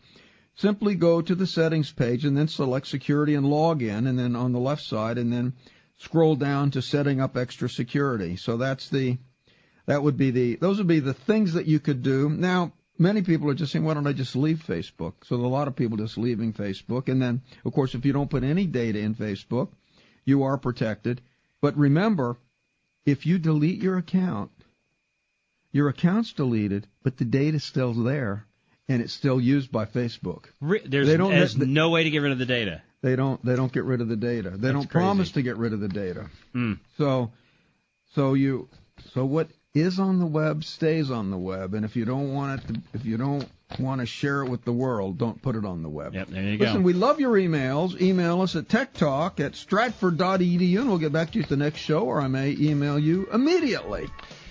simply 0.55 0.95
go 0.95 1.21
to 1.21 1.35
the 1.35 1.49
settings 1.49 1.91
page 1.91 2.25
and 2.25 2.39
then 2.39 2.47
select 2.47 2.87
security 2.87 3.35
and 3.35 3.45
login, 3.45 4.07
and 4.07 4.17
then 4.17 4.37
on 4.37 4.53
the 4.53 4.61
left 4.61 4.85
side, 4.85 5.19
and 5.19 5.33
then 5.33 5.55
scroll 5.97 6.37
down 6.37 6.71
to 6.71 6.81
setting 6.81 7.21
up 7.21 7.37
extra 7.37 7.69
security. 7.69 8.37
So 8.37 8.57
that's 8.57 8.89
the 8.89 9.19
that 9.87 10.05
would 10.05 10.17
be 10.17 10.31
the 10.31 10.55
those 10.55 10.79
would 10.79 10.87
be 10.87 11.01
the 11.01 11.13
things 11.13 11.55
that 11.55 11.67
you 11.67 11.81
could 11.81 12.05
do. 12.05 12.31
Now, 12.31 12.73
many 12.99 13.23
people 13.23 13.51
are 13.51 13.55
just 13.55 13.73
saying, 13.73 13.85
why 13.85 13.95
don't 13.95 14.07
I 14.07 14.13
just 14.13 14.37
leave 14.37 14.63
Facebook? 14.65 15.15
So 15.25 15.35
a 15.35 15.55
lot 15.59 15.67
of 15.67 15.75
people 15.75 15.97
just 15.97 16.19
leaving 16.19 16.53
Facebook, 16.53 17.09
and 17.09 17.21
then 17.21 17.43
of 17.65 17.73
course 17.73 17.97
if 17.97 18.05
you 18.05 18.13
don't 18.13 18.31
put 18.31 18.45
any 18.45 18.67
data 18.67 19.01
in 19.01 19.17
Facebook, 19.17 19.71
you 20.27 20.43
are 20.43 20.59
protected. 20.59 21.23
But 21.63 21.77
remember, 21.79 22.37
if 23.07 23.25
you 23.25 23.39
delete 23.39 23.81
your 23.83 23.97
account, 23.97 24.51
your 25.73 25.89
account's 25.89 26.33
deleted, 26.35 26.87
but 27.03 27.17
the 27.17 27.25
data's 27.25 27.65
still 27.65 27.93
there, 27.95 28.45
and 28.89 29.01
it's 29.01 29.13
still 29.13 29.41
used 29.41 29.71
by 29.73 29.85
Facebook. 29.87 30.45
There's, 30.61 31.07
They 31.07 31.17
don't- 31.17 31.31
there's 31.31 31.55
they- 31.55 31.67
no 31.67 31.91
way 31.91 32.05
to 32.05 32.11
get 32.11 32.19
rid 32.19 32.33
of 32.33 32.39
the 32.39 32.47
data. 32.47 32.83
They 33.03 33.15
don't 33.15 33.45
they 33.45 33.55
don't 33.57 33.73
get 33.73 33.85
rid 33.85 34.01
of 34.01 34.09
the 34.09 34.17
data. 34.17 34.51
They 34.51 34.57
That's 34.57 34.73
don't 34.73 34.91
crazy. 34.91 35.05
promise 35.05 35.31
to 35.33 35.43
get 35.43 35.59
rid 35.59 35.73
of 35.73 35.81
the 35.81 35.89
data. 35.89 36.29
Hmm. 36.53 36.73
So 36.99 37.31
so 38.15 38.35
you 38.35 38.69
so 39.13 39.25
what 39.25 39.49
is 39.75 40.01
on 40.01 40.19
the 40.19 40.27
web 40.27 40.65
stays 40.65 41.11
on 41.11 41.31
the 41.31 41.37
web, 41.39 41.75
and 41.75 41.85
if 41.85 41.95
you 41.95 42.05
don't 42.05 42.33
want 42.33 42.61
it 42.65 42.69
to, 42.75 42.81
if 42.95 43.05
you 43.05 43.17
don't 43.17 43.47
want 43.79 44.01
to 44.01 44.07
share 44.07 44.43
it 44.43 44.49
with 44.49 44.65
the 44.65 44.73
world, 44.73 45.19
don't 45.19 45.41
put 45.43 45.57
it 45.57 45.65
on 45.65 45.83
the 45.83 45.89
web. 45.89 46.15
Yep, 46.15 46.29
there 46.29 46.43
you 46.43 46.59
Listen, 46.59 46.77
go. 46.79 46.83
we 46.83 46.93
love 46.93 47.21
your 47.21 47.35
emails. 47.35 48.01
Email 48.01 48.43
us 48.43 48.57
at 48.57 48.69
techtalk 48.69 49.41
at 49.41 49.55
stratford.edu, 49.55 50.79
and 50.81 50.89
we'll 50.89 50.99
get 50.99 51.13
back 51.13 51.33
to 51.33 51.39
you 51.39 51.43
at 51.43 51.49
the 51.49 51.57
next 51.57 51.81
show, 51.81 52.01
or 52.01 52.21
I 52.21 52.29
may 52.29 52.57
email 52.59 52.99
you 52.99 53.29
immediately. 53.33 54.09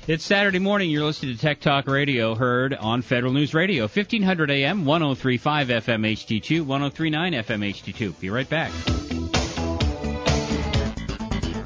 It's 0.08 0.24
Saturday 0.24 0.60
morning. 0.60 0.92
You're 0.92 1.06
listening 1.06 1.34
to 1.36 1.42
Tech 1.42 1.60
Talk 1.62 1.88
Radio, 1.88 2.36
heard 2.36 2.76
on 2.76 3.02
Federal 3.02 3.34
News 3.34 3.56
Radio, 3.56 3.84
1500 3.84 4.52
AM, 4.52 4.86
1035 4.86 5.68
FM 5.70 6.06
HD2, 6.14 6.62
1039 6.62 7.34
FM 7.34 7.74
HD2. 7.74 8.20
Be 8.20 8.30
right 8.30 8.48
back. 8.48 8.72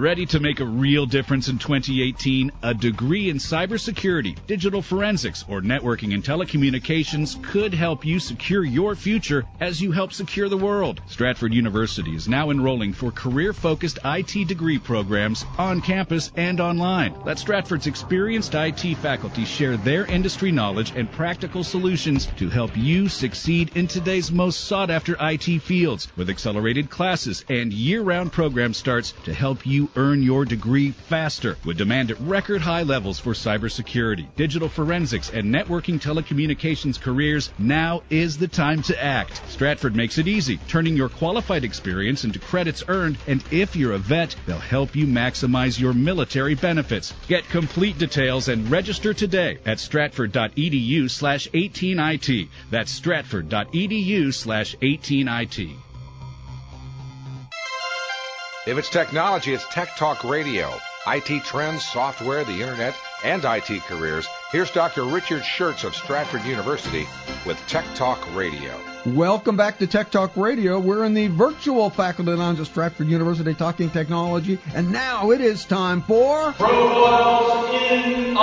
Ready 0.00 0.24
to 0.24 0.40
make 0.40 0.60
a 0.60 0.64
real 0.64 1.04
difference 1.04 1.48
in 1.48 1.58
2018? 1.58 2.50
A 2.62 2.72
degree 2.72 3.28
in 3.28 3.36
cybersecurity, 3.36 4.34
digital 4.46 4.80
forensics, 4.80 5.44
or 5.46 5.60
networking 5.60 6.14
and 6.14 6.24
telecommunications 6.24 7.36
could 7.44 7.74
help 7.74 8.02
you 8.02 8.18
secure 8.18 8.64
your 8.64 8.96
future 8.96 9.44
as 9.60 9.78
you 9.82 9.92
help 9.92 10.14
secure 10.14 10.48
the 10.48 10.56
world. 10.56 11.02
Stratford 11.06 11.52
University 11.52 12.16
is 12.16 12.30
now 12.30 12.48
enrolling 12.48 12.94
for 12.94 13.10
career-focused 13.10 13.98
IT 14.06 14.48
degree 14.48 14.78
programs 14.78 15.44
on 15.58 15.82
campus 15.82 16.32
and 16.34 16.60
online. 16.60 17.14
Let 17.26 17.38
Stratford's 17.38 17.86
experienced 17.86 18.54
IT 18.54 18.96
faculty 18.96 19.44
share 19.44 19.76
their 19.76 20.06
industry 20.06 20.50
knowledge 20.50 20.96
and 20.96 21.12
practical 21.12 21.62
solutions 21.62 22.24
to 22.38 22.48
help 22.48 22.74
you 22.74 23.10
succeed 23.10 23.76
in 23.76 23.86
today's 23.86 24.32
most 24.32 24.60
sought-after 24.60 25.18
IT 25.20 25.60
fields 25.60 26.08
with 26.16 26.30
accelerated 26.30 26.88
classes 26.88 27.44
and 27.50 27.70
year-round 27.70 28.32
program 28.32 28.72
starts 28.72 29.12
to 29.24 29.34
help 29.34 29.66
you 29.66 29.89
earn 29.96 30.22
your 30.22 30.44
degree 30.44 30.90
faster 30.90 31.56
with 31.64 31.78
demand 31.78 32.10
at 32.10 32.20
record 32.20 32.60
high 32.60 32.82
levels 32.82 33.18
for 33.18 33.32
cybersecurity, 33.32 34.26
digital 34.36 34.68
forensics, 34.68 35.30
and 35.30 35.54
networking 35.54 36.00
telecommunications 36.00 37.00
careers. 37.00 37.52
Now 37.58 38.02
is 38.10 38.38
the 38.38 38.48
time 38.48 38.82
to 38.82 39.02
act. 39.02 39.42
Stratford 39.48 39.96
makes 39.96 40.18
it 40.18 40.28
easy, 40.28 40.58
turning 40.68 40.96
your 40.96 41.08
qualified 41.08 41.64
experience 41.64 42.24
into 42.24 42.38
credits 42.38 42.84
earned, 42.88 43.18
and 43.26 43.42
if 43.50 43.76
you're 43.76 43.92
a 43.92 43.98
vet, 43.98 44.34
they'll 44.46 44.58
help 44.58 44.94
you 44.94 45.06
maximize 45.06 45.78
your 45.78 45.92
military 45.92 46.54
benefits. 46.54 47.14
Get 47.28 47.48
complete 47.48 47.98
details 47.98 48.48
and 48.48 48.70
register 48.70 49.14
today 49.14 49.58
at 49.66 49.80
stratford.edu 49.80 51.10
slash 51.10 51.48
18IT. 51.48 52.48
That's 52.70 52.92
stratford.edu 52.92 54.32
slash 54.32 54.76
18IT. 54.76 55.89
If 58.70 58.78
it's 58.78 58.88
technology, 58.88 59.52
it's 59.52 59.66
Tech 59.66 59.96
Talk 59.96 60.22
Radio. 60.22 60.72
IT 61.04 61.42
trends, 61.42 61.84
software, 61.84 62.44
the 62.44 62.52
internet, 62.52 62.94
and 63.24 63.44
IT 63.44 63.82
careers. 63.88 64.28
Here's 64.52 64.70
Dr. 64.70 65.02
Richard 65.06 65.42
Shurtz 65.42 65.82
of 65.82 65.96
Stratford 65.96 66.44
University 66.44 67.08
with 67.44 67.58
Tech 67.66 67.84
Talk 67.96 68.24
Radio. 68.32 68.72
Welcome 69.06 69.56
back 69.56 69.78
to 69.78 69.88
Tech 69.88 70.12
Talk 70.12 70.36
Radio. 70.36 70.78
We're 70.78 71.04
in 71.04 71.14
the 71.14 71.26
virtual 71.26 71.90
faculty 71.90 72.30
lounge 72.30 72.60
at 72.60 72.66
Stratford 72.66 73.08
University 73.08 73.54
talking 73.54 73.90
technology, 73.90 74.60
and 74.72 74.92
now 74.92 75.32
it 75.32 75.40
is 75.40 75.64
time 75.64 76.02
for 76.02 76.52
Profiles 76.52 77.74
in 77.74 78.34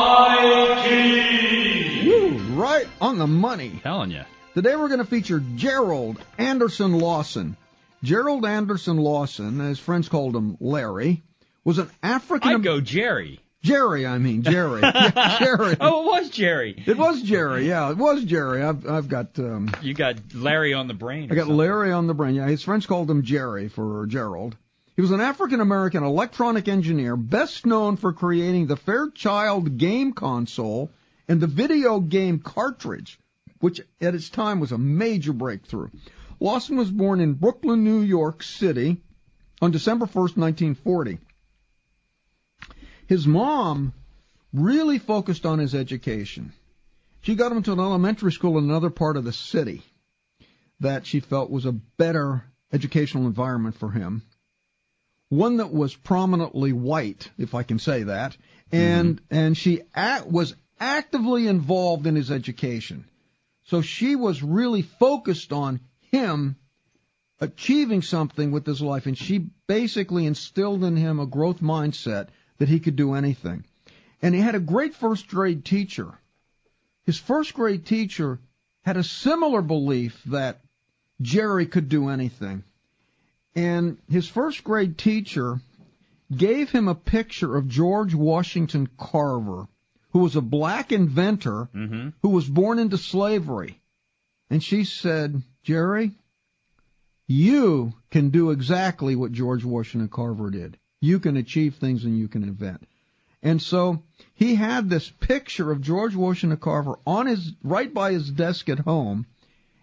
Woo, 2.05 2.37
right 2.61 2.89
on 2.99 3.17
the 3.17 3.27
money. 3.27 3.79
Telling 3.81 4.11
you. 4.11 4.23
Today 4.55 4.75
we're 4.75 4.89
going 4.89 4.99
to 4.99 5.05
feature 5.05 5.41
Gerald 5.55 6.19
Anderson 6.37 6.99
Lawson. 6.99 7.55
Gerald 8.03 8.45
Anderson 8.45 8.97
Lawson, 8.97 9.61
as 9.61 9.79
friends 9.79 10.09
called 10.09 10.35
him 10.35 10.57
Larry, 10.59 11.23
was 11.63 11.77
an 11.79 11.89
African. 12.03 12.49
I'd 12.55 12.63
go 12.63 12.79
Jerry. 12.81 13.39
Jerry, 13.63 14.05
I 14.05 14.17
mean 14.19 14.43
Jerry. 14.43 14.81
Yeah, 15.17 15.37
Jerry. 15.39 15.75
Oh, 15.81 16.03
it 16.03 16.21
was 16.21 16.29
Jerry. 16.29 16.83
It 16.85 16.97
was 16.97 17.21
Jerry. 17.23 17.67
Yeah, 17.67 17.89
it 17.89 17.97
was 17.97 18.23
Jerry. 18.23 18.61
I've 18.63 18.87
I've 18.87 19.07
got 19.09 19.37
um, 19.39 19.69
You 19.81 19.93
got 19.93 20.17
Larry 20.33 20.73
on 20.73 20.87
the 20.87 20.93
brain. 20.93 21.31
I 21.31 21.35
got 21.35 21.41
something. 21.41 21.57
Larry 21.57 21.91
on 21.91 22.07
the 22.07 22.13
brain. 22.13 22.35
Yeah, 22.35 22.47
his 22.47 22.63
friends 22.63 22.85
called 22.85 23.09
him 23.09 23.23
Jerry 23.23 23.67
for 23.67 24.05
Gerald. 24.05 24.55
He 24.95 25.01
was 25.01 25.11
an 25.11 25.21
African 25.21 25.59
American 25.59 26.03
electronic 26.03 26.67
engineer, 26.67 27.15
best 27.17 27.65
known 27.65 27.97
for 27.97 28.13
creating 28.13 28.67
the 28.67 28.77
Fairchild 28.77 29.77
game 29.77 30.13
console 30.13 30.89
and 31.27 31.41
the 31.41 31.47
video 31.47 31.99
game 31.99 32.39
cartridge, 32.39 33.19
which 33.59 33.81
at 34.01 34.15
its 34.15 34.29
time 34.29 34.59
was 34.59 34.71
a 34.71 34.77
major 34.77 35.33
breakthrough. 35.33 35.89
Lawson 36.39 36.77
was 36.77 36.91
born 36.91 37.19
in 37.19 37.33
Brooklyn, 37.33 37.83
New 37.83 38.01
York 38.01 38.43
City 38.43 38.97
on 39.61 39.71
December 39.71 40.05
1st, 40.05 40.37
1940. 40.37 41.19
His 43.07 43.25
mom 43.25 43.93
really 44.53 44.99
focused 44.99 45.45
on 45.45 45.59
his 45.59 45.73
education. 45.73 46.53
She 47.21 47.35
got 47.35 47.51
him 47.51 47.63
to 47.63 47.73
an 47.73 47.79
elementary 47.79 48.31
school 48.31 48.57
in 48.57 48.65
another 48.65 48.89
part 48.89 49.17
of 49.17 49.23
the 49.23 49.33
city 49.33 49.81
that 50.79 51.05
she 51.05 51.19
felt 51.19 51.49
was 51.49 51.65
a 51.65 51.71
better 51.71 52.43
educational 52.71 53.25
environment 53.25 53.75
for 53.75 53.91
him. 53.91 54.23
One 55.29 55.57
that 55.57 55.73
was 55.73 55.95
prominently 55.95 56.71
white, 56.71 57.29
if 57.37 57.55
I 57.55 57.63
can 57.63 57.79
say 57.79 58.03
that, 58.03 58.37
mm-hmm. 58.71 58.77
and 58.77 59.21
and 59.29 59.57
she 59.57 59.81
act, 59.93 60.27
was 60.27 60.55
actively 60.79 61.47
involved 61.47 62.07
in 62.07 62.15
his 62.15 62.31
education. 62.31 63.05
So 63.65 63.81
she 63.81 64.15
was 64.15 64.41
really 64.41 64.83
focused 64.83 65.51
on 65.51 65.81
him 66.11 66.55
achieving 67.39 68.01
something 68.01 68.51
with 68.51 68.65
his 68.65 68.81
life, 68.81 69.05
and 69.05 69.17
she 69.17 69.49
basically 69.67 70.25
instilled 70.25 70.83
in 70.83 70.95
him 70.95 71.19
a 71.19 71.25
growth 71.25 71.59
mindset 71.61 72.27
that 72.57 72.69
he 72.69 72.79
could 72.79 72.95
do 72.95 73.13
anything. 73.13 73.63
And 74.21 74.33
he 74.33 74.41
had 74.41 74.55
a 74.55 74.59
great 74.59 74.95
first 74.95 75.27
grade 75.27 75.63
teacher. 75.63 76.17
His 77.05 77.17
first 77.19 77.53
grade 77.53 77.85
teacher 77.85 78.39
had 78.83 78.97
a 78.97 79.03
similar 79.03 79.61
belief 79.61 80.21
that 80.25 80.61
Jerry 81.21 81.65
could 81.65 81.89
do 81.89 82.09
anything. 82.09 82.63
And 83.55 83.97
his 84.09 84.27
first 84.27 84.63
grade 84.63 84.97
teacher 84.97 85.59
gave 86.35 86.71
him 86.71 86.87
a 86.87 86.95
picture 86.95 87.55
of 87.55 87.67
George 87.67 88.13
Washington 88.13 88.87
Carver, 88.97 89.67
who 90.11 90.19
was 90.19 90.35
a 90.35 90.41
black 90.41 90.91
inventor 90.91 91.69
Mm-hmm. 91.75 92.09
who 92.21 92.29
was 92.29 92.47
born 92.47 92.79
into 92.79 92.97
slavery. 92.97 93.79
And 94.49 94.63
she 94.63 94.83
said, 94.83 95.41
Jerry, 95.63 96.11
you 97.27 97.93
can 98.09 98.29
do 98.29 98.51
exactly 98.51 99.15
what 99.15 99.33
George 99.33 99.65
Washington 99.65 100.09
Carver 100.09 100.49
did. 100.49 100.77
You 101.01 101.19
can 101.19 101.37
achieve 101.37 101.75
things 101.75 102.05
and 102.05 102.17
you 102.17 102.27
can 102.27 102.43
invent. 102.43 102.87
And 103.43 103.61
so 103.61 104.03
he 104.33 104.55
had 104.55 104.89
this 104.89 105.09
picture 105.09 105.71
of 105.71 105.81
George 105.81 106.15
Washington 106.15 106.57
Carver 106.57 106.97
on 107.05 107.27
his 107.27 107.53
right 107.63 107.93
by 107.93 108.13
his 108.13 108.31
desk 108.31 108.69
at 108.69 108.79
home, 108.79 109.25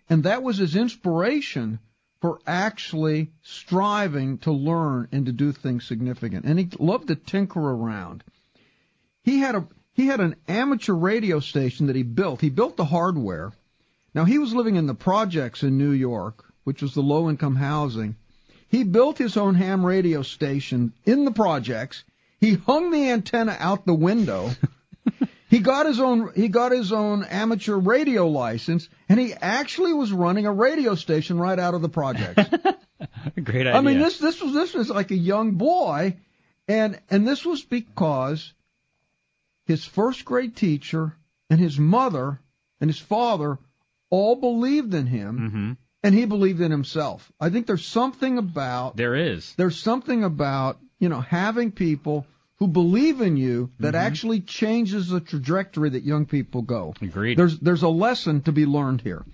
and 0.08 0.24
that 0.24 0.42
was 0.42 0.58
his 0.58 0.74
inspiration 0.74 1.78
for 2.20 2.40
actually 2.46 3.30
striving 3.42 4.38
to 4.38 4.50
learn 4.50 5.08
and 5.12 5.26
to 5.26 5.32
do 5.32 5.52
things 5.52 5.84
significant. 5.84 6.46
And 6.46 6.58
he 6.58 6.68
loved 6.78 7.08
to 7.08 7.16
tinker 7.16 7.60
around. 7.60 8.24
He 9.22 9.38
had 9.38 9.54
a 9.54 9.66
he 9.92 10.06
had 10.06 10.20
an 10.20 10.34
amateur 10.48 10.94
radio 10.94 11.38
station 11.38 11.86
that 11.86 11.96
he 11.96 12.02
built. 12.02 12.40
He 12.40 12.50
built 12.50 12.76
the 12.76 12.84
hardware. 12.84 13.52
Now 14.14 14.24
he 14.24 14.38
was 14.38 14.54
living 14.54 14.76
in 14.76 14.86
the 14.86 14.94
projects 14.94 15.62
in 15.62 15.76
New 15.76 15.90
York, 15.90 16.44
which 16.62 16.82
was 16.82 16.94
the 16.94 17.02
low 17.02 17.28
income 17.28 17.56
housing. 17.56 18.16
He 18.68 18.84
built 18.84 19.18
his 19.18 19.36
own 19.36 19.54
ham 19.54 19.84
radio 19.84 20.22
station 20.22 20.92
in 21.04 21.24
the 21.24 21.30
projects. 21.32 22.04
He 22.40 22.54
hung 22.54 22.90
the 22.90 23.10
antenna 23.10 23.56
out 23.58 23.86
the 23.86 23.94
window. 23.94 24.50
he 25.48 25.58
got 25.58 25.86
his 25.86 26.00
own 26.00 26.32
he 26.34 26.48
got 26.48 26.72
his 26.72 26.92
own 26.92 27.24
amateur 27.24 27.76
radio 27.76 28.28
license 28.28 28.88
and 29.08 29.18
he 29.20 29.32
actually 29.32 29.92
was 29.92 30.12
running 30.12 30.46
a 30.46 30.52
radio 30.52 30.94
station 30.94 31.38
right 31.38 31.58
out 31.58 31.74
of 31.74 31.82
the 31.82 31.88
projects. 31.88 32.48
Great 33.42 33.66
idea. 33.66 33.74
I 33.74 33.80
mean 33.80 33.98
this 33.98 34.18
this 34.18 34.40
was 34.40 34.52
this 34.52 34.74
was 34.74 34.90
like 34.90 35.10
a 35.10 35.16
young 35.16 35.52
boy 35.52 36.16
and 36.68 37.00
and 37.10 37.26
this 37.26 37.44
was 37.44 37.62
because 37.62 38.52
his 39.66 39.84
first 39.84 40.24
grade 40.24 40.56
teacher 40.56 41.14
and 41.50 41.60
his 41.60 41.78
mother 41.78 42.40
and 42.80 42.90
his 42.90 42.98
father 42.98 43.58
all 44.10 44.36
believed 44.36 44.94
in 44.94 45.06
him 45.06 45.38
mm-hmm. 45.38 45.72
and 46.02 46.14
he 46.14 46.24
believed 46.24 46.60
in 46.60 46.70
himself. 46.70 47.30
I 47.40 47.50
think 47.50 47.66
there's 47.66 47.84
something 47.84 48.38
about 48.38 48.96
there 48.96 49.14
is 49.14 49.54
there's 49.56 49.78
something 49.78 50.24
about, 50.24 50.78
you 50.98 51.08
know, 51.08 51.20
having 51.20 51.72
people 51.72 52.26
who 52.56 52.68
believe 52.68 53.20
in 53.20 53.36
you 53.36 53.70
that 53.80 53.94
Mm-hmm. 53.94 54.06
actually 54.06 54.40
changes 54.40 55.08
the 55.08 55.20
trajectory 55.20 55.90
that 55.90 56.04
young 56.04 56.26
people 56.26 56.62
go. 56.62 56.94
Agreed. 57.02 57.36
There's 57.36 57.58
there's 57.58 57.82
a 57.82 57.88
lesson 57.88 58.42
to 58.42 58.52
be 58.52 58.66
learned 58.66 59.00
here. 59.00 59.24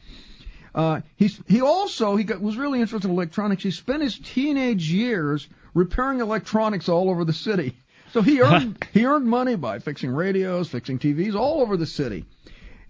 Uh, 0.74 1.00
he's 1.16 1.40
he 1.48 1.60
also 1.60 2.16
he 2.16 2.24
got, 2.24 2.40
was 2.40 2.56
really 2.56 2.80
interested 2.80 3.08
in 3.08 3.14
electronics. 3.14 3.62
He 3.62 3.70
spent 3.72 4.02
his 4.02 4.18
teenage 4.18 4.90
years 4.90 5.48
repairing 5.74 6.20
electronics 6.20 6.88
all 6.88 7.10
over 7.10 7.24
the 7.24 7.32
city. 7.32 7.76
So 8.12 8.22
he 8.22 8.40
earned 8.42 8.86
he 8.92 9.04
earned 9.04 9.26
money 9.26 9.56
by 9.56 9.80
fixing 9.80 10.10
radios, 10.10 10.68
fixing 10.68 10.98
TVs 10.98 11.34
all 11.34 11.60
over 11.60 11.76
the 11.76 11.86
city. 11.86 12.24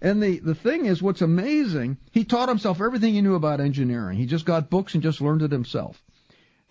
And 0.01 0.21
the 0.21 0.39
the 0.39 0.55
thing 0.55 0.85
is, 0.85 1.01
what's 1.01 1.21
amazing, 1.21 1.97
he 2.11 2.23
taught 2.23 2.49
himself 2.49 2.81
everything 2.81 3.13
he 3.13 3.21
knew 3.21 3.35
about 3.35 3.61
engineering. 3.61 4.17
He 4.17 4.25
just 4.25 4.45
got 4.45 4.69
books 4.69 4.95
and 4.95 5.03
just 5.03 5.21
learned 5.21 5.43
it 5.43 5.51
himself. 5.51 6.01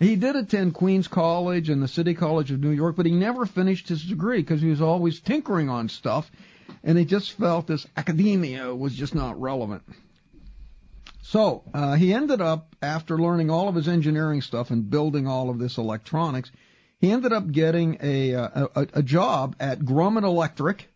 He 0.00 0.16
did 0.16 0.34
attend 0.34 0.74
Queens 0.74 1.08
College 1.08 1.68
and 1.68 1.82
the 1.82 1.86
City 1.86 2.14
College 2.14 2.50
of 2.50 2.60
New 2.60 2.70
York, 2.70 2.96
but 2.96 3.06
he 3.06 3.12
never 3.12 3.44
finished 3.46 3.88
his 3.88 4.02
degree 4.02 4.38
because 4.38 4.62
he 4.62 4.70
was 4.70 4.80
always 4.80 5.20
tinkering 5.20 5.68
on 5.68 5.88
stuff, 5.90 6.30
and 6.82 6.98
he 6.98 7.04
just 7.04 7.32
felt 7.32 7.66
this 7.66 7.86
academia 7.96 8.74
was 8.74 8.94
just 8.94 9.14
not 9.14 9.40
relevant. 9.40 9.82
So 11.22 11.62
uh, 11.74 11.94
he 11.94 12.14
ended 12.14 12.40
up, 12.40 12.74
after 12.82 13.18
learning 13.18 13.50
all 13.50 13.68
of 13.68 13.74
his 13.74 13.88
engineering 13.88 14.40
stuff 14.40 14.70
and 14.70 14.90
building 14.90 15.28
all 15.28 15.50
of 15.50 15.58
this 15.58 15.76
electronics, 15.78 16.50
he 16.98 17.12
ended 17.12 17.32
up 17.32 17.52
getting 17.52 17.98
a 18.02 18.34
uh, 18.34 18.68
a, 18.74 18.86
a 18.94 19.02
job 19.02 19.54
at 19.60 19.80
Grumman 19.80 20.24
Electric. 20.24 20.88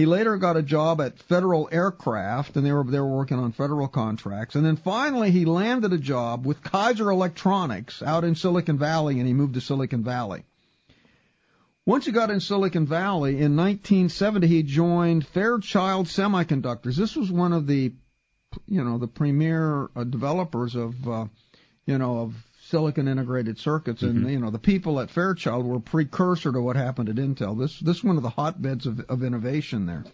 He 0.00 0.06
later 0.06 0.38
got 0.38 0.56
a 0.56 0.62
job 0.62 0.98
at 1.02 1.18
Federal 1.18 1.68
Aircraft, 1.70 2.56
and 2.56 2.64
they 2.64 2.72
were 2.72 2.84
they 2.84 2.98
were 2.98 3.18
working 3.18 3.38
on 3.38 3.52
federal 3.52 3.86
contracts. 3.86 4.54
And 4.54 4.64
then 4.64 4.76
finally, 4.76 5.30
he 5.30 5.44
landed 5.44 5.92
a 5.92 5.98
job 5.98 6.46
with 6.46 6.62
Kaiser 6.62 7.10
Electronics 7.10 8.02
out 8.02 8.24
in 8.24 8.34
Silicon 8.34 8.78
Valley, 8.78 9.18
and 9.18 9.26
he 9.26 9.34
moved 9.34 9.52
to 9.54 9.60
Silicon 9.60 10.02
Valley. 10.02 10.44
Once 11.84 12.06
he 12.06 12.12
got 12.12 12.30
in 12.30 12.40
Silicon 12.40 12.86
Valley 12.86 13.32
in 13.32 13.56
1970, 13.56 14.46
he 14.46 14.62
joined 14.62 15.26
Fairchild 15.26 16.06
Semiconductors. 16.06 16.96
This 16.96 17.14
was 17.14 17.30
one 17.30 17.52
of 17.52 17.66
the, 17.66 17.92
you 18.68 18.82
know, 18.82 18.96
the 18.96 19.06
premier 19.06 19.90
uh, 19.94 20.04
developers 20.04 20.76
of, 20.76 21.06
uh, 21.06 21.26
you 21.84 21.98
know, 21.98 22.20
of 22.20 22.34
silicon 22.70 23.08
integrated 23.08 23.58
circuits, 23.58 24.02
and 24.02 24.20
mm-hmm. 24.20 24.28
you 24.28 24.38
know, 24.38 24.50
the 24.50 24.58
people 24.58 25.00
at 25.00 25.10
Fairchild 25.10 25.66
were 25.66 25.80
precursor 25.80 26.52
to 26.52 26.60
what 26.60 26.76
happened 26.76 27.08
at 27.08 27.16
Intel. 27.16 27.58
This 27.58 27.78
this 27.80 27.98
is 27.98 28.04
one 28.04 28.16
of 28.16 28.22
the 28.22 28.30
hotbeds 28.30 28.86
of, 28.86 29.00
of 29.08 29.22
innovation 29.22 29.86
there. 29.86 30.04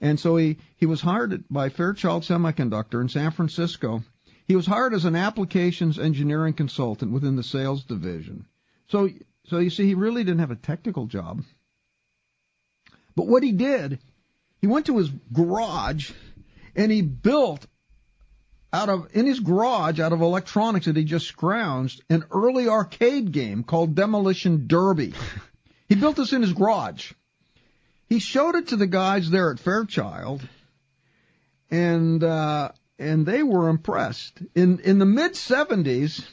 And 0.00 0.18
so 0.18 0.36
he 0.36 0.58
he 0.76 0.86
was 0.86 1.00
hired 1.00 1.44
by 1.48 1.68
Fairchild 1.68 2.24
Semiconductor 2.24 3.00
in 3.00 3.08
San 3.08 3.30
Francisco. 3.30 4.02
He 4.46 4.56
was 4.56 4.66
hired 4.66 4.92
as 4.92 5.06
an 5.06 5.16
applications 5.16 5.98
engineering 5.98 6.52
consultant 6.52 7.12
within 7.12 7.36
the 7.36 7.42
sales 7.42 7.84
division. 7.84 8.46
So 8.88 9.08
so 9.46 9.58
you 9.58 9.70
see, 9.70 9.86
he 9.86 9.94
really 9.94 10.24
didn't 10.24 10.40
have 10.40 10.50
a 10.50 10.56
technical 10.56 11.06
job. 11.06 11.44
But 13.14 13.28
what 13.28 13.42
he 13.42 13.52
did, 13.52 14.00
he 14.60 14.66
went 14.66 14.86
to 14.86 14.98
his 14.98 15.10
garage 15.32 16.10
and 16.74 16.90
he 16.90 17.02
built 17.02 17.66
out 18.74 18.88
of 18.88 19.08
in 19.14 19.24
his 19.24 19.38
garage 19.38 20.00
out 20.00 20.12
of 20.12 20.20
electronics 20.20 20.86
that 20.86 20.96
he 20.96 21.04
just 21.04 21.34
scrounged 21.34 22.00
an 22.10 22.24
early 22.32 22.68
arcade 22.68 23.30
game 23.30 23.62
called 23.62 23.94
Demolition 23.94 24.66
Derby. 24.66 25.14
he 25.88 25.94
built 25.94 26.16
this 26.16 26.32
in 26.32 26.42
his 26.42 26.52
garage. 26.52 27.12
He 28.08 28.18
showed 28.18 28.56
it 28.56 28.68
to 28.68 28.76
the 28.76 28.88
guys 28.88 29.30
there 29.30 29.52
at 29.52 29.60
Fairchild, 29.60 30.46
and 31.70 32.22
uh, 32.22 32.72
and 32.98 33.24
they 33.24 33.44
were 33.44 33.68
impressed. 33.68 34.42
In 34.56 34.80
in 34.80 34.98
the 34.98 35.06
mid 35.06 35.32
70s, 35.32 36.26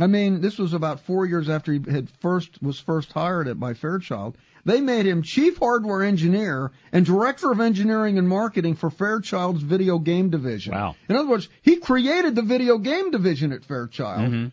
I 0.00 0.06
mean, 0.06 0.40
this 0.40 0.58
was 0.58 0.72
about 0.72 1.00
four 1.00 1.26
years 1.26 1.50
after 1.50 1.74
he 1.74 1.80
had 1.90 2.08
first 2.20 2.62
was 2.62 2.80
first 2.80 3.12
hired 3.12 3.48
at 3.48 3.60
by 3.60 3.74
Fairchild. 3.74 4.38
They 4.64 4.80
made 4.80 5.06
him 5.06 5.22
chief 5.22 5.58
hardware 5.58 6.04
engineer 6.04 6.70
and 6.92 7.04
director 7.04 7.50
of 7.50 7.60
engineering 7.60 8.18
and 8.18 8.28
marketing 8.28 8.76
for 8.76 8.90
Fairchild's 8.90 9.62
video 9.62 9.98
game 9.98 10.30
division. 10.30 10.72
Wow. 10.74 10.94
In 11.08 11.16
other 11.16 11.28
words, 11.28 11.48
he 11.62 11.76
created 11.76 12.36
the 12.36 12.42
video 12.42 12.78
game 12.78 13.10
division 13.10 13.52
at 13.52 13.64
Fairchild 13.64 14.20
Mm-hmm. 14.30 14.48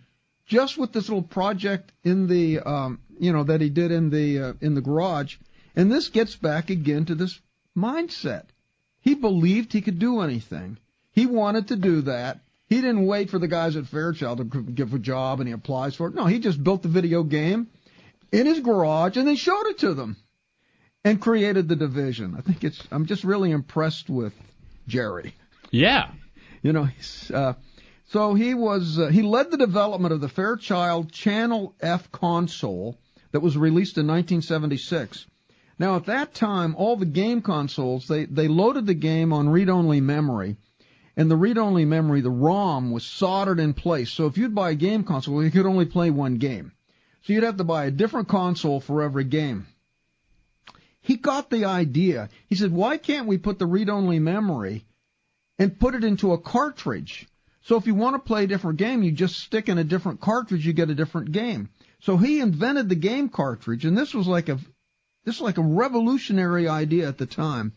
just 0.48 0.78
with 0.78 0.92
this 0.94 1.10
little 1.10 1.22
project 1.22 1.92
in 2.04 2.28
the 2.28 2.60
um, 2.60 3.00
you 3.20 3.32
know 3.34 3.44
that 3.44 3.62
he 3.62 3.70
did 3.70 3.92
in 3.92 4.10
the 4.10 4.40
uh, 4.40 4.54
in 4.62 4.74
the 4.74 4.82
garage. 4.82 5.38
And 5.76 5.92
this 5.92 6.10
gets 6.10 6.36
back 6.36 6.70
again 6.72 7.06
to 7.06 7.16
this 7.16 7.40
mindset. 7.78 8.46
He 9.02 9.14
believed 9.16 9.72
he 9.72 9.82
could 9.82 10.00
do 10.00 10.22
anything. 10.22 10.78
He 11.12 11.26
wanted 11.26 11.68
to 11.68 11.76
do 11.76 12.02
that. 12.02 12.40
He 12.68 12.82
didn't 12.82 13.06
wait 13.06 13.30
for 13.30 13.40
the 13.40 13.48
guys 13.48 13.76
at 13.76 13.88
Fairchild 13.88 14.38
to 14.40 14.62
give 14.62 14.94
a 14.94 15.00
job 15.00 15.40
and 15.40 15.48
he 15.48 15.54
applies 15.54 15.96
for 15.96 16.08
it. 16.08 16.16
No, 16.16 16.26
he 16.26 16.40
just 16.40 16.64
built 16.64 16.82
the 16.84 16.88
video 16.90 17.24
game 17.24 17.68
in 18.32 18.46
his 18.46 18.60
garage 18.60 19.18
and 19.18 19.28
then 19.28 19.36
showed 19.36 19.68
it 19.68 19.80
to 19.80 19.94
them 19.94 20.18
and 21.04 21.22
created 21.22 21.68
the 21.68 21.76
division. 21.76 22.36
I 22.38 22.42
think 22.42 22.64
it's 22.64 22.82
I'm 22.92 23.06
just 23.06 23.24
really 23.24 23.52
impressed 23.52 24.10
with 24.10 24.34
Jerry. 24.88 25.34
Yeah. 25.72 26.12
You 26.62 26.74
know, 26.74 26.84
he's, 26.84 27.32
uh, 27.32 27.54
so 28.08 28.34
he 28.34 28.54
was 28.54 29.00
uh, 29.00 29.08
he 29.08 29.22
led 29.22 29.52
the 29.52 29.58
development 29.58 30.14
of 30.14 30.22
the 30.22 30.30
Fairchild 30.30 31.12
Channel 31.12 31.76
F 31.80 32.12
console 32.12 32.98
that 33.32 33.40
was 33.42 33.58
released 33.58 33.98
in 33.98 34.08
1976. 34.08 35.26
Now 35.78 35.96
at 35.96 36.08
that 36.08 36.34
time, 36.34 36.76
all 36.76 36.98
the 36.98 37.06
game 37.06 37.42
consoles 37.42 38.08
they 38.08 38.26
they 38.26 38.48
loaded 38.48 38.86
the 38.86 38.94
game 38.94 39.32
on 39.32 39.50
read-only 39.50 40.02
memory, 40.02 40.58
and 41.16 41.32
the 41.32 41.38
read-only 41.38 41.86
memory, 41.86 42.22
the 42.22 42.30
ROM, 42.30 42.92
was 42.92 43.06
soldered 43.06 43.60
in 43.60 43.74
place. 43.74 44.10
So 44.10 44.26
if 44.26 44.38
you'd 44.38 44.56
buy 44.56 44.72
a 44.72 44.76
game 44.76 45.04
console, 45.04 45.44
you 45.44 45.52
could 45.52 45.66
only 45.66 45.86
play 45.86 46.10
one 46.10 46.36
game. 46.36 46.74
So 47.24 47.34
you'd 47.34 47.44
have 47.44 47.58
to 47.58 47.64
buy 47.64 47.86
a 47.86 47.92
different 47.92 48.28
console 48.28 48.80
for 48.80 49.02
every 49.02 49.26
game. 49.26 49.68
He 51.02 51.16
got 51.16 51.50
the 51.50 51.66
idea. 51.66 52.30
He 52.48 52.56
said, 52.56 52.72
"Why 52.72 52.98
can't 52.98 53.28
we 53.28 53.38
put 53.38 53.60
the 53.60 53.66
read-only 53.66 54.20
memory 54.20 54.86
and 55.60 55.78
put 55.78 55.94
it 55.94 56.06
into 56.06 56.32
a 56.32 56.38
cartridge. 56.40 57.28
So 57.62 57.76
if 57.76 57.86
you 57.86 57.94
want 57.94 58.16
to 58.16 58.20
play 58.20 58.46
a 58.46 58.48
different 58.48 58.80
game, 58.80 59.04
you 59.04 59.12
just 59.12 59.38
stick 59.38 59.68
in 59.68 59.78
a 59.78 59.84
different 59.84 60.22
cartridge, 60.22 60.66
you 60.66 60.74
get 60.74 60.90
a 60.90 60.96
different 60.96 61.34
game. 61.34 61.70
So 62.00 62.16
he 62.18 62.40
invented 62.40 62.88
the 62.88 62.96
game 62.96 63.28
cartridge, 63.28 63.84
and 63.84 63.96
this 63.96 64.14
was 64.14 64.26
like 64.26 64.48
a 64.48 64.58
this 65.26 65.36
was 65.36 65.42
like 65.42 65.58
a 65.58 65.62
revolutionary 65.62 66.68
idea 66.70 67.08
at 67.08 67.18
the 67.18 67.26
time. 67.26 67.74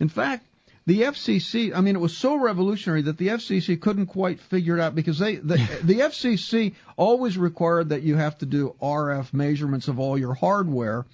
In 0.00 0.08
fact, 0.08 0.46
the 0.88 1.02
FCC, 1.02 1.76
I 1.76 1.82
mean, 1.82 1.96
it 1.96 2.00
was 2.00 2.16
so 2.16 2.36
revolutionary 2.36 3.02
that 3.02 3.18
the 3.18 3.28
FCC 3.28 3.78
couldn't 3.78 4.06
quite 4.06 4.40
figure 4.40 4.78
it 4.78 4.80
out 4.80 4.94
because 4.94 5.18
they 5.18 5.36
the, 5.36 5.56
the 5.84 5.98
FCC 6.00 6.76
always 6.96 7.36
required 7.36 7.90
that 7.90 8.00
you 8.00 8.16
have 8.16 8.38
to 8.38 8.46
do 8.46 8.74
RF 8.80 9.34
measurements 9.34 9.88
of 9.88 10.00
all 10.00 10.16
your 10.16 10.32
hardware 10.32 11.04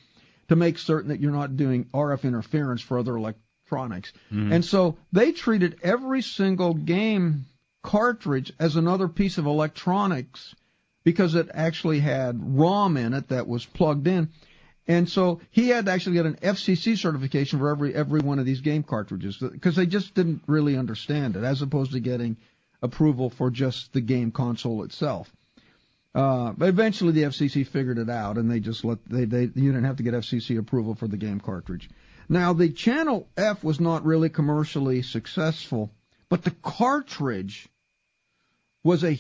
to 0.49 0.55
make 0.55 0.79
certain 0.79 1.09
that 1.09 1.18
you're 1.18 1.33
not 1.33 1.57
doing 1.57 1.87
RF 1.87 2.22
interference 2.22 2.83
for 2.83 3.01
other 3.01 3.16
electronics. 3.16 4.12
Mm-hmm. 4.33 4.53
And 4.53 4.64
so 4.64 4.97
they 5.12 5.33
treated 5.33 5.81
every 5.83 6.22
single 6.22 6.75
game 6.75 7.47
cartridge 7.83 8.53
as 8.61 8.77
another 8.77 9.09
piece 9.09 9.39
of 9.39 9.47
electronics 9.47 10.55
because 11.03 11.35
it 11.35 11.51
actually 11.53 11.99
had 11.99 12.39
ROM 12.57 12.97
in 12.97 13.12
it 13.12 13.27
that 13.31 13.49
was 13.49 13.66
plugged 13.66 14.07
in. 14.07 14.29
And 14.87 15.09
so 15.09 15.41
he 15.51 15.68
had 15.68 15.87
to 15.87 15.93
actually 15.93 16.16
get 16.16 16.26
an 16.26 16.37
FCC 16.37 16.99
certification 16.99 17.59
for 17.59 17.70
every 17.70 17.95
every 17.95 18.20
one 18.20 18.39
of 18.39 18.45
these 18.45 18.61
game 18.61 18.82
cartridges 18.82 19.39
because 19.39 19.76
they 19.76 19.87
just 19.87 20.14
didn't 20.14 20.43
really 20.47 20.76
understand 20.76 21.37
it, 21.37 21.45
as 21.45 21.62
opposed 21.62 21.93
to 21.93 22.01
getting 22.01 22.37
approval 22.82 23.30
for 23.30 23.51
just 23.51 23.93
the 23.95 24.03
game 24.03 24.30
console 24.30 24.82
itself. 24.82 25.32
Uh, 26.14 26.53
but 26.53 26.68
eventually 26.68 27.12
the 27.12 27.22
FCC 27.22 27.66
figured 27.66 27.99
it 27.99 28.11
out, 28.11 28.37
and 28.37 28.51
they 28.51 28.61
just 28.61 28.85
let 28.85 28.99
they 29.07 29.24
they 29.24 29.43
you 29.43 29.72
didn't 29.72 29.85
have 29.85 29.97
to 29.97 30.03
get 30.03 30.14
FCC 30.14 30.59
approval 30.59 30.95
for 30.95 31.09
the 31.09 31.16
game 31.16 31.41
cartridge. 31.41 31.89
Now 32.28 32.53
the 32.53 32.68
Channel 32.68 33.26
F 33.37 33.64
was 33.64 33.80
not 33.80 34.05
really 34.05 34.28
commercially 34.28 35.03
successful, 35.03 35.91
but 36.28 36.45
the 36.45 36.55
cartridge 36.62 37.68
was 38.85 39.03
a 39.03 39.18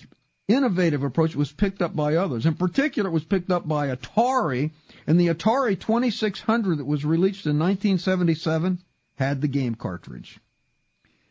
innovative 0.48 1.02
approach 1.02 1.34
was 1.34 1.52
picked 1.52 1.80
up 1.80 1.96
by 1.96 2.16
others. 2.16 2.44
In 2.44 2.54
particular, 2.54 3.08
it 3.08 3.12
was 3.12 3.24
picked 3.24 3.50
up 3.50 3.66
by 3.66 3.88
Atari, 3.88 4.72
and 5.06 5.18
the 5.18 5.28
Atari 5.28 5.78
2600 5.78 6.78
that 6.78 6.84
was 6.84 7.04
released 7.04 7.46
in 7.46 7.58
1977 7.58 8.80
had 9.16 9.40
the 9.40 9.48
game 9.48 9.74
cartridge. 9.74 10.38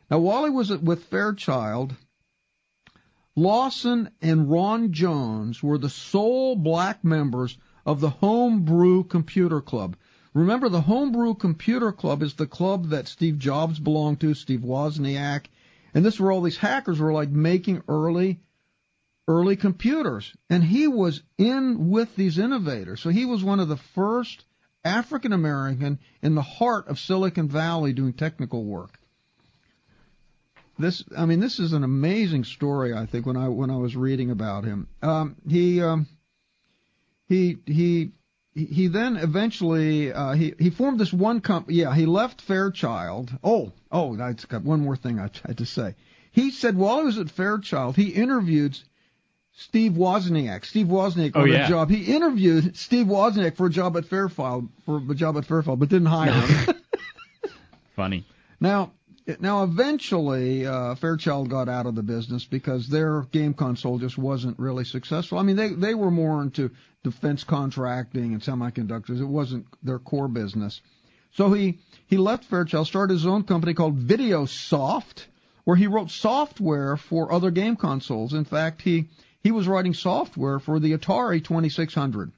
Now, 0.09 0.20
while 0.20 0.45
he 0.45 0.49
was 0.49 0.70
with 0.70 1.05
Fairchild, 1.05 1.95
Lawson 3.36 4.09
and 4.22 4.49
Ron 4.49 4.91
Jones 4.91 5.61
were 5.61 5.78
the 5.78 5.89
sole 5.89 6.55
black 6.55 7.03
members 7.03 7.57
of 7.86 7.99
the 7.99 8.09
Homebrew 8.09 9.05
Computer 9.05 9.61
Club. 9.61 9.95
Remember, 10.34 10.70
the 10.70 10.82
Homebrew 10.82 11.36
Computer 11.36 11.91
Club 11.91 12.24
is 12.24 12.34
the 12.34 12.47
club 12.47 12.89
that 12.89 13.07
Steve 13.07 13.38
Jobs 13.38 13.80
belonged 13.80 14.20
to, 14.22 14.34
Steve 14.34 14.61
Wozniak, 14.61 15.45
and 15.93 16.03
this 16.03 16.16
is 16.16 16.20
where 16.20 16.32
all 16.32 16.41
these 16.41 16.57
hackers 16.57 16.99
were 16.99 17.14
like 17.14 17.30
making 17.30 17.84
early, 17.88 18.39
early 19.28 19.56
computers. 19.56 20.34
And 20.50 20.64
he 20.64 20.88
was 20.88 21.22
in 21.38 21.90
with 21.90 22.16
these 22.16 22.38
innovators. 22.38 23.02
So 23.02 23.10
he 23.10 23.26
was 23.26 23.44
one 23.44 23.60
of 23.60 23.68
the 23.68 23.78
first 23.78 24.44
African 24.84 25.34
American 25.34 26.00
in 26.22 26.36
the 26.36 26.42
heart 26.42 26.88
of 26.88 27.00
Silicon 27.00 27.48
Valley 27.48 27.94
doing 27.94 28.14
technical 28.14 28.64
work 28.66 29.00
this 30.78 31.04
I 31.16 31.26
mean 31.26 31.40
this 31.40 31.60
is 31.60 31.74
an 31.74 31.84
amazing 31.84 32.44
story 32.44 32.94
I 32.94 33.06
think 33.06 33.26
when 33.26 33.38
I 33.38 33.48
when 33.50 33.70
I 33.70 33.78
was 33.78 33.96
reading 33.96 34.32
about 34.32 34.64
him. 34.64 34.88
Um, 35.02 35.36
he 35.48 35.82
um, 35.82 36.08
he 37.28 37.58
he 37.66 38.12
he 38.54 38.88
then 38.88 39.18
eventually 39.18 40.12
uh, 40.12 40.34
he 40.34 40.54
he 40.60 40.70
formed 40.70 41.00
this 41.00 41.14
one 41.14 41.42
company. 41.42 41.78
Yeah, 41.78 41.94
he 41.94 42.06
left 42.06 42.42
Fairchild. 42.42 43.32
Oh 43.44 43.72
oh, 43.92 44.20
I've 44.20 44.48
got 44.48 44.64
one 44.64 44.82
more 44.82 44.96
thing 44.96 45.20
I 45.20 45.30
had 45.46 45.60
to 45.60 45.66
say. 45.66 45.96
He 46.32 46.52
said 46.52 46.76
while 46.76 47.00
he 47.00 47.06
was 47.06 47.20
at 47.20 47.30
Fairchild, 47.30 47.96
he 47.96 48.10
interviewed 48.10 48.78
Steve 49.56 49.93
Wozniak. 49.93 50.66
Steve 50.66 50.88
Wozniak 50.88 51.32
oh, 51.36 51.41
for 51.41 51.47
yeah. 51.47 51.66
a 51.66 51.70
job. 51.70 51.89
He 51.89 52.14
interviewed 52.14 52.76
Steve 52.76 53.08
Wozniak 53.08 53.56
for 53.56 53.68
a 53.68 53.70
job 53.70 53.95
at 53.97 54.06
Fairchild 54.06 54.70
for 54.86 55.01
a 55.10 55.16
job 55.16 55.38
at 55.38 55.45
Fairchild, 55.45 55.80
but 55.80 55.89
didn't 55.89 56.08
hire 56.08 56.32
him. 56.32 56.76
Funny. 57.95 58.26
Now 58.60 58.91
now, 59.39 59.64
eventually, 59.64 60.66
uh, 60.66 60.95
Fairchild 60.95 61.49
got 61.49 61.70
out 61.70 61.86
of 61.86 61.95
the 61.95 62.04
business 62.04 62.43
because 62.43 62.89
their 62.89 63.22
game 63.32 63.54
console 63.54 63.97
just 63.97 64.18
wasn't 64.18 64.60
really 64.60 64.84
successful. 64.84 65.38
I 65.38 65.43
mean, 65.43 65.56
they 65.56 65.70
they 65.70 65.95
were 65.95 66.12
more 66.12 66.41
into 66.41 66.72
defense 67.04 67.43
contracting 67.45 68.34
and 68.34 68.41
semiconductors. 68.41 69.22
It 69.22 69.26
wasn't 69.26 69.66
their 69.82 69.99
core 69.99 70.28
business. 70.28 70.82
So 71.36 71.54
he 71.54 71.80
he 72.08 72.18
left 72.18 72.43
Fairchild, 72.45 72.88
started 72.88 73.14
his 73.14 73.26
own 73.26 73.43
company 73.43 73.74
called 73.74 73.97
VideoSoft, 73.97 75.26
where 75.64 75.78
he 75.78 75.88
wrote 75.88 76.12
software 76.12 76.97
for 76.97 77.32
other 77.32 77.49
game 77.49 77.78
consoles. 77.78 78.34
In 78.34 78.43
fact, 78.43 78.82
he 78.82 79.06
he 79.44 79.52
was 79.52 79.68
writing 79.68 79.94
software 79.94 80.60
for 80.60 80.80
the 80.80 80.98
Atari 80.98 81.44
2600. 81.44 82.32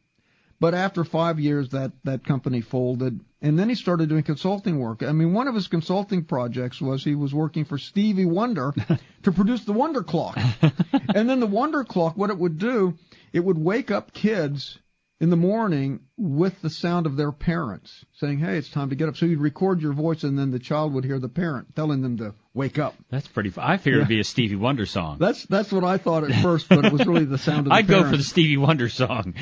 But 0.60 0.74
after 0.74 1.04
five 1.04 1.40
years, 1.40 1.70
that, 1.70 1.92
that 2.06 2.26
company 2.26 2.62
folded, 2.62 3.20
and 3.42 3.60
then 3.60 3.70
he 3.70 3.76
started 3.76 4.10
doing 4.10 4.24
consulting 4.24 4.80
work. 4.80 5.04
I 5.04 5.12
mean, 5.12 5.34
one 5.34 5.48
of 5.48 5.56
his 5.56 5.68
consulting 5.68 6.24
projects 6.24 6.82
was 6.82 7.04
he 7.04 7.14
was 7.14 7.34
working 7.34 7.66
for 7.66 7.78
Stevie 7.78 8.26
Wonder 8.26 8.74
to 9.24 9.32
produce 9.32 9.66
the 9.66 9.74
Wonder 9.74 10.02
Clock. 10.02 10.38
and 11.14 11.30
then 11.30 11.42
the 11.42 11.48
Wonder 11.48 11.84
Clock, 11.84 12.18
what 12.18 12.30
it 12.30 12.38
would 12.38 12.58
do, 12.58 12.98
it 13.34 13.42
would 13.42 13.58
wake 13.58 13.92
up 13.92 14.14
kids 14.14 14.80
in 15.22 15.30
the 15.30 15.38
morning 15.38 16.02
with 16.18 16.62
the 16.62 16.70
sound 16.70 17.06
of 17.06 17.16
their 17.16 17.32
parents 17.32 18.06
saying, 18.14 18.40
"Hey, 18.40 18.58
it's 18.58 18.70
time 18.70 18.90
to 18.90 18.96
get 18.96 19.08
up." 19.08 19.16
So 19.16 19.26
you'd 19.26 19.40
record 19.40 19.82
your 19.82 19.94
voice, 19.94 20.24
and 20.24 20.38
then 20.38 20.52
the 20.52 20.60
child 20.60 20.94
would 20.94 21.06
hear 21.06 21.20
the 21.20 21.30
parent 21.30 21.76
telling 21.76 22.02
them 22.02 22.18
to 22.18 22.34
wake 22.54 22.78
up. 22.78 22.96
That's 23.10 23.28
pretty. 23.28 23.50
Fun. 23.50 23.64
I 23.66 23.78
figured 23.78 24.00
yeah. 24.00 24.02
it'd 24.02 24.10
be 24.10 24.20
a 24.20 24.26
Stevie 24.26 24.56
Wonder 24.56 24.86
song. 24.86 25.18
That's 25.20 25.46
that's 25.46 25.72
what 25.72 25.84
I 25.84 25.98
thought 25.98 26.30
at 26.30 26.42
first, 26.42 26.68
but 26.68 26.84
it 26.86 26.92
was 26.92 27.06
really 27.06 27.26
the 27.26 27.38
sound 27.38 27.60
of 27.60 27.66
the 27.66 27.74
I'd 27.74 27.88
parent. 27.88 28.06
go 28.06 28.12
for 28.12 28.18
the 28.18 28.24
Stevie 28.24 28.58
Wonder 28.58 28.90
song. 28.90 29.36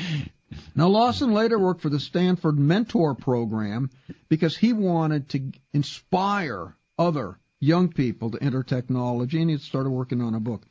Now 0.76 0.88
Lawson 0.88 1.32
later 1.32 1.58
worked 1.58 1.80
for 1.80 1.88
the 1.88 2.00
Stanford 2.00 2.58
Mentor 2.58 3.14
Program 3.14 3.90
because 4.28 4.56
he 4.56 4.72
wanted 4.72 5.28
to 5.30 5.52
inspire 5.72 6.76
other 6.96 7.38
young 7.58 7.88
people 7.88 8.30
to 8.30 8.42
enter 8.42 8.62
technology, 8.62 9.40
and 9.40 9.50
he 9.50 9.58
started 9.58 9.90
working 9.90 10.20
on 10.20 10.34
a 10.34 10.40
book. 10.40 10.64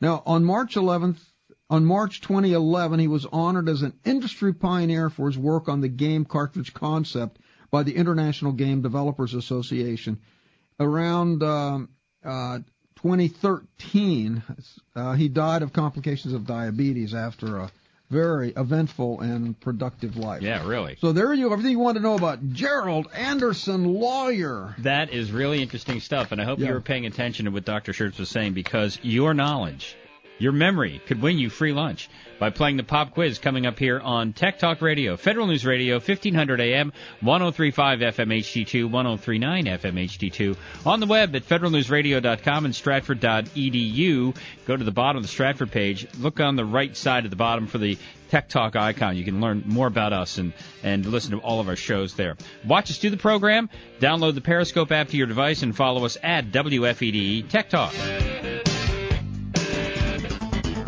Now 0.00 0.22
on 0.26 0.44
March 0.44 0.76
11th, 0.76 1.18
on 1.70 1.84
March 1.84 2.20
2011, 2.20 2.98
he 3.00 3.08
was 3.08 3.26
honored 3.26 3.68
as 3.68 3.82
an 3.82 3.94
industry 4.04 4.52
pioneer 4.52 5.08
for 5.08 5.26
his 5.26 5.38
work 5.38 5.68
on 5.68 5.80
the 5.80 5.88
game 5.88 6.24
cartridge 6.24 6.74
concept 6.74 7.38
by 7.70 7.82
the 7.82 7.96
International 7.96 8.52
Game 8.52 8.82
Developers 8.82 9.34
Association. 9.34 10.20
Around 10.78 11.42
um, 11.42 11.88
uh, 12.24 12.58
2013, 12.96 14.42
uh, 14.94 15.12
he 15.14 15.28
died 15.28 15.62
of 15.62 15.72
complications 15.72 16.34
of 16.34 16.46
diabetes 16.46 17.14
after 17.14 17.58
a 17.58 17.70
very 18.10 18.50
eventful 18.50 19.20
and 19.20 19.58
productive 19.58 20.16
life. 20.16 20.42
Yeah, 20.42 20.66
really. 20.66 20.96
So 21.00 21.12
there 21.12 21.32
you 21.32 21.48
go. 21.48 21.52
Everything 21.52 21.72
you 21.72 21.78
want 21.78 21.96
to 21.96 22.02
know 22.02 22.14
about 22.14 22.50
Gerald 22.50 23.08
Anderson, 23.14 23.94
Lawson. 23.94 24.74
That 24.78 25.12
is 25.12 25.32
really 25.32 25.62
interesting 25.62 26.00
stuff, 26.00 26.30
and 26.30 26.40
I 26.40 26.44
hope 26.44 26.58
yeah. 26.58 26.68
you 26.68 26.74
were 26.74 26.80
paying 26.80 27.06
attention 27.06 27.46
to 27.46 27.50
what 27.50 27.64
Dr. 27.64 27.92
Shurtz 27.92 28.18
was 28.18 28.28
saying 28.28 28.52
because 28.52 28.98
your 29.02 29.32
knowledge 29.32 29.96
your 30.38 30.52
memory 30.52 31.00
could 31.06 31.22
win 31.22 31.38
you 31.38 31.50
free 31.50 31.72
lunch 31.72 32.08
by 32.38 32.50
playing 32.50 32.76
the 32.76 32.82
pop 32.82 33.12
quiz 33.12 33.38
coming 33.38 33.66
up 33.66 33.78
here 33.78 34.00
on 34.00 34.32
Tech 34.32 34.58
Talk 34.58 34.82
Radio, 34.82 35.16
Federal 35.16 35.46
News 35.46 35.64
Radio, 35.64 35.94
1500 35.94 36.60
AM, 36.60 36.92
1035 37.20 38.00
FM 38.00 38.38
HD2, 38.38 38.90
1039 38.90 39.64
FM 39.64 40.04
HD2, 40.04 40.56
on 40.84 41.00
the 41.00 41.06
web 41.06 41.34
at 41.34 41.44
federalnewsradio.com 41.44 42.64
and 42.64 42.74
stratford.edu. 42.74 44.36
Go 44.66 44.76
to 44.76 44.84
the 44.84 44.90
bottom 44.90 45.18
of 45.18 45.22
the 45.22 45.28
Stratford 45.28 45.70
page, 45.70 46.06
look 46.18 46.40
on 46.40 46.56
the 46.56 46.64
right 46.64 46.96
side 46.96 47.24
at 47.24 47.30
the 47.30 47.36
bottom 47.36 47.66
for 47.66 47.78
the 47.78 47.98
Tech 48.30 48.48
Talk 48.48 48.74
icon. 48.74 49.16
You 49.16 49.24
can 49.24 49.40
learn 49.40 49.62
more 49.66 49.86
about 49.86 50.12
us 50.12 50.38
and, 50.38 50.52
and 50.82 51.06
listen 51.06 51.32
to 51.32 51.38
all 51.38 51.60
of 51.60 51.68
our 51.68 51.76
shows 51.76 52.14
there. 52.14 52.36
Watch 52.64 52.90
us 52.90 52.98
do 52.98 53.10
the 53.10 53.16
program, 53.16 53.70
download 54.00 54.34
the 54.34 54.40
Periscope 54.40 54.90
app 54.90 55.08
to 55.08 55.16
your 55.16 55.26
device, 55.26 55.62
and 55.62 55.76
follow 55.76 56.04
us 56.04 56.16
at 56.22 56.50
WFED 56.50 57.48
Tech 57.48 57.70
Talk. 57.70 57.94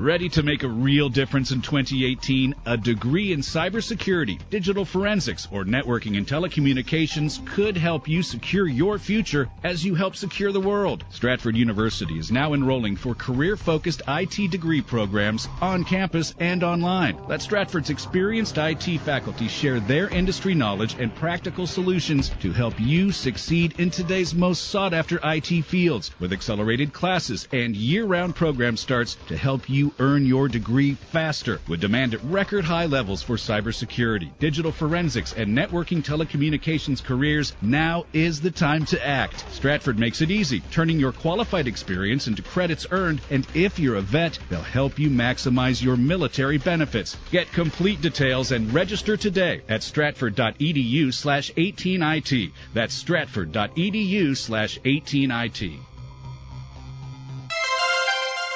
Ready 0.00 0.30
to 0.30 0.42
make 0.42 0.62
a 0.62 0.68
real 0.68 1.10
difference 1.10 1.50
in 1.50 1.60
2018? 1.60 2.54
A 2.64 2.78
degree 2.78 3.32
in 3.32 3.40
cybersecurity, 3.40 4.40
digital 4.48 4.86
forensics, 4.86 5.46
or 5.50 5.66
networking 5.66 6.16
and 6.16 6.26
telecommunications 6.26 7.44
could 7.44 7.76
help 7.76 8.08
you 8.08 8.22
secure 8.22 8.66
your 8.66 8.98
future 8.98 9.50
as 9.62 9.84
you 9.84 9.94
help 9.94 10.16
secure 10.16 10.52
the 10.52 10.60
world. 10.60 11.04
Stratford 11.10 11.54
University 11.54 12.18
is 12.18 12.32
now 12.32 12.54
enrolling 12.54 12.96
for 12.96 13.14
career-focused 13.14 14.00
IT 14.08 14.50
degree 14.50 14.80
programs 14.80 15.46
on 15.60 15.84
campus 15.84 16.34
and 16.38 16.64
online. 16.64 17.20
Let 17.28 17.42
Stratford's 17.42 17.90
experienced 17.90 18.56
IT 18.56 19.02
faculty 19.02 19.48
share 19.48 19.80
their 19.80 20.08
industry 20.08 20.54
knowledge 20.54 20.96
and 20.98 21.14
practical 21.14 21.66
solutions 21.66 22.30
to 22.40 22.52
help 22.52 22.80
you 22.80 23.12
succeed 23.12 23.78
in 23.78 23.90
today's 23.90 24.34
most 24.34 24.68
sought-after 24.68 25.20
IT 25.22 25.66
fields 25.66 26.10
with 26.18 26.32
accelerated 26.32 26.94
classes 26.94 27.46
and 27.52 27.76
year-round 27.76 28.34
program 28.34 28.78
starts 28.78 29.18
to 29.28 29.36
help 29.36 29.68
you 29.68 29.89
earn 29.98 30.24
your 30.24 30.48
degree 30.48 30.94
faster 30.94 31.60
with 31.68 31.80
demand 31.80 32.14
at 32.14 32.24
record 32.24 32.64
high 32.64 32.86
levels 32.86 33.22
for 33.22 33.36
cybersecurity, 33.36 34.30
digital 34.38 34.72
forensics, 34.72 35.32
and 35.32 35.56
networking 35.56 36.02
telecommunications 36.02 37.02
careers. 37.02 37.54
Now 37.62 38.06
is 38.12 38.40
the 38.40 38.50
time 38.50 38.84
to 38.86 39.06
act. 39.06 39.44
Stratford 39.52 39.98
makes 39.98 40.20
it 40.20 40.30
easy, 40.30 40.60
turning 40.70 41.00
your 41.00 41.12
qualified 41.12 41.66
experience 41.66 42.26
into 42.26 42.42
credits 42.42 42.86
earned, 42.90 43.20
and 43.30 43.46
if 43.54 43.78
you're 43.78 43.96
a 43.96 44.02
vet, 44.02 44.38
they'll 44.48 44.62
help 44.62 44.98
you 44.98 45.10
maximize 45.10 45.82
your 45.82 45.96
military 45.96 46.58
benefits. 46.58 47.16
Get 47.30 47.52
complete 47.52 48.00
details 48.00 48.52
and 48.52 48.72
register 48.72 49.16
today 49.16 49.62
at 49.68 49.82
stratford.edu 49.82 51.12
slash 51.12 51.50
18IT. 51.52 52.52
That's 52.74 52.94
stratford.edu 52.94 54.36
slash 54.36 54.78
18IT. 54.80 55.89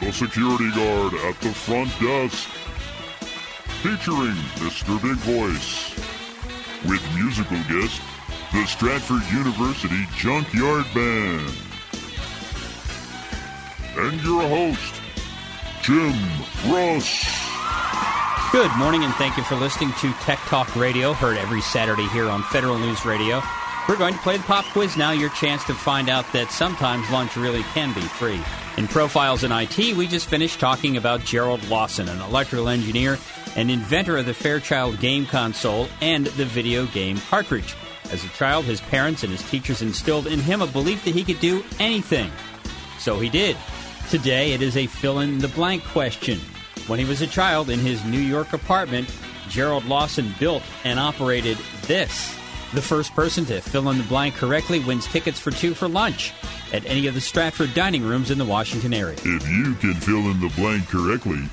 The 0.00 0.12
security 0.12 0.70
guard 0.70 1.14
at 1.14 1.40
the 1.40 1.52
front 1.52 1.90
desk. 2.00 2.48
Featuring 3.82 4.36
Mr. 4.58 5.00
Big 5.02 5.16
Voice. 5.18 5.94
With 6.88 7.02
musical 7.14 7.58
guest, 7.68 8.00
the 8.52 8.64
Stratford 8.66 9.22
University 9.32 10.06
Junkyard 10.16 10.86
Band. 10.94 11.52
And 13.96 14.20
your 14.22 14.42
host, 14.42 14.94
Jim 15.82 16.14
Ross. 16.70 17.48
Good 18.52 18.70
morning, 18.78 19.04
and 19.04 19.12
thank 19.14 19.36
you 19.36 19.42
for 19.42 19.56
listening 19.56 19.92
to 20.00 20.12
Tech 20.20 20.38
Talk 20.46 20.74
Radio, 20.76 21.12
heard 21.12 21.36
every 21.36 21.60
Saturday 21.60 22.06
here 22.08 22.28
on 22.28 22.42
Federal 22.44 22.78
News 22.78 23.04
Radio. 23.04 23.42
We're 23.88 23.96
going 23.96 24.12
to 24.12 24.20
play 24.20 24.36
the 24.36 24.42
pop 24.42 24.66
quiz 24.66 24.98
now, 24.98 25.12
your 25.12 25.30
chance 25.30 25.64
to 25.64 25.72
find 25.72 26.10
out 26.10 26.30
that 26.34 26.50
sometimes 26.50 27.10
lunch 27.10 27.38
really 27.38 27.62
can 27.72 27.94
be 27.94 28.02
free. 28.02 28.38
In 28.76 28.86
Profiles 28.86 29.44
in 29.44 29.50
IT, 29.50 29.96
we 29.96 30.06
just 30.06 30.28
finished 30.28 30.60
talking 30.60 30.98
about 30.98 31.24
Gerald 31.24 31.66
Lawson, 31.70 32.06
an 32.06 32.20
electrical 32.20 32.68
engineer 32.68 33.16
and 33.56 33.70
inventor 33.70 34.18
of 34.18 34.26
the 34.26 34.34
Fairchild 34.34 35.00
game 35.00 35.24
console 35.24 35.88
and 36.02 36.26
the 36.26 36.44
video 36.44 36.84
game 36.84 37.16
cartridge. 37.30 37.74
As 38.12 38.22
a 38.22 38.28
child, 38.28 38.66
his 38.66 38.82
parents 38.82 39.22
and 39.22 39.32
his 39.32 39.50
teachers 39.50 39.80
instilled 39.80 40.26
in 40.26 40.38
him 40.38 40.60
a 40.60 40.66
belief 40.66 41.02
that 41.06 41.14
he 41.14 41.24
could 41.24 41.40
do 41.40 41.64
anything. 41.80 42.30
So 42.98 43.18
he 43.18 43.30
did. 43.30 43.56
Today, 44.10 44.52
it 44.52 44.60
is 44.60 44.76
a 44.76 44.86
fill 44.86 45.20
in 45.20 45.38
the 45.38 45.48
blank 45.48 45.82
question. 45.84 46.38
When 46.88 46.98
he 46.98 47.06
was 47.06 47.22
a 47.22 47.26
child 47.26 47.70
in 47.70 47.78
his 47.78 48.04
New 48.04 48.20
York 48.20 48.52
apartment, 48.52 49.10
Gerald 49.48 49.86
Lawson 49.86 50.34
built 50.38 50.62
and 50.84 50.98
operated 50.98 51.56
this. 51.86 52.38
The 52.74 52.82
first 52.82 53.14
person 53.14 53.46
to 53.46 53.62
fill 53.62 53.88
in 53.88 53.96
the 53.96 54.04
blank 54.04 54.34
correctly 54.34 54.80
wins 54.80 55.06
tickets 55.06 55.40
for 55.40 55.50
two 55.50 55.72
for 55.72 55.88
lunch 55.88 56.34
at 56.70 56.84
any 56.84 57.06
of 57.06 57.14
the 57.14 57.20
Stratford 57.20 57.72
dining 57.72 58.04
rooms 58.04 58.30
in 58.30 58.36
the 58.36 58.44
Washington 58.44 58.92
area. 58.92 59.16
If 59.24 59.48
you 59.48 59.74
can 59.76 59.94
fill 59.94 60.30
in 60.30 60.38
the 60.38 60.50
blank 60.54 60.86
correctly, 60.86 61.48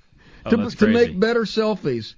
Oh, 0.45 0.51
to, 0.51 0.76
to 0.76 0.86
make 0.86 1.18
better 1.18 1.43
selfies. 1.43 2.14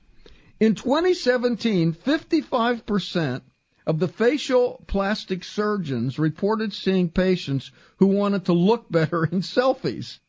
In 0.63 0.77
2017, 0.77 1.93
55% 1.93 3.43
of 3.85 3.99
the 3.99 4.07
facial 4.07 4.85
plastic 4.87 5.43
surgeons 5.43 6.21
reported 6.21 6.73
seeing 6.73 7.09
patients 7.09 7.73
who 7.97 8.07
wanted 8.07 8.45
to 8.45 8.53
look 8.53 8.87
better 8.89 9.25
in 9.25 9.41
selfies. 9.41 10.21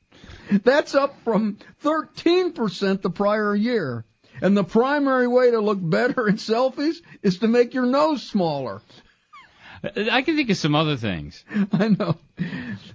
That's 0.49 0.95
up 0.95 1.15
from 1.23 1.59
13% 1.83 3.03
the 3.03 3.11
prior 3.11 3.55
year. 3.55 4.05
And 4.41 4.57
the 4.57 4.63
primary 4.63 5.27
way 5.27 5.51
to 5.51 5.59
look 5.59 5.77
better 5.79 6.27
in 6.27 6.37
selfies 6.37 6.95
is 7.21 7.37
to 7.37 7.47
make 7.47 7.75
your 7.75 7.85
nose 7.85 8.23
smaller. 8.23 8.81
I 9.83 10.21
can 10.21 10.35
think 10.37 10.49
of 10.49 10.57
some 10.57 10.75
other 10.75 10.95
things. 10.95 11.43
I 11.73 11.89
know. 11.89 12.15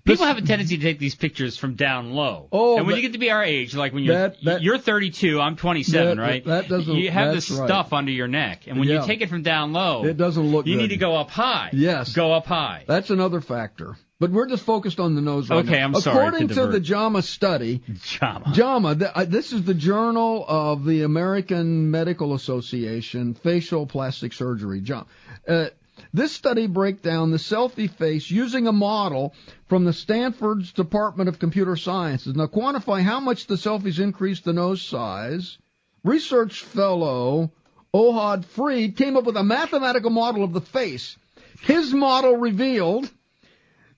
People 0.04 0.24
have 0.24 0.38
a 0.38 0.42
tendency 0.42 0.78
to 0.78 0.82
take 0.82 0.98
these 0.98 1.14
pictures 1.14 1.56
from 1.58 1.74
down 1.74 2.12
low. 2.12 2.48
Oh, 2.50 2.78
and 2.78 2.86
when 2.86 2.94
that- 2.94 3.02
you 3.02 3.08
get 3.08 3.12
to 3.12 3.18
be 3.18 3.30
our 3.30 3.44
age, 3.44 3.74
like 3.74 3.92
when 3.92 4.04
you're 4.04 4.14
that- 4.16 4.42
that- 4.44 4.62
you're 4.62 4.78
32, 4.78 5.38
I'm 5.40 5.56
27, 5.56 6.16
That- 6.16 6.22
right? 6.22 6.44
that 6.46 6.68
doesn't- 6.68 6.94
You 6.96 7.10
have 7.10 7.34
this 7.34 7.50
right. 7.50 7.68
stuff 7.68 7.92
under 7.92 8.10
your 8.10 8.28
neck, 8.28 8.62
and 8.66 8.78
when 8.78 8.88
Yeah. 8.88 9.00
you 9.02 9.06
take 9.06 9.20
it 9.20 9.28
from 9.28 9.42
down 9.42 9.72
low, 9.74 10.04
It 10.06 10.16
doesn't 10.16 10.50
look 10.50 10.66
you 10.66 10.76
good. 10.76 10.82
need 10.82 10.88
to 10.88 10.96
go 10.96 11.14
up 11.14 11.30
high. 11.30 11.68
Yes. 11.72 12.14
Go 12.14 12.32
up 12.32 12.46
high. 12.46 12.84
That's 12.86 13.10
another 13.10 13.40
factor. 13.42 13.96
But 14.20 14.30
we're 14.32 14.48
just 14.48 14.64
focused 14.64 14.98
on 14.98 15.14
the 15.14 15.20
nose 15.20 15.48
right 15.48 15.64
Okay, 15.64 15.78
now. 15.78 15.84
I'm 15.84 15.94
sorry 15.94 16.26
According 16.26 16.48
to, 16.48 16.54
divert. 16.54 16.72
the 16.72 16.80
JAMA 16.80 17.22
study, 17.22 17.82
JAMA. 18.18 18.52
JAMA, 18.52 18.94
th- 18.96 19.10
uh, 19.14 19.24
this 19.26 19.52
is 19.52 19.62
the 19.62 19.74
Journal 19.74 20.44
of 20.48 20.84
the 20.84 21.02
American 21.02 21.92
Medical 21.92 22.34
Association, 22.34 23.34
Facial 23.34 23.86
Plastic 23.86 24.32
Surgery. 24.32 24.80
JAMA. 24.80 25.06
Uh, 25.46 25.66
this 26.12 26.32
study 26.32 26.66
breaks 26.66 27.00
down 27.00 27.30
the 27.30 27.36
selfie 27.36 27.90
face 27.90 28.30
using 28.30 28.66
a 28.66 28.72
model 28.72 29.34
from 29.68 29.84
the 29.84 29.92
Stanford's 29.92 30.72
Department 30.72 31.28
of 31.28 31.38
Computer 31.38 31.76
Sciences. 31.76 32.34
Now, 32.34 32.46
quantify 32.46 33.02
how 33.02 33.20
much 33.20 33.46
the 33.46 33.56
selfies 33.56 34.00
increase 34.00 34.40
the 34.40 34.52
nose 34.52 34.82
size. 34.82 35.58
Research 36.04 36.62
fellow 36.62 37.52
Ohad 37.94 38.44
Fried 38.44 38.96
came 38.96 39.16
up 39.16 39.24
with 39.24 39.36
a 39.36 39.44
mathematical 39.44 40.10
model 40.10 40.44
of 40.44 40.52
the 40.52 40.60
face. 40.60 41.16
His 41.62 41.92
model 41.92 42.36
revealed 42.36 43.10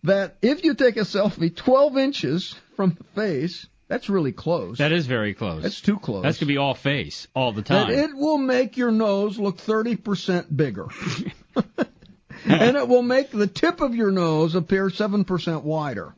that 0.05 0.37
if 0.43 0.65
you 0.65 0.75
take 0.75 0.97
a 0.97 1.01
selfie 1.01 1.55
12 1.55 1.99
inches 1.99 2.55
from 2.77 2.97
the 2.97 3.05
face, 3.21 3.67
that's 3.89 4.09
really 4.09 4.33
close. 4.33 4.79
That 4.79 4.93
is 4.93 5.07
very 5.07 5.35
close. 5.35 5.63
That's 5.63 5.81
too 5.81 5.99
close. 5.99 6.23
That's 6.23 6.39
gonna 6.39 6.49
be 6.49 6.57
all 6.57 6.75
face 6.75 7.27
all 7.35 7.53
the 7.53 7.63
that 7.63 7.87
time. 7.87 7.91
it 7.91 8.17
will 8.17 8.39
make 8.39 8.77
your 8.77 8.93
nose 8.93 9.39
look 9.39 9.59
30% 9.59 10.57
bigger. 10.57 10.87
and 12.47 12.77
it 12.77 12.89
will 12.89 13.03
make 13.03 13.31
the 13.31 13.47
tip 13.47 13.81
of 13.81 13.95
your 13.95 14.11
nose 14.11 14.55
appear 14.55 14.89
7% 14.89 15.63
wider. 15.63 16.15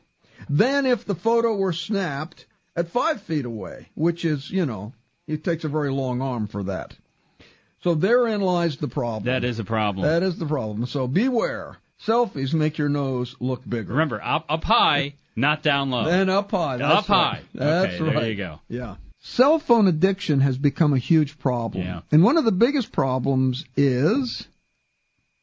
than 0.49 0.85
if 0.85 1.05
the 1.05 1.15
photo 1.15 1.55
were 1.55 1.73
snapped 1.73 2.45
at 2.75 2.89
5 2.89 3.21
feet 3.21 3.45
away, 3.45 3.87
which 3.95 4.25
is, 4.25 4.49
you 4.49 4.65
know, 4.65 4.93
it 5.27 5.43
takes 5.43 5.63
a 5.63 5.69
very 5.69 5.91
long 5.91 6.21
arm 6.21 6.47
for 6.47 6.63
that. 6.63 6.93
So 7.83 7.95
therein 7.95 8.41
lies 8.41 8.77
the 8.77 8.87
problem. 8.87 9.25
that 9.25 9.43
is 9.43 9.59
a 9.59 9.63
problem. 9.63 10.05
That 10.07 10.23
is 10.23 10.37
the 10.37 10.45
problem. 10.45 10.85
So 10.85 11.07
beware. 11.07 11.77
Selfies 12.05 12.53
make 12.53 12.77
your 12.77 12.89
nose 12.89 13.35
look 13.39 13.61
bigger. 13.67 13.93
Remember, 13.93 14.21
up 14.21 14.45
up 14.49 14.63
high, 14.65 15.13
not 15.37 15.63
down 15.63 15.89
low. 15.91 16.05
And 16.07 16.29
up 16.29 16.51
high. 16.51 16.77
That's 16.77 16.99
Up 16.99 17.05
high. 17.05 17.41
That's 17.53 17.93
Okay, 17.95 18.03
right. 18.03 18.13
there 18.15 18.29
you 18.29 18.35
go. 18.35 18.59
Yeah. 18.67 18.95
Cell 19.21 19.57
phone 19.59 19.87
addiction 19.87 20.41
has 20.41 20.57
become 20.57 20.93
a 20.93 20.97
huge 20.97 21.39
problem. 21.39 21.85
Yeah. 21.85 22.01
And 22.11 22.21
one 22.23 22.35
of 22.37 22.43
the 22.43 22.51
biggest 22.51 22.91
problems 22.91 23.63
is 23.77 24.45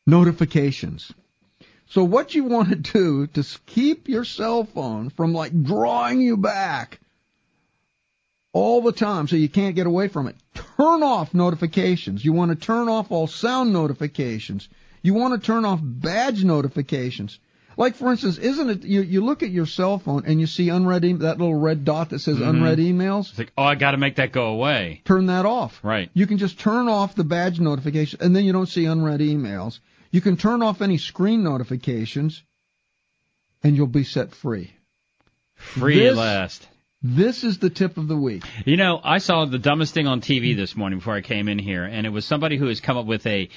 notifications. 0.07 1.12
So 1.88 2.05
what 2.05 2.34
you 2.34 2.44
want 2.44 2.68
to 2.68 2.76
do 2.76 3.26
to 3.28 3.44
keep 3.66 4.09
your 4.09 4.24
cell 4.24 4.64
phone 4.64 5.11
from 5.11 5.32
like 5.32 5.62
drawing 5.62 6.20
you 6.20 6.36
back 6.36 7.01
all 8.53 8.80
the 8.80 8.92
time 8.92 9.28
so 9.28 9.36
you 9.36 9.48
can't 9.48 9.74
get 9.74 9.86
away 9.86 10.09
from 10.09 10.28
it, 10.28 10.36
turn 10.55 11.03
off 11.03 11.34
notifications. 11.34 12.24
You 12.24 12.32
want 12.32 12.51
to 12.51 12.57
turn 12.57 12.88
off 12.88 13.11
all 13.11 13.26
sound 13.26 13.72
notifications. 13.72 14.68
You 15.03 15.14
want 15.14 15.40
to 15.40 15.44
turn 15.44 15.64
off 15.64 15.80
badge 15.82 16.44
notifications. 16.44 17.38
Like 17.76 17.94
for 17.94 18.10
instance, 18.10 18.36
isn't 18.38 18.68
it 18.70 18.82
you, 18.84 19.00
you 19.00 19.24
look 19.24 19.42
at 19.42 19.50
your 19.50 19.64
cell 19.66 19.98
phone 19.98 20.24
and 20.26 20.40
you 20.40 20.46
see 20.46 20.68
unread 20.68 21.04
e- 21.04 21.12
that 21.14 21.38
little 21.38 21.54
red 21.54 21.84
dot 21.84 22.10
that 22.10 22.18
says 22.18 22.36
Mhm. 22.38 22.48
unread 22.48 22.78
emails? 22.78 23.30
It's 23.30 23.38
like, 23.38 23.52
oh, 23.56 23.62
I 23.62 23.74
got 23.74 23.92
to 23.92 23.96
make 23.96 24.16
that 24.16 24.32
go 24.32 24.46
away. 24.48 25.02
Turn 25.04 25.26
that 25.26 25.46
off. 25.46 25.80
Right. 25.82 26.10
You 26.12 26.26
can 26.26 26.38
just 26.38 26.58
turn 26.58 26.88
off 26.88 27.14
the 27.14 27.24
badge 27.24 27.58
notification 27.60 28.20
and 28.22 28.34
then 28.36 28.44
you 28.44 28.52
don't 28.52 28.68
see 28.68 28.84
unread 28.86 29.20
emails. 29.20 29.78
You 30.10 30.20
can 30.20 30.36
turn 30.36 30.62
off 30.62 30.82
any 30.82 30.98
screen 30.98 31.42
notifications 31.42 32.42
and 33.62 33.76
you'll 33.76 33.86
be 33.86 34.04
set 34.04 34.34
free. 34.34 34.72
Free 35.54 35.98
This- 36.00 36.10
at 36.12 36.16
last. 36.16 36.68
This 37.02 37.44
is 37.44 37.58
the 37.58 37.70
tip 37.70 37.96
of 37.96 38.08
the 38.08 38.16
week. 38.16 38.44
You 38.66 38.76
know, 38.76 39.00
I 39.02 39.18
saw 39.18 39.46
the 39.46 39.58
dumbest 39.58 39.94
thing 39.94 40.06
on 40.06 40.20
TV 40.20 40.54
this 40.54 40.76
morning 40.76 40.98
before 40.98 41.14
I 41.14 41.22
came 41.22 41.48
in 41.48 41.58
here, 41.58 41.84
and 41.84 42.04
it 42.06 42.10
was 42.10 42.26
somebody 42.26 42.58
who 42.58 42.66
has 42.66 42.80
come 42.80 42.98
up 42.98 43.06
with 43.06 43.26
a. 43.26 43.48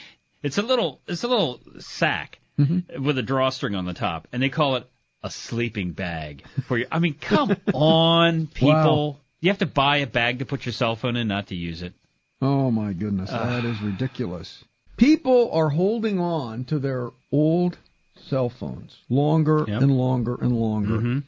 It's 0.41 0.57
a 0.57 0.61
little. 0.61 1.01
It's 1.07 1.23
a 1.25 1.27
little 1.27 1.59
sack 1.79 2.39
Mm-hmm. 2.59 3.03
with 3.03 3.17
a 3.17 3.23
drawstring 3.23 3.73
on 3.75 3.85
the 3.85 3.93
top, 3.95 4.27
and 4.31 4.41
they 4.43 4.49
call 4.49 4.75
it 4.75 4.87
a 5.23 5.31
sleeping 5.31 5.91
bag 5.93 6.43
for 6.67 6.77
you. 6.77 6.85
I 6.91 6.99
mean, 6.99 7.15
come 7.15 7.55
on, 7.73 8.45
people. 8.47 9.19
You 9.41 9.49
have 9.49 9.57
to 9.59 9.65
buy 9.65 9.97
a 9.97 10.07
bag 10.07 10.39
to 10.39 10.45
put 10.45 10.65
your 10.65 10.73
cell 10.73 10.95
phone 10.95 11.15
in, 11.15 11.27
not 11.27 11.47
to 11.47 11.55
use 11.55 11.81
it. 11.81 11.93
Oh 12.41 12.69
my 12.71 12.93
goodness, 12.93 13.29
that 13.31 13.65
is 13.65 13.81
ridiculous. 13.81 14.63
People 14.97 15.49
are 15.51 15.69
holding 15.69 16.19
on 16.19 16.65
to 16.65 16.77
their 16.77 17.09
old 17.31 17.77
cell 18.29 18.49
phones 18.49 18.95
longer 19.09 19.65
Yep. 19.67 19.81
and 19.81 19.97
longer 19.97 20.35
and 20.39 20.55
longer. 20.55 20.93
Mm-hmm. 20.97 21.19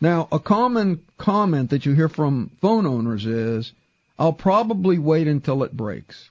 Now, 0.00 0.28
a 0.30 0.38
common 0.38 1.00
comment 1.16 1.70
that 1.70 1.86
you 1.86 1.94
hear 1.94 2.08
from 2.08 2.50
phone 2.60 2.86
owners 2.86 3.24
is, 3.24 3.72
I'll 4.18 4.32
probably 4.32 4.98
wait 4.98 5.28
until 5.28 5.62
it 5.62 5.76
breaks. 5.76 6.28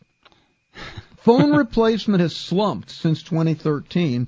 Phone 1.21 1.55
replacement 1.55 2.21
has 2.21 2.35
slumped 2.35 2.89
since 2.89 3.21
2013. 3.23 4.27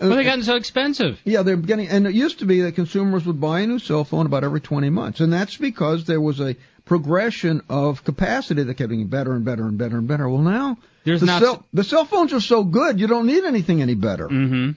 Well, 0.00 0.16
they've 0.16 0.24
gotten 0.24 0.44
so 0.44 0.56
expensive. 0.56 1.20
Yeah, 1.24 1.42
they're 1.42 1.56
getting, 1.56 1.88
and 1.88 2.06
it 2.06 2.14
used 2.14 2.38
to 2.38 2.46
be 2.46 2.62
that 2.62 2.74
consumers 2.74 3.26
would 3.26 3.38
buy 3.38 3.60
a 3.60 3.66
new 3.66 3.78
cell 3.78 4.04
phone 4.04 4.24
about 4.24 4.44
every 4.44 4.60
20 4.62 4.88
months, 4.88 5.20
and 5.20 5.30
that's 5.30 5.56
because 5.58 6.06
there 6.06 6.20
was 6.20 6.40
a 6.40 6.56
progression 6.86 7.60
of 7.68 8.02
capacity 8.02 8.62
that 8.62 8.74
kept 8.74 8.88
getting 8.90 9.06
better 9.08 9.34
and 9.34 9.44
better 9.44 9.64
and 9.64 9.76
better 9.76 9.98
and 9.98 10.08
better. 10.08 10.26
Well, 10.28 10.40
now 10.40 10.78
There's 11.04 11.20
the, 11.20 11.26
not 11.26 11.42
cell, 11.42 11.66
the 11.74 11.84
cell 11.84 12.06
phones 12.06 12.32
are 12.32 12.40
so 12.40 12.64
good, 12.64 12.98
you 12.98 13.06
don't 13.06 13.26
need 13.26 13.44
anything 13.44 13.82
any 13.82 13.94
better. 13.94 14.26
Mm-hmm. 14.26 14.70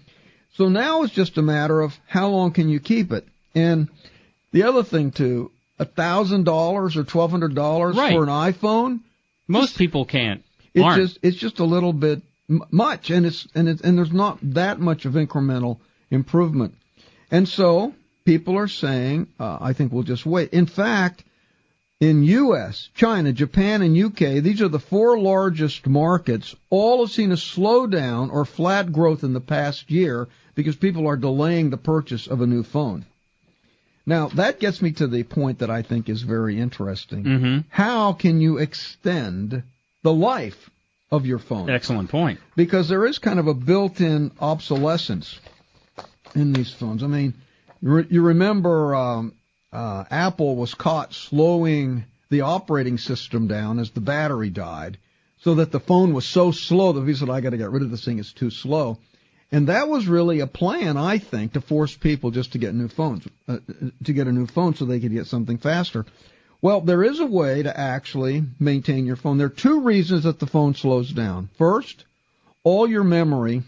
So 0.56 0.68
now 0.68 1.04
it's 1.04 1.14
just 1.14 1.38
a 1.38 1.42
matter 1.42 1.80
of 1.80 1.98
how 2.06 2.28
long 2.28 2.52
can 2.52 2.68
you 2.68 2.82
keep 2.82 3.14
it. 3.14 3.26
And 3.56 3.88
the 4.52 4.64
other 4.64 4.84
thing 4.84 5.12
too, 5.12 5.52
a 5.80 5.86
thousand 5.86 6.44
dollars 6.44 6.98
or 6.98 7.04
twelve 7.04 7.32
hundred 7.32 7.56
dollars 7.56 7.96
for 7.96 8.24
an 8.24 8.30
iPhone, 8.30 9.00
Most 9.48 9.78
people 9.78 10.06
can't. 10.06 10.43
It's 10.74 10.84
aren't. 10.84 11.02
just 11.02 11.20
it's 11.22 11.38
just 11.38 11.60
a 11.60 11.66
little 11.66 11.94
bit 11.94 12.22
m- 12.50 12.64
much, 12.72 13.10
and 13.10 13.26
it's 13.26 13.48
and 13.56 13.68
it's 13.70 13.82
and 13.82 13.98
there's 13.98 14.12
not 14.12 14.40
that 14.54 14.80
much 14.80 15.06
of 15.06 15.14
incremental 15.14 15.78
improvement. 16.10 16.76
And 17.32 17.48
so 17.48 17.94
people 18.26 18.58
are 18.58 18.68
saying, 18.68 19.28
uh, 19.40 19.58
I 19.60 19.74
think 19.74 19.92
we'll 19.92 20.04
just 20.04 20.26
wait. 20.26 20.54
In 20.54 20.66
fact, 20.66 21.24
in 22.00 22.24
U.S., 22.24 22.90
China, 22.94 23.32
Japan, 23.32 23.82
and 23.82 23.96
U.K., 23.96 24.40
these 24.42 24.62
are 24.62 24.68
the 24.68 24.80
four 24.80 25.18
largest 25.18 25.88
markets. 25.88 26.56
All 26.70 27.00
have 27.00 27.12
seen 27.12 27.32
a 27.32 27.36
slowdown 27.36 28.32
or 28.32 28.46
flat 28.46 28.92
growth 28.92 29.24
in 29.24 29.34
the 29.34 29.40
past 29.40 29.90
year 29.90 30.28
because 30.56 30.76
people 30.76 31.08
are 31.08 31.18
delaying 31.18 31.70
the 31.70 31.78
purchase 31.78 32.28
of 32.28 32.42
a 32.42 32.48
new 32.48 32.64
phone. 32.64 33.06
Now, 34.06 34.28
that 34.30 34.60
gets 34.60 34.82
me 34.82 34.92
to 34.94 35.08
the 35.08 35.24
point 35.24 35.60
that 35.60 35.70
I 35.70 35.82
think 35.82 36.10
is 36.10 36.24
very 36.24 36.60
interesting. 36.60 37.24
Mm-hmm. 37.24 37.58
How 37.70 38.12
can 38.14 38.42
you 38.42 38.58
extend 38.58 39.64
the 40.04 40.14
life 40.14 40.70
of 41.12 41.26
your 41.26 41.40
phone? 41.40 41.70
Excellent 41.70 42.10
point. 42.10 42.40
because 42.56 42.88
there 42.90 43.06
is 43.06 43.20
kind 43.20 43.40
of 43.40 43.48
a 43.48 43.54
built-in 43.54 44.32
obsolescence 44.40 45.40
in 46.36 46.54
these 46.54 46.74
phones. 46.74 47.04
I 47.04 47.08
mean, 47.08 47.34
you, 47.82 47.90
re- 47.90 48.08
you 48.10 48.22
remember 48.22 48.96
um, 48.96 49.34
uh, 49.72 50.04
Apple 50.10 50.56
was 50.56 50.74
caught 50.74 51.14
slowing 51.14 52.06
the 52.30 52.42
operating 52.42 52.98
system 52.98 53.48
down 53.48 53.80
as 53.80 53.92
the 53.92 54.02
battery 54.02 54.50
died, 54.50 54.98
so 55.42 55.56
that 55.56 55.72
the 55.72 55.80
phone 55.80 56.14
was 56.14 56.26
so 56.26 56.52
slow 56.52 56.94
that 56.94 57.08
he 57.08 57.14
said, 57.14 57.30
"I 57.30 57.42
got 57.42 57.52
to 57.52 57.58
get 57.58 57.70
rid 57.72 57.84
of 57.84 57.92
this 57.92 58.06
thing; 58.06 58.20
it's 58.20 58.34
too 58.34 58.50
slow." 58.50 58.98
And 59.52 59.68
that 59.68 59.88
was 59.88 60.08
really 60.08 60.40
a 60.40 60.48
plan, 60.48 60.98
I 60.98 61.20
think, 61.20 61.54
to 61.54 61.62
force 61.62 61.96
people 61.96 62.32
just 62.32 62.54
to 62.54 62.58
get 62.58 62.74
new 62.74 62.88
phones, 62.88 63.28
uh, 63.48 63.58
to 64.06 64.14
get 64.14 64.26
a 64.26 64.32
new 64.32 64.48
phone 64.48 64.74
so 64.74 64.86
they 64.86 65.00
could 65.00 65.12
get 65.12 65.28
something 65.28 65.60
faster. 65.60 66.06
Well, 66.64 66.80
there 66.80 67.04
is 67.04 67.20
a 67.20 67.26
way 67.26 67.62
to 67.62 67.78
actually 67.78 68.42
maintain 68.58 69.06
your 69.06 69.18
phone. 69.18 69.38
There 69.38 69.48
are 69.48 69.50
two 69.50 69.82
reasons 69.82 70.24
that 70.24 70.40
the 70.40 70.48
phone 70.48 70.76
slows 70.76 71.12
down. 71.12 71.50
First, 71.58 72.06
all 72.64 72.88
your 72.88 73.04
memory 73.04 73.64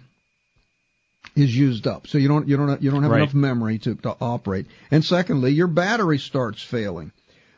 is 1.36 1.54
used 1.54 1.88
up, 1.88 2.08
so 2.08 2.18
you 2.18 2.30
don't 2.30 2.48
you 2.48 2.56
don't 2.56 2.82
you 2.82 2.92
don't 2.92 3.04
have 3.04 3.12
Right. 3.12 3.24
enough 3.24 3.34
memory 3.34 3.80
to, 3.80 3.96
to 3.96 4.16
operate. 4.22 4.68
And 4.92 5.04
secondly, 5.04 5.52
your 5.52 5.68
battery 5.68 6.18
starts 6.18 6.64
failing. 6.64 7.12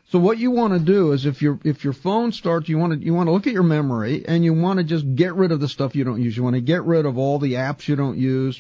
So 0.10 0.18
what 0.18 0.40
you 0.40 0.50
want 0.50 0.74
to 0.74 0.80
do 0.80 1.12
is 1.12 1.28
if 1.28 1.44
your 1.44 1.60
if 1.64 1.84
your 1.84 1.94
phone 1.94 2.32
starts, 2.32 2.68
you 2.68 2.80
want 2.80 2.94
to 2.94 3.06
you 3.06 3.14
want 3.14 3.28
to 3.28 3.32
look 3.32 3.46
at 3.46 3.54
your 3.54 3.62
memory 3.62 4.26
and 4.28 4.44
you 4.44 4.56
want 4.56 4.80
to 4.80 4.84
just 4.84 5.16
get 5.16 5.36
rid 5.36 5.52
of 5.52 5.60
the 5.60 5.68
stuff 5.68 5.96
you 5.96 6.04
don't 6.04 6.20
use. 6.20 6.36
You 6.36 6.42
want 6.42 6.56
to 6.56 6.62
get 6.62 6.84
rid 6.84 7.06
of 7.06 7.20
all 7.20 7.38
the 7.38 7.54
apps 7.54 7.88
you 7.88 7.96
don't 7.96 8.18
use. 8.18 8.60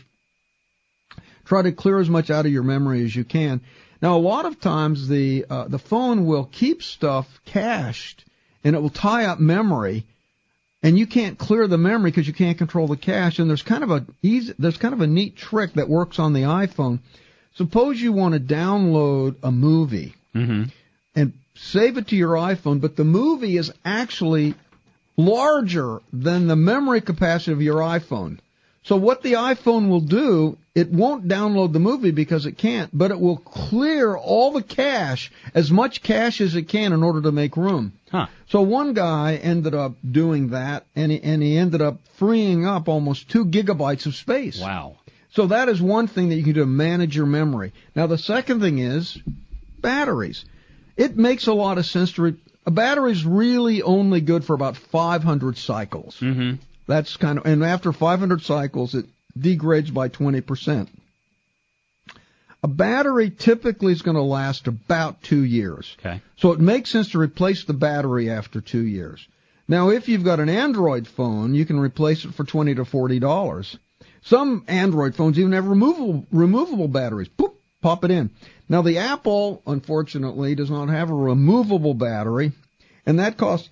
Try 1.46 1.64
to 1.64 1.72
clear 1.72 1.98
as 1.98 2.08
much 2.08 2.30
out 2.30 2.46
of 2.46 2.52
your 2.52 2.62
memory 2.62 3.04
as 3.04 3.16
you 3.16 3.24
can. 3.24 3.62
Now, 4.02 4.16
a 4.18 4.20
lot 4.20 4.46
of 4.46 4.60
times 4.60 5.08
the 5.08 5.46
uh, 5.50 5.68
the 5.68 5.80
phone 5.80 6.26
will 6.26 6.46
keep 6.46 6.84
stuff 6.84 7.42
cached 7.46 8.26
and 8.64 8.76
it 8.76 8.82
will 8.82 8.90
tie 8.90 9.26
up 9.26 9.40
memory, 9.40 10.04
and 10.84 10.98
you 11.00 11.08
can't 11.08 11.38
clear 11.38 11.68
the 11.68 11.78
memory 11.78 12.12
because 12.12 12.28
you 12.28 12.34
can't 12.34 12.58
control 12.58 12.88
the 12.88 12.98
cache. 12.98 13.40
And 13.40 13.50
there's 13.50 13.64
kind 13.64 13.84
of 13.84 13.92
a 13.92 14.06
easy, 14.22 14.54
there's 14.60 14.78
kind 14.78 14.94
of 14.94 15.02
a 15.02 15.08
neat 15.08 15.36
trick 15.36 15.74
that 15.74 15.90
works 15.90 16.20
on 16.20 16.34
the 16.34 16.42
iPhone. 16.42 17.00
Suppose 17.56 18.00
you 18.00 18.14
want 18.14 18.34
to 18.34 18.40
download 18.40 19.36
a 19.44 19.52
movie 19.52 20.14
Mm-hmm. 20.36 20.66
and 21.16 21.34
save 21.56 21.98
it 21.98 22.10
to 22.10 22.16
your 22.16 22.34
iPhone, 22.36 22.80
but 22.80 22.96
the 22.96 23.04
movie 23.04 23.58
is 23.58 23.72
actually 23.84 24.54
larger 25.16 26.00
than 26.14 26.46
the 26.48 26.56
memory 26.56 27.02
capacity 27.02 27.52
of 27.54 27.62
your 27.62 27.78
iPhone. 27.80 28.38
So 28.88 28.96
what 28.96 29.22
the 29.22 29.34
iPhone 29.34 29.90
will 29.90 30.00
do, 30.00 30.58
it 30.74 30.90
won't 30.90 31.28
download 31.28 31.74
the 31.74 31.80
movie 31.80 32.12
because 32.12 32.46
it 32.46 32.58
can't, 32.58 32.90
but 32.98 33.12
it 33.12 33.20
will 33.20 33.36
clear 33.36 34.16
all 34.16 34.54
the 34.54 34.64
cache, 34.64 35.30
as 35.54 35.70
much 35.70 36.02
cache 36.02 36.40
as 36.40 36.56
it 36.56 36.70
can 36.70 36.94
in 36.94 37.04
order 37.04 37.22
to 37.24 37.34
make 37.34 37.58
room. 37.58 37.92
Huh. 38.10 38.28
So 38.48 38.62
one 38.62 38.94
guy 38.94 39.36
ended 39.36 39.76
up 39.76 39.96
doing 40.10 40.52
that, 40.52 40.86
and 40.96 41.12
he, 41.12 41.22
and 41.22 41.44
he 41.44 41.58
ended 41.58 41.82
up 41.82 41.98
freeing 42.16 42.66
up 42.66 42.88
almost 42.88 43.28
two 43.28 43.44
gigabytes 43.44 44.06
of 44.06 44.16
space. 44.16 44.62
Wow. 44.62 44.96
So 45.34 45.48
that 45.48 45.68
is 45.68 45.82
one 45.82 46.08
thing 46.08 46.30
that 46.30 46.36
you 46.36 46.44
can 46.44 46.54
do 46.54 46.62
to 46.62 46.66
manage 46.66 47.14
your 47.14 47.26
memory. 47.26 47.74
Now 47.94 48.08
the 48.08 48.18
second 48.18 48.62
thing 48.62 48.80
is 48.80 49.18
batteries. 49.82 50.46
It 50.96 51.18
makes 51.18 51.48
a 51.48 51.54
lot 51.54 51.78
of 51.78 51.86
sense 51.86 52.14
to. 52.14 52.22
Re- 52.22 52.36
a 52.66 52.72
battery's 52.72 53.26
really 53.26 53.82
only 53.82 54.20
good 54.20 54.44
for 54.44 54.54
about 54.54 54.76
500 54.76 55.58
cycles. 55.58 56.18
Mm-hmm. 56.20 56.56
That's 56.88 57.18
kind 57.18 57.38
of, 57.38 57.46
and 57.46 57.64
after 57.64 57.92
500 57.92 58.42
cycles, 58.42 58.96
it 58.96 59.06
degrades 59.38 59.92
by 59.92 60.10
20%. 60.10 60.88
A 62.64 62.68
battery 62.68 63.30
typically 63.30 63.94
is 63.94 64.02
going 64.02 64.16
to 64.16 64.22
last 64.24 64.68
about 64.68 65.22
two 65.22 65.44
years. 65.44 65.96
Okay. 66.00 66.22
So 66.38 66.54
it 66.54 66.60
makes 66.60 66.90
sense 66.90 67.12
to 67.12 67.20
replace 67.20 67.66
the 67.66 67.74
battery 67.74 68.32
after 68.32 68.62
two 68.62 68.84
years. 68.84 69.28
Now, 69.68 69.90
if 69.90 70.08
you've 70.08 70.24
got 70.24 70.40
an 70.40 70.50
Android 70.50 71.08
phone, 71.08 71.54
you 71.54 71.66
can 71.66 71.80
replace 71.80 72.24
it 72.26 72.34
for 72.34 72.46
twenty 72.46 72.74
to 72.76 72.86
forty 72.86 73.20
dollars. 73.20 73.78
Some 74.24 74.64
Android 74.68 75.16
phones 75.16 75.38
even 75.38 75.52
have 75.52 75.68
removable 75.68 76.26
removable 76.32 76.88
batteries. 76.88 77.30
Boop, 77.30 77.54
pop 77.82 78.04
it 78.06 78.12
in. 78.12 78.32
Now, 78.70 78.82
the 78.82 78.98
Apple, 78.98 79.62
unfortunately, 79.68 80.56
does 80.56 80.72
not 80.72 80.90
have 80.90 81.10
a 81.10 81.16
removable 81.16 81.94
battery, 81.94 82.54
and 83.06 83.20
that 83.20 83.38
costs. 83.38 83.70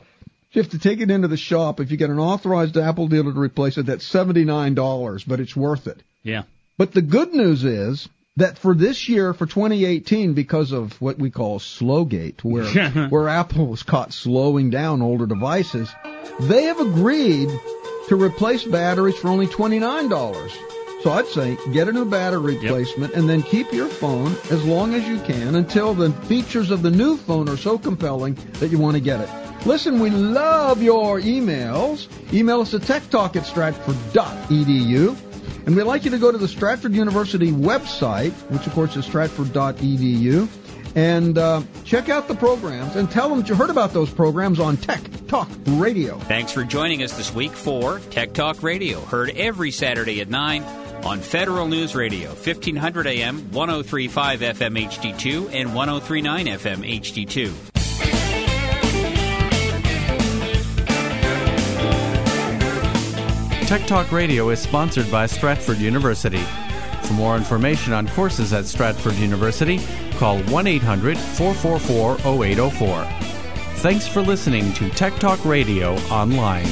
You 0.55 0.61
have 0.61 0.71
to 0.71 0.79
take 0.79 1.01
it 1.01 1.11
into 1.11 1.27
the 1.27 1.37
shop. 1.37 1.81
If 1.81 1.91
you 1.91 1.97
get 1.97 2.09
an 2.09 2.19
authorized 2.19 2.77
Apple 2.77 3.09
dealer 3.09 3.33
to 3.33 3.39
replace 3.39 3.77
it, 3.77 3.87
that's 3.87 4.05
seventy 4.05 4.45
nine 4.45 4.73
dollars, 4.73 5.23
but 5.23 5.41
it's 5.41 5.55
worth 5.55 5.85
it. 5.87 6.01
Yeah. 6.23 6.43
But 6.77 6.93
the 6.93 7.01
good 7.01 7.33
news 7.33 7.63
is 7.65 8.07
that 8.37 8.57
for 8.57 8.73
this 8.73 9.07
year, 9.07 9.33
for 9.33 9.45
2018, 9.45 10.33
because 10.33 10.71
of 10.71 10.99
what 11.01 11.17
we 11.17 11.29
call 11.29 11.59
Slowgate, 11.59 12.41
where 12.43 13.07
where 13.09 13.27
Apple 13.27 13.67
was 13.67 13.83
caught 13.83 14.13
slowing 14.13 14.69
down 14.69 15.01
older 15.01 15.25
devices, 15.25 15.93
they 16.39 16.63
have 16.63 16.79
agreed 16.79 17.49
to 18.07 18.15
replace 18.15 18.63
batteries 18.63 19.17
for 19.17 19.29
only 19.29 19.47
$29. 19.47 20.51
So 21.03 21.11
I'd 21.11 21.27
say 21.27 21.57
get 21.71 21.87
a 21.87 21.91
new 21.91 22.05
battery 22.05 22.55
replacement 22.55 23.13
and 23.13 23.29
then 23.29 23.43
keep 23.43 23.71
your 23.71 23.87
phone 23.87 24.35
as 24.49 24.63
long 24.65 24.95
as 24.95 25.07
you 25.07 25.19
can 25.19 25.55
until 25.55 25.93
the 25.93 26.11
features 26.11 26.71
of 26.71 26.81
the 26.81 26.89
new 26.89 27.17
phone 27.17 27.47
are 27.47 27.57
so 27.57 27.77
compelling 27.77 28.35
that 28.53 28.69
you 28.69 28.79
want 28.79 28.95
to 28.95 29.01
get 29.01 29.19
it. 29.19 29.29
Listen, 29.65 29.99
we 29.99 30.11
love 30.11 30.83
your 30.83 31.19
emails. 31.19 32.07
Email 32.31 32.61
us 32.61 32.73
at 32.75 32.81
techtalk 32.81 33.35
at 33.35 33.45
stratford.edu. 33.45 35.17
And 35.65 35.75
we'd 35.75 35.83
like 35.83 36.05
you 36.05 36.11
to 36.11 36.19
go 36.19 36.31
to 36.31 36.37
the 36.37 36.47
Stratford 36.47 36.93
University 36.93 37.51
website, 37.51 38.31
which 38.51 38.67
of 38.67 38.73
course 38.73 38.95
is 38.95 39.05
stratford.edu, 39.05 40.47
and 40.95 41.37
uh, 41.39 41.63
check 41.83 42.09
out 42.09 42.27
the 42.27 42.35
programs 42.35 42.95
and 42.95 43.09
tell 43.09 43.27
them 43.27 43.43
you 43.47 43.55
heard 43.55 43.71
about 43.71 43.91
those 43.91 44.11
programs 44.11 44.59
on 44.59 44.77
Tech 44.77 45.01
Talk 45.27 45.49
Radio. 45.65 46.19
Thanks 46.19 46.51
for 46.51 46.63
joining 46.63 47.01
us 47.01 47.17
this 47.17 47.33
week 47.33 47.51
for 47.51 47.99
Tech 48.11 48.33
Talk 48.33 48.61
Radio, 48.61 48.99
heard 49.01 49.31
every 49.31 49.71
Saturday 49.71 50.21
at 50.21 50.29
9 50.29 50.63
on 51.03 51.19
Federal 51.19 51.67
News 51.67 51.95
Radio, 51.95 52.29
1500 52.29 53.07
AM, 53.07 53.51
1035 53.51 54.39
FM 54.41 54.85
HD2, 54.87 55.51
and 55.51 55.73
1039 55.73 56.45
FM 56.45 57.01
HD2. 57.01 57.74
Tech 63.67 63.87
Talk 63.87 64.11
Radio 64.11 64.49
is 64.51 64.59
sponsored 64.59 65.09
by 65.09 65.25
Stratford 65.25 65.79
University. 65.79 66.43
For 67.01 67.13
more 67.13 67.35
information 67.35 67.93
on 67.93 68.07
courses 68.09 68.53
at 68.53 68.65
Stratford 68.65 69.15
University, 69.15 69.79
call 70.19 70.37
1 70.43 70.67
800 70.67 71.17
444 71.17 72.45
0804. 72.45 73.03
Thanks 73.77 74.07
for 74.07 74.21
listening 74.21 74.71
to 74.73 74.91
Tech 74.91 75.15
Talk 75.15 75.43
Radio 75.43 75.95
online. 76.11 76.67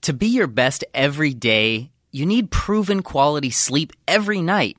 To 0.00 0.14
be 0.14 0.28
your 0.28 0.46
best 0.46 0.82
every 0.94 1.34
day, 1.34 1.90
you 2.10 2.24
need 2.24 2.50
proven 2.50 3.02
quality 3.02 3.50
sleep 3.50 3.92
every 4.08 4.40
night. 4.40 4.78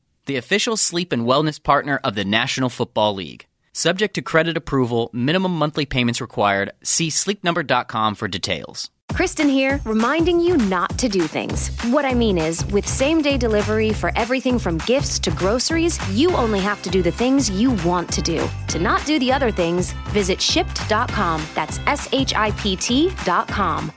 the 0.31 0.37
official 0.37 0.77
sleep 0.77 1.11
and 1.11 1.23
wellness 1.23 1.61
partner 1.61 1.99
of 2.05 2.15
the 2.15 2.23
National 2.23 2.69
Football 2.69 3.15
League. 3.15 3.47
Subject 3.73 4.13
to 4.15 4.21
credit 4.21 4.55
approval, 4.55 5.09
minimum 5.11 5.53
monthly 5.57 5.85
payments 5.85 6.21
required. 6.21 6.71
See 6.83 7.09
sleepnumber.com 7.09 8.15
for 8.15 8.29
details. 8.29 8.89
Kristen 9.11 9.49
here, 9.49 9.81
reminding 9.83 10.39
you 10.39 10.55
not 10.55 10.97
to 10.99 11.09
do 11.09 11.27
things. 11.27 11.67
What 11.87 12.05
I 12.05 12.13
mean 12.13 12.37
is, 12.37 12.65
with 12.67 12.87
same 12.87 13.21
day 13.21 13.37
delivery 13.37 13.91
for 13.91 14.13
everything 14.15 14.57
from 14.57 14.77
gifts 14.87 15.19
to 15.19 15.31
groceries, 15.31 15.99
you 16.15 16.31
only 16.31 16.61
have 16.61 16.81
to 16.83 16.89
do 16.89 17.01
the 17.01 17.11
things 17.11 17.49
you 17.49 17.71
want 17.83 18.09
to 18.13 18.21
do. 18.21 18.47
To 18.69 18.79
not 18.79 19.05
do 19.05 19.19
the 19.19 19.33
other 19.33 19.51
things, 19.51 19.91
visit 20.13 20.39
shipt.com. 20.39 21.43
That's 21.53 21.79
S 21.87 22.07
H 22.13 22.33
I 22.35 22.51
P 22.51 22.77
T.com. 22.77 23.91